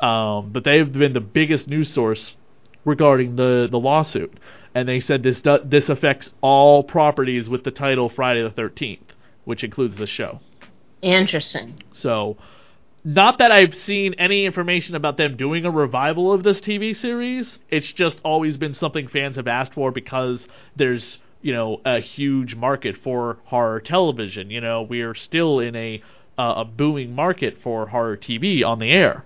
Um, 0.00 0.50
but 0.50 0.64
they've 0.64 0.90
been 0.90 1.12
the 1.12 1.20
biggest 1.20 1.68
news 1.68 1.92
source 1.92 2.36
regarding 2.84 3.36
the, 3.36 3.68
the 3.70 3.78
lawsuit, 3.78 4.38
and 4.74 4.88
they 4.88 5.00
said 5.00 5.22
this 5.22 5.40
do, 5.40 5.58
this 5.64 5.88
affects 5.88 6.30
all 6.40 6.82
properties 6.82 7.48
with 7.48 7.64
the 7.64 7.70
title 7.70 8.08
Friday 8.08 8.42
the 8.42 8.50
Thirteenth, 8.50 9.12
which 9.44 9.64
includes 9.64 9.96
the 9.96 10.06
show. 10.06 10.40
Interesting. 11.00 11.82
So, 11.92 12.36
not 13.04 13.38
that 13.38 13.52
I've 13.52 13.74
seen 13.74 14.14
any 14.14 14.46
information 14.46 14.94
about 14.94 15.16
them 15.16 15.36
doing 15.36 15.64
a 15.64 15.70
revival 15.70 16.32
of 16.32 16.42
this 16.42 16.60
TV 16.60 16.96
series. 16.96 17.58
It's 17.70 17.92
just 17.92 18.20
always 18.24 18.56
been 18.56 18.74
something 18.74 19.08
fans 19.08 19.36
have 19.36 19.46
asked 19.46 19.74
for 19.74 19.90
because 19.90 20.48
there's 20.74 21.18
you 21.40 21.52
know 21.52 21.80
a 21.84 22.00
huge 22.00 22.54
market 22.54 22.96
for 22.96 23.38
horror 23.44 23.80
television. 23.80 24.50
You 24.50 24.60
know 24.60 24.82
we're 24.82 25.14
still 25.14 25.60
in 25.60 25.76
a 25.76 26.02
uh, 26.36 26.54
a 26.58 26.64
booming 26.64 27.14
market 27.14 27.58
for 27.62 27.86
horror 27.86 28.16
TV 28.16 28.64
on 28.64 28.78
the 28.78 28.90
air. 28.90 29.24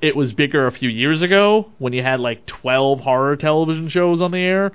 It 0.00 0.16
was 0.16 0.32
bigger 0.32 0.66
a 0.66 0.72
few 0.72 0.88
years 0.88 1.22
ago 1.22 1.72
when 1.78 1.92
you 1.92 2.02
had 2.02 2.20
like 2.20 2.46
12 2.46 3.00
horror 3.00 3.36
television 3.36 3.88
shows 3.88 4.20
on 4.20 4.30
the 4.30 4.38
air. 4.38 4.72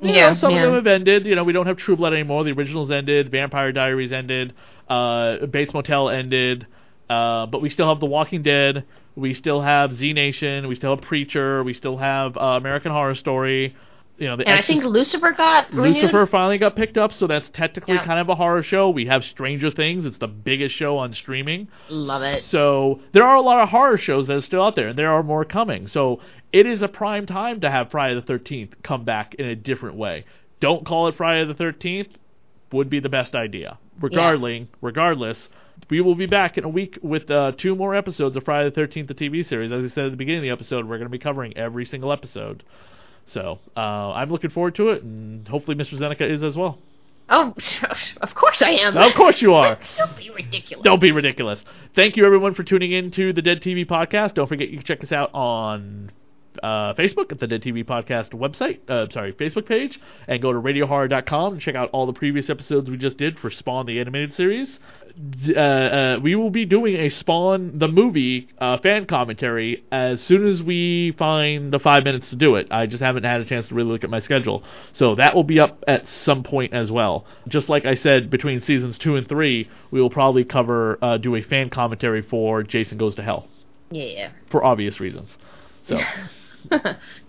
You 0.00 0.12
Yeah, 0.14 0.28
know, 0.28 0.34
some 0.34 0.50
yeah. 0.52 0.58
of 0.58 0.62
them 0.66 0.74
have 0.74 0.86
ended. 0.86 1.26
You 1.26 1.34
know, 1.34 1.44
we 1.44 1.52
don't 1.52 1.66
have 1.66 1.76
True 1.78 1.96
Blood 1.96 2.12
anymore. 2.12 2.44
The 2.44 2.52
originals 2.52 2.90
ended. 2.90 3.30
Vampire 3.30 3.72
Diaries 3.72 4.12
ended. 4.12 4.54
Uh, 4.88 5.46
Bates 5.46 5.72
Motel 5.72 6.10
ended. 6.10 6.66
Uh, 7.08 7.46
but 7.46 7.62
we 7.62 7.70
still 7.70 7.88
have 7.88 8.00
The 8.00 8.06
Walking 8.06 8.42
Dead. 8.42 8.84
We 9.16 9.34
still 9.34 9.62
have 9.62 9.94
Z 9.94 10.12
Nation. 10.12 10.68
We 10.68 10.74
still 10.76 10.94
have 10.94 11.02
Preacher. 11.04 11.64
We 11.64 11.72
still 11.74 11.96
have 11.96 12.36
uh, 12.36 12.40
American 12.60 12.92
Horror 12.92 13.14
Story. 13.14 13.74
You 14.18 14.26
know, 14.26 14.36
the 14.36 14.48
And 14.48 14.58
I 14.58 14.62
think 14.62 14.82
Lucifer 14.82 15.30
got 15.32 15.72
renewed. 15.72 15.94
Lucifer 15.94 16.26
finally 16.26 16.58
got 16.58 16.74
picked 16.74 16.98
up, 16.98 17.12
so 17.12 17.28
that's 17.28 17.48
technically 17.50 17.94
Yeah. 17.94 18.04
kind 18.04 18.18
of 18.18 18.28
a 18.28 18.34
horror 18.34 18.64
show. 18.64 18.90
We 18.90 19.06
have 19.06 19.24
Stranger 19.24 19.70
Things. 19.70 20.04
It's 20.04 20.18
the 20.18 20.26
biggest 20.26 20.74
show 20.74 20.98
on 20.98 21.14
streaming. 21.14 21.68
Love 21.88 22.22
it. 22.22 22.42
So 22.42 23.00
there 23.12 23.22
are 23.22 23.36
a 23.36 23.40
lot 23.40 23.62
of 23.62 23.68
horror 23.68 23.96
shows 23.96 24.26
that 24.26 24.36
are 24.36 24.40
still 24.40 24.62
out 24.62 24.74
there, 24.74 24.88
and 24.88 24.98
there 24.98 25.10
are 25.12 25.22
more 25.22 25.44
coming. 25.44 25.86
So 25.86 26.18
it 26.52 26.66
is 26.66 26.82
a 26.82 26.88
prime 26.88 27.26
time 27.26 27.60
to 27.60 27.70
have 27.70 27.90
Friday 27.92 28.16
the 28.16 28.22
Thirteenth 28.22 28.74
come 28.82 29.04
back 29.04 29.34
in 29.36 29.46
a 29.46 29.54
different 29.54 29.94
way. 29.96 30.24
Don't 30.60 30.84
call 30.84 31.06
it 31.06 31.14
Friday 31.14 31.46
the 31.46 31.54
Thirteenth. 31.54 32.08
Would 32.72 32.90
be 32.90 33.00
the 33.00 33.08
best 33.08 33.34
idea. 33.34 33.78
Regardless, 34.00 34.66
regardless, 34.82 35.48
we 35.88 36.00
will 36.00 36.14
be 36.14 36.26
back 36.26 36.58
in 36.58 36.64
a 36.64 36.68
week 36.68 36.98
with 37.02 37.30
uh, 37.30 37.52
two 37.56 37.74
more 37.74 37.94
episodes 37.94 38.36
of 38.36 38.44
Friday 38.44 38.68
the 38.68 38.74
Thirteenth, 38.74 39.08
the 39.08 39.14
TV 39.14 39.46
series. 39.46 39.70
As 39.72 39.84
I 39.84 39.88
said 39.88 40.04
at 40.06 40.10
the 40.10 40.16
beginning 40.18 40.40
of 40.40 40.42
the 40.42 40.50
episode, 40.50 40.84
we're 40.86 40.98
going 40.98 41.06
to 41.06 41.10
be 41.10 41.18
covering 41.18 41.56
every 41.56 41.86
single 41.86 42.12
episode. 42.12 42.62
So 43.28 43.58
uh, 43.76 43.80
I'm 44.12 44.30
looking 44.30 44.50
forward 44.50 44.74
to 44.76 44.90
it, 44.90 45.02
and 45.02 45.46
hopefully 45.46 45.76
Mr. 45.76 45.98
Zeneca 45.98 46.22
is 46.22 46.42
as 46.42 46.56
well. 46.56 46.78
Oh, 47.30 47.54
of 48.20 48.34
course 48.34 48.62
I 48.62 48.70
am. 48.70 48.96
Of 48.96 49.14
course 49.14 49.42
you 49.42 49.54
are. 49.54 49.78
Don't 49.98 50.16
be 50.16 50.30
ridiculous. 50.30 50.84
Don't 50.84 51.00
be 51.00 51.12
ridiculous. 51.12 51.62
Thank 51.94 52.16
you 52.16 52.24
everyone 52.24 52.54
for 52.54 52.62
tuning 52.62 52.92
in 52.92 53.10
to 53.12 53.32
the 53.32 53.42
Dead 53.42 53.60
TV 53.60 53.86
podcast. 53.86 54.34
Don't 54.34 54.46
forget 54.46 54.70
you 54.70 54.78
can 54.78 54.86
check 54.86 55.04
us 55.04 55.12
out 55.12 55.30
on 55.34 56.10
uh, 56.62 56.94
Facebook 56.94 57.30
at 57.30 57.38
the 57.38 57.46
Dead 57.46 57.62
TV 57.62 57.84
podcast 57.84 58.30
website, 58.30 58.78
uh, 58.88 59.08
sorry, 59.10 59.32
Facebook 59.34 59.66
page, 59.66 60.00
and 60.26 60.40
go 60.40 60.52
to 60.52 60.58
radiohorror.com 60.58 61.54
and 61.54 61.62
check 61.62 61.74
out 61.74 61.90
all 61.90 62.06
the 62.06 62.12
previous 62.12 62.48
episodes 62.48 62.88
we 62.88 62.96
just 62.96 63.18
did 63.18 63.38
for 63.38 63.50
Spawn 63.50 63.86
the 63.86 64.00
animated 64.00 64.34
series. 64.34 64.78
Uh, 65.48 65.60
uh, 65.60 66.18
we 66.22 66.36
will 66.36 66.50
be 66.50 66.64
doing 66.64 66.94
a 66.94 67.08
Spawn 67.08 67.78
the 67.78 67.88
movie 67.88 68.48
uh, 68.58 68.78
fan 68.78 69.04
commentary 69.06 69.82
as 69.90 70.20
soon 70.22 70.46
as 70.46 70.62
we 70.62 71.12
find 71.18 71.72
the 71.72 71.80
five 71.80 72.04
minutes 72.04 72.30
to 72.30 72.36
do 72.36 72.54
it. 72.54 72.68
I 72.70 72.86
just 72.86 73.02
haven't 73.02 73.24
had 73.24 73.40
a 73.40 73.44
chance 73.44 73.66
to 73.68 73.74
really 73.74 73.90
look 73.90 74.04
at 74.04 74.10
my 74.10 74.20
schedule, 74.20 74.62
so 74.92 75.16
that 75.16 75.34
will 75.34 75.42
be 75.44 75.58
up 75.58 75.82
at 75.88 76.08
some 76.08 76.44
point 76.44 76.72
as 76.72 76.92
well. 76.92 77.26
Just 77.48 77.68
like 77.68 77.84
I 77.84 77.94
said, 77.94 78.30
between 78.30 78.60
seasons 78.60 78.96
two 78.96 79.16
and 79.16 79.28
three, 79.28 79.68
we 79.90 80.00
will 80.00 80.10
probably 80.10 80.44
cover 80.44 80.98
uh, 81.02 81.16
do 81.18 81.34
a 81.34 81.42
fan 81.42 81.68
commentary 81.70 82.22
for 82.22 82.62
Jason 82.62 82.96
Goes 82.96 83.16
to 83.16 83.22
Hell 83.22 83.48
Yeah. 83.90 84.30
for 84.50 84.62
obvious 84.64 85.00
reasons. 85.00 85.36
So. 85.84 85.96
All 86.72 86.80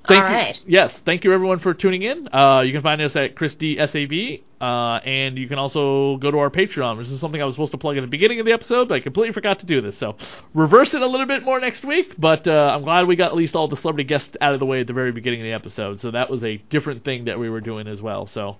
you. 0.10 0.16
right. 0.16 0.62
Yes, 0.68 0.94
thank 1.06 1.24
you 1.24 1.34
everyone 1.34 1.60
for 1.60 1.74
tuning 1.74 2.02
in. 2.04 2.28
Uh, 2.34 2.62
you 2.62 2.74
can 2.74 2.82
find 2.82 3.02
us 3.02 3.16
at 3.16 3.36
Christy 3.36 3.78
SAV, 3.78 4.42
uh, 4.62 5.00
and 5.06 5.38
you 5.38 5.48
can 5.48 5.58
also 5.58 6.18
go 6.18 6.32
to 6.32 6.38
our 6.40 6.50
Patreon, 6.50 6.98
This 7.02 7.12
is 7.12 7.20
something 7.22 7.42
I 7.42 7.46
was 7.46 7.56
supposed 7.56 7.72
to 7.72 7.78
plug 7.78 7.98
at 7.98 8.02
the 8.02 8.08
beginning 8.08 8.40
of 8.40 8.46
the 8.46 8.52
episode, 8.52 8.90
but 8.90 8.96
I 8.96 9.00
completely 9.00 9.34
forgot 9.34 9.60
to 9.60 9.66
do 9.66 9.82
this. 9.82 9.98
So 9.98 10.16
reverse 10.54 10.94
it 10.94 11.02
a 11.02 11.08
little 11.08 11.26
bit 11.26 11.44
more 11.44 11.60
next 11.60 11.86
week. 11.86 12.16
But 12.18 12.46
uh, 12.48 12.52
I'm 12.76 12.84
glad 12.84 13.08
we 13.08 13.16
got 13.16 13.28
at 13.32 13.36
least 13.38 13.56
all 13.56 13.68
the 13.68 13.78
celebrity 13.78 14.08
guests 14.08 14.36
out 14.42 14.54
of 14.54 14.60
the 14.60 14.66
way 14.66 14.82
at 14.82 14.88
the 14.88 14.94
very 14.94 15.12
beginning 15.12 15.42
of 15.42 15.46
the 15.46 15.54
episode. 15.54 16.02
So 16.02 16.12
that 16.12 16.30
was 16.30 16.44
a 16.44 16.58
different 16.70 17.06
thing 17.06 17.26
that 17.26 17.40
we 17.40 17.50
were 17.50 17.62
doing 17.62 17.88
as 17.88 18.02
well. 18.02 18.28
So. 18.28 18.58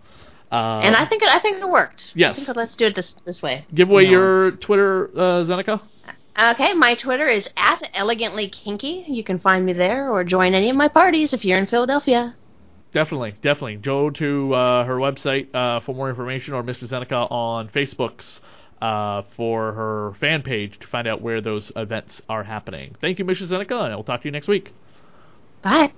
Uh, 0.52 0.80
and 0.82 0.96
I 0.96 1.06
think 1.06 1.22
it, 1.22 1.30
I 1.30 1.40
think 1.40 1.58
it 1.58 1.70
worked. 1.70 2.12
Yes. 2.16 2.40
I 2.40 2.44
think 2.46 2.58
let's 2.58 2.76
do 2.76 2.86
it 2.88 2.96
this 2.96 3.14
this 3.26 3.40
way. 3.42 3.66
give 3.74 3.90
away 3.90 4.06
No. 4.06 4.10
your 4.10 4.52
Twitter, 4.52 5.10
uh, 5.16 5.44
Zeneca. 5.46 5.82
Okay, 6.54 6.74
my 6.74 6.96
Twitter 6.96 7.28
is 7.28 7.50
at 7.58 7.88
elegantly 7.94 8.48
kinky. 8.48 9.04
You 9.08 9.24
can 9.24 9.38
find 9.40 9.66
me 9.66 9.74
there 9.74 10.10
or 10.10 10.24
join 10.24 10.54
any 10.56 10.70
of 10.70 10.76
my 10.76 10.88
parties 10.88 11.34
if 11.34 11.44
you're 11.46 11.58
in 11.60 11.66
Philadelphia. 11.68 12.36
Definitely, 12.92 13.36
definitely. 13.42 13.76
Go 13.76 14.10
to 14.10 14.54
uh, 14.54 14.84
her 14.86 14.98
website 14.98 15.54
uh, 15.54 15.80
for 15.82 15.94
more 15.94 16.10
information, 16.10 16.54
or 16.54 16.64
Mr. 16.64 16.90
Zeneca 16.90 17.32
on 17.32 17.70
Facebook's 17.70 18.42
uh, 18.82 19.24
for 19.36 19.74
her 19.74 20.14
fan 20.20 20.42
page 20.42 20.80
to 20.80 20.88
find 20.88 21.08
out 21.08 21.22
where 21.22 21.42
those 21.42 21.72
events 21.76 22.22
are 22.30 22.44
happening. 22.44 22.96
Thank 23.00 23.20
you, 23.20 23.26
Mr. 23.26 23.48
Zeneca, 23.48 23.86
and 23.86 23.96
we'll 23.96 24.04
talk 24.04 24.22
to 24.22 24.28
you 24.28 24.32
next 24.32 24.48
week. 24.48 24.74
Bye. 25.62 25.94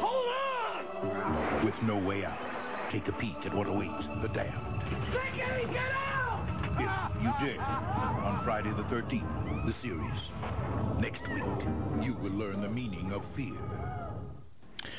Hold 0.00 0.28
on! 1.04 1.64
With 1.64 1.74
no 1.82 1.96
way 1.96 2.24
out. 2.24 2.38
Take 2.92 3.08
a 3.08 3.12
peek 3.12 3.36
at 3.44 3.54
what 3.54 3.66
awaits 3.66 4.06
the 4.22 4.28
damned. 4.28 4.82
If 6.78 7.22
you 7.22 7.32
dare, 7.40 7.60
on 7.60 8.44
Friday 8.44 8.70
the 8.70 8.84
13th, 8.84 9.66
the 9.66 9.74
series. 9.82 10.20
Next 11.00 11.22
week, 11.32 12.04
you 12.04 12.14
will 12.22 12.32
learn 12.32 12.60
the 12.60 12.68
meaning 12.68 13.12
of 13.12 13.22
fear. 13.34 14.05